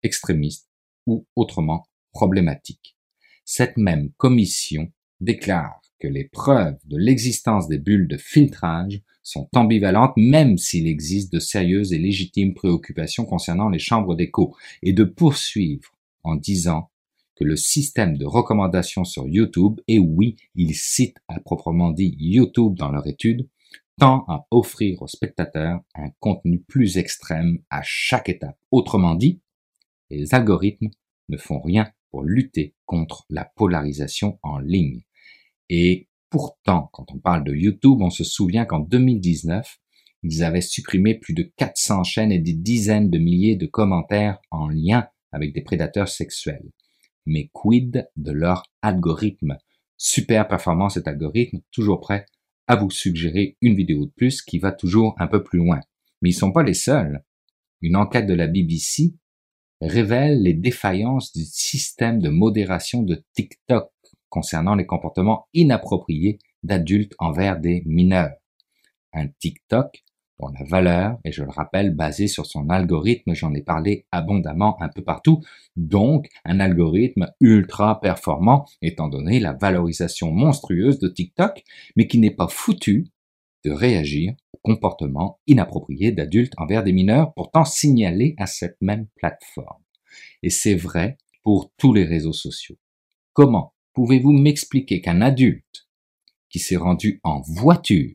extrémistes 0.03 0.69
ou 1.07 1.27
autrement 1.35 1.89
problématiques. 2.13 2.97
Cette 3.45 3.77
même 3.77 4.13
commission 4.17 4.93
déclare 5.21 5.81
que 5.99 6.07
les 6.07 6.29
preuves 6.29 6.79
de 6.85 6.97
l'existence 6.97 7.67
des 7.67 7.79
bulles 7.79 8.09
de 8.09 8.17
filtrage 8.17 9.01
sont 9.29 9.47
ambivalentes 9.55 10.15
même 10.17 10.57
s'il 10.57 10.87
existe 10.87 11.31
de 11.33 11.39
sérieuses 11.39 11.93
et 11.93 11.99
légitimes 11.99 12.55
préoccupations 12.55 13.27
concernant 13.27 13.69
les 13.69 13.79
chambres 13.79 14.17
d'écho 14.17 14.57
et 14.83 14.95
de 14.95 15.05
poursuivre 15.05 15.91
en 16.25 16.35
disant 16.35 16.91
que 17.37 17.45
le 17.45 17.55
système 17.55 18.17
de 18.17 18.25
recommandation 18.25 19.05
sur 19.05 19.29
YouTube, 19.29 19.81
et 19.87 19.99
oui, 19.99 20.37
ils 20.55 20.75
citent 20.75 21.19
à 21.29 21.41
proprement 21.41 21.91
dit 21.91 22.17
YouTube 22.19 22.75
dans 22.75 22.91
leur 22.91 23.07
étude, 23.07 23.47
tend 23.99 24.25
à 24.29 24.47
offrir 24.51 25.03
aux 25.03 25.09
spectateurs 25.09 25.81
un 25.95 26.09
contenu 26.21 26.61
plus 26.61 26.97
extrême 26.97 27.59
à 27.69 27.83
chaque 27.85 28.31
étape. 28.31 28.59
Autrement 28.71 29.15
dit, 29.15 29.41
les 30.11 30.35
algorithmes 30.35 30.89
ne 31.29 31.37
font 31.37 31.61
rien 31.61 31.93
pour 32.11 32.23
lutter 32.23 32.75
contre 32.87 33.27
la 33.29 33.45
polarisation 33.45 34.39
en 34.43 34.59
ligne. 34.59 35.03
Et 35.69 36.08
pourtant, 36.31 36.91
quand 36.93 37.07
on 37.13 37.19
parle 37.19 37.45
de 37.45 37.55
YouTube, 37.55 38.01
on 38.01 38.11
se 38.11 38.25
souvient 38.25 38.65
qu'en 38.65 38.81
2019, 38.81 39.79
ils 40.25 40.43
avaient 40.43 40.61
supprimé 40.61 41.15
plus 41.15 41.35
de 41.35 41.51
400 41.57 42.05
chaînes 42.05 42.33
et 42.33 42.39
des 42.39 42.55
dizaines 42.55 43.11
de 43.11 43.19
milliers 43.19 43.57
de 43.57 43.67
commentaires 43.67 44.39
en 44.51 44.69
lien 44.69 45.09
avec 45.33 45.53
des 45.55 45.63
prédateurs 45.63 46.09
sexuels. 46.09 46.71
Mais 47.27 47.51
quid 47.53 48.09
de 48.17 48.33
leur 48.33 48.65
algorithme? 48.83 49.57
Super 49.97 50.49
performant 50.49 50.89
cet 50.89 51.09
algorithme, 51.09 51.61
toujours 51.71 52.01
prêt 52.01 52.27
à 52.67 52.77
vous 52.77 52.91
suggérer 52.91 53.57
une 53.61 53.75
vidéo 53.75 54.07
de 54.07 54.11
plus 54.11 54.43
qui 54.43 54.59
va 54.59 54.73
toujours 54.73 55.15
un 55.19 55.27
peu 55.27 55.43
plus 55.43 55.59
loin. 55.59 55.81
Mais 56.21 56.31
ils 56.31 56.35
sont 56.35 56.53
pas 56.53 56.63
les 56.63 56.75
seuls. 56.75 57.25
Une 57.81 57.97
enquête 57.97 58.27
de 58.27 58.35
la 58.35 58.47
BBC 58.47 59.15
révèle 59.81 60.43
les 60.43 60.55
défaillances 60.55 61.33
du 61.33 61.45
système 61.45 62.21
de 62.21 62.29
modération 62.29 63.03
de 63.03 63.23
TikTok 63.35 63.91
concernant 64.29 64.75
les 64.75 64.87
comportements 64.87 65.49
inappropriés 65.55 66.39
d'adultes 66.63 67.15
envers 67.19 67.59
des 67.59 67.83
mineurs. 67.87 68.37
Un 69.13 69.29
TikTok 69.29 70.05
dont 70.41 70.49
la 70.49 70.65
valeur 70.65 71.19
est, 71.25 71.33
je 71.33 71.43
le 71.43 71.51
rappelle, 71.51 71.95
basée 71.95 72.29
sur 72.29 72.47
son 72.47 72.69
algorithme, 72.71 73.35
j'en 73.35 73.55
ai 73.55 73.63
parlé 73.63 74.07
abondamment 74.13 74.81
un 74.81 74.89
peu 74.89 75.03
partout, 75.03 75.41
donc 75.77 76.29
un 76.45 76.61
algorithme 76.61 77.33
ultra 77.41 78.01
performant 78.01 78.65
étant 78.81 79.09
donné 79.09 79.41
la 79.41 79.53
valorisation 79.53 80.31
monstrueuse 80.31 80.99
de 80.99 81.09
TikTok, 81.09 81.63
mais 81.97 82.07
qui 82.07 82.19
n'est 82.19 82.35
pas 82.35 82.49
foutu 82.49 83.09
de 83.65 83.73
réagir 83.73 84.35
aux 84.53 84.61
comportements 84.63 85.41
inappropriés 85.47 86.13
d'adultes 86.13 86.55
envers 86.57 86.85
des 86.85 86.93
mineurs 86.93 87.35
pourtant 87.35 87.65
signalés 87.65 88.35
à 88.39 88.47
cette 88.47 88.77
même 88.81 89.09
plateforme. 89.17 89.83
Et 90.43 90.51
c'est 90.51 90.77
vrai 90.77 91.19
pour 91.43 91.73
tous 91.77 91.93
les 91.93 92.05
réseaux 92.05 92.33
sociaux. 92.33 92.77
Comment 93.33 93.75
Pouvez-vous 93.99 94.31
m'expliquer 94.31 95.01
qu'un 95.01 95.21
adulte 95.21 95.89
qui 96.51 96.61
s'est 96.61 96.77
rendu 96.77 97.19
en 97.25 97.41
voiture 97.41 98.15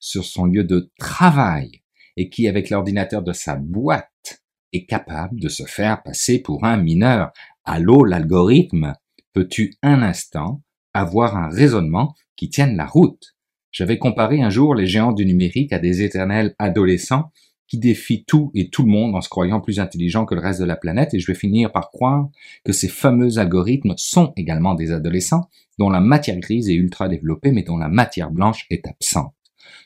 sur 0.00 0.24
son 0.24 0.46
lieu 0.46 0.64
de 0.64 0.90
travail 0.98 1.84
et 2.16 2.28
qui, 2.28 2.48
avec 2.48 2.70
l'ordinateur 2.70 3.22
de 3.22 3.32
sa 3.32 3.54
boîte, 3.54 4.42
est 4.72 4.84
capable 4.84 5.38
de 5.38 5.48
se 5.48 5.62
faire 5.62 6.02
passer 6.02 6.40
pour 6.40 6.64
un 6.64 6.76
mineur? 6.76 7.30
Allô, 7.64 8.02
l'algorithme, 8.02 8.94
peux-tu 9.32 9.74
un 9.80 10.02
instant 10.02 10.64
avoir 10.92 11.36
un 11.36 11.50
raisonnement 11.50 12.12
qui 12.34 12.50
tienne 12.50 12.76
la 12.76 12.86
route? 12.86 13.36
J'avais 13.70 13.98
comparé 13.98 14.42
un 14.42 14.50
jour 14.50 14.74
les 14.74 14.88
géants 14.88 15.12
du 15.12 15.24
numérique 15.24 15.72
à 15.72 15.78
des 15.78 16.02
éternels 16.02 16.56
adolescents 16.58 17.30
qui 17.68 17.78
défie 17.78 18.24
tout 18.24 18.50
et 18.54 18.68
tout 18.68 18.82
le 18.82 18.90
monde 18.90 19.14
en 19.14 19.20
se 19.20 19.28
croyant 19.28 19.60
plus 19.60 19.80
intelligent 19.80 20.24
que 20.24 20.34
le 20.34 20.40
reste 20.40 20.60
de 20.60 20.64
la 20.64 20.76
planète, 20.76 21.14
et 21.14 21.20
je 21.20 21.26
vais 21.26 21.38
finir 21.38 21.72
par 21.72 21.90
croire 21.90 22.28
que 22.64 22.72
ces 22.72 22.88
fameux 22.88 23.38
algorithmes 23.38 23.94
sont 23.96 24.32
également 24.36 24.74
des 24.74 24.92
adolescents 24.92 25.48
dont 25.78 25.90
la 25.90 26.00
matière 26.00 26.38
grise 26.38 26.68
est 26.68 26.74
ultra 26.74 27.08
développée, 27.08 27.52
mais 27.52 27.62
dont 27.62 27.76
la 27.76 27.88
matière 27.88 28.30
blanche 28.30 28.66
est 28.70 28.86
absente. 28.86 29.34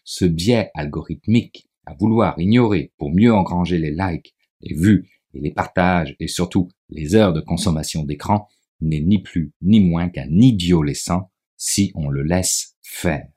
Ce 0.05 0.25
biais 0.25 0.71
algorithmique 0.75 1.69
à 1.87 1.95
vouloir 1.95 2.39
ignorer 2.39 2.93
pour 2.99 3.11
mieux 3.11 3.33
engranger 3.33 3.79
les 3.79 3.91
likes, 3.91 4.35
les 4.61 4.75
vues 4.75 5.09
et 5.35 5.41
les 5.41 5.51
partages, 5.51 6.15
et 6.21 6.29
surtout 6.29 6.69
les 6.91 7.15
heures 7.15 7.33
de 7.33 7.41
consommation 7.41 8.05
d'écran, 8.05 8.49
n'est 8.81 9.01
ni 9.01 9.21
plus 9.21 9.53
ni 9.63 9.81
moins 9.81 10.09
qu'un 10.09 10.29
idiolescent 10.31 11.31
si 11.57 11.93
on 11.95 12.09
le 12.09 12.23
laisse 12.23 12.77
faire. 12.83 13.29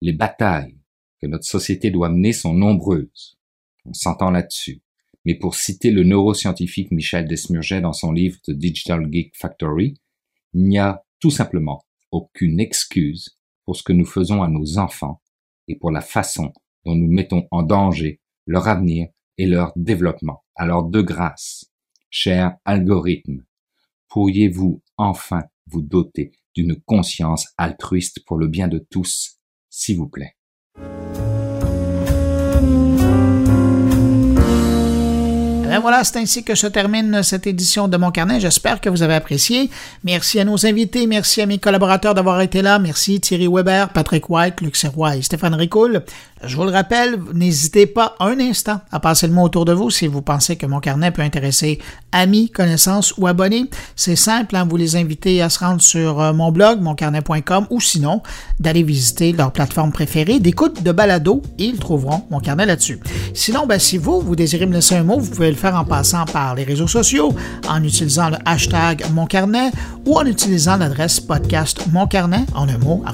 Les 0.00 0.12
batailles 0.12 0.78
que 1.20 1.26
notre 1.26 1.44
société 1.44 1.90
doit 1.90 2.08
mener 2.08 2.32
sont 2.32 2.54
nombreuses. 2.54 3.38
On 3.84 3.92
s'entend 3.92 4.30
là-dessus. 4.30 4.82
Mais 5.24 5.34
pour 5.36 5.54
citer 5.54 5.90
le 5.90 6.02
neuroscientifique 6.02 6.90
Michel 6.90 7.26
Desmurget 7.26 7.80
dans 7.80 7.92
son 7.92 8.12
livre 8.12 8.38
The 8.44 8.50
Digital 8.50 9.06
Geek 9.10 9.36
Factory, 9.36 9.94
il 10.54 10.64
n'y 10.64 10.78
a 10.78 11.04
tout 11.20 11.30
simplement 11.30 11.84
aucune 12.10 12.60
excuse 12.60 13.38
pour 13.64 13.76
ce 13.76 13.82
que 13.82 13.92
nous 13.92 14.04
faisons 14.04 14.42
à 14.42 14.48
nos 14.48 14.78
enfants 14.78 15.22
et 15.68 15.76
pour 15.76 15.90
la 15.90 16.00
façon 16.00 16.52
dont 16.84 16.96
nous 16.96 17.10
mettons 17.10 17.46
en 17.50 17.62
danger 17.62 18.20
leur 18.46 18.66
avenir 18.66 19.08
et 19.38 19.46
leur 19.46 19.72
développement. 19.76 20.44
Alors 20.56 20.84
de 20.84 21.00
grâce, 21.00 21.70
cher 22.10 22.56
algorithme, 22.64 23.44
pourriez-vous 24.08 24.82
enfin 24.96 25.42
vous 25.66 25.82
doter 25.82 26.32
d'une 26.54 26.76
conscience 26.84 27.48
altruiste 27.56 28.24
pour 28.26 28.36
le 28.36 28.48
bien 28.48 28.68
de 28.68 28.78
tous, 28.78 29.38
s'il 29.70 29.96
vous 29.96 30.08
plaît? 30.08 30.36
Ben 35.72 35.80
voilà, 35.80 36.04
c'est 36.04 36.18
ainsi 36.18 36.44
que 36.44 36.54
se 36.54 36.66
termine 36.66 37.22
cette 37.22 37.46
édition 37.46 37.88
de 37.88 37.96
Mon 37.96 38.10
Carnet. 38.10 38.38
J'espère 38.38 38.78
que 38.78 38.90
vous 38.90 39.02
avez 39.02 39.14
apprécié. 39.14 39.70
Merci 40.04 40.38
à 40.38 40.44
nos 40.44 40.66
invités, 40.66 41.06
merci 41.06 41.40
à 41.40 41.46
mes 41.46 41.56
collaborateurs 41.56 42.12
d'avoir 42.12 42.42
été 42.42 42.60
là. 42.60 42.78
Merci 42.78 43.20
Thierry 43.20 43.48
Weber, 43.48 43.88
Patrick 43.88 44.28
White, 44.28 44.60
Luc 44.60 44.76
Serrois 44.76 45.16
et 45.16 45.22
Stéphane 45.22 45.54
Ricoul. 45.54 46.02
Je 46.44 46.56
vous 46.56 46.64
le 46.64 46.70
rappelle, 46.70 47.20
n'hésitez 47.34 47.86
pas 47.86 48.16
un 48.18 48.40
instant 48.40 48.80
à 48.90 48.98
passer 48.98 49.28
le 49.28 49.32
mot 49.32 49.42
autour 49.42 49.64
de 49.64 49.72
vous 49.72 49.90
si 49.90 50.08
vous 50.08 50.22
pensez 50.22 50.56
que 50.56 50.66
mon 50.66 50.80
carnet 50.80 51.12
peut 51.12 51.22
intéresser 51.22 51.78
amis, 52.10 52.50
connaissances 52.50 53.14
ou 53.16 53.28
abonnés. 53.28 53.70
C'est 53.94 54.16
simple, 54.16 54.56
hein, 54.56 54.66
vous 54.68 54.76
les 54.76 54.96
invitez 54.96 55.40
à 55.40 55.48
se 55.48 55.60
rendre 55.60 55.80
sur 55.80 56.20
euh, 56.20 56.32
mon 56.32 56.50
blog, 56.50 56.80
moncarnet.com, 56.80 57.66
ou 57.70 57.80
sinon 57.80 58.22
d'aller 58.58 58.82
visiter 58.82 59.32
leur 59.32 59.52
plateforme 59.52 59.92
préférée 59.92 60.40
d'écoute 60.40 60.82
de 60.82 60.90
balado 60.90 61.42
et 61.58 61.66
ils 61.66 61.78
trouveront 61.78 62.24
mon 62.30 62.40
carnet 62.40 62.66
là-dessus. 62.66 62.98
Sinon, 63.34 63.66
ben, 63.66 63.78
si 63.78 63.96
vous, 63.96 64.20
vous 64.20 64.34
désirez 64.34 64.66
me 64.66 64.72
laisser 64.72 64.96
un 64.96 65.04
mot, 65.04 65.20
vous 65.20 65.30
pouvez 65.30 65.50
le 65.50 65.56
faire 65.56 65.76
en 65.76 65.84
passant 65.84 66.24
par 66.24 66.56
les 66.56 66.64
réseaux 66.64 66.88
sociaux, 66.88 67.32
en 67.68 67.84
utilisant 67.84 68.30
le 68.30 68.36
hashtag 68.44 69.04
moncarnet 69.12 69.70
ou 70.06 70.16
en 70.18 70.26
utilisant 70.26 70.76
l'adresse 70.76 71.20
podcast 71.20 71.86
moncarnet 71.92 72.44
en 72.54 72.68
un 72.68 72.78
mot, 72.78 73.04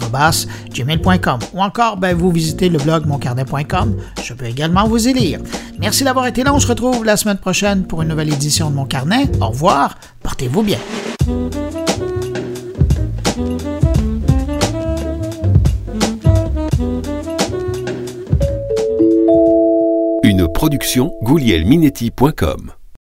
gmail.com. 0.73 1.41
Ou 1.53 1.63
encore, 1.63 1.99
ben, 1.99 2.17
vous 2.17 2.31
visitez 2.31 2.71
le 2.71 2.79
blog 2.79 3.05
mon 3.07 3.18
carnet.com. 3.19 3.97
Je 4.23 4.35
peux 4.35 4.47
également 4.47 4.89
vous 4.89 5.09
y 5.09 5.13
lire. 5.13 5.41
Merci 5.79 6.05
d'avoir 6.05 6.27
été 6.27 6.43
là. 6.43 6.55
On 6.55 6.61
se 6.61 6.67
retrouve 6.67 7.05
la 7.05 7.17
semaine 7.17 7.39
prochaine 7.39 7.85
pour 7.85 8.03
une 8.03 8.09
nouvelle 8.09 8.33
édition 8.33 8.71
de 8.71 8.75
Mon 8.75 8.85
Carnet. 8.85 9.29
Au 9.41 9.49
revoir. 9.49 9.99
Portez-vous 10.23 10.63
bien. 10.63 10.79
Une 20.23 20.47
production 20.53 21.13
goulielminetti.com 21.23 22.78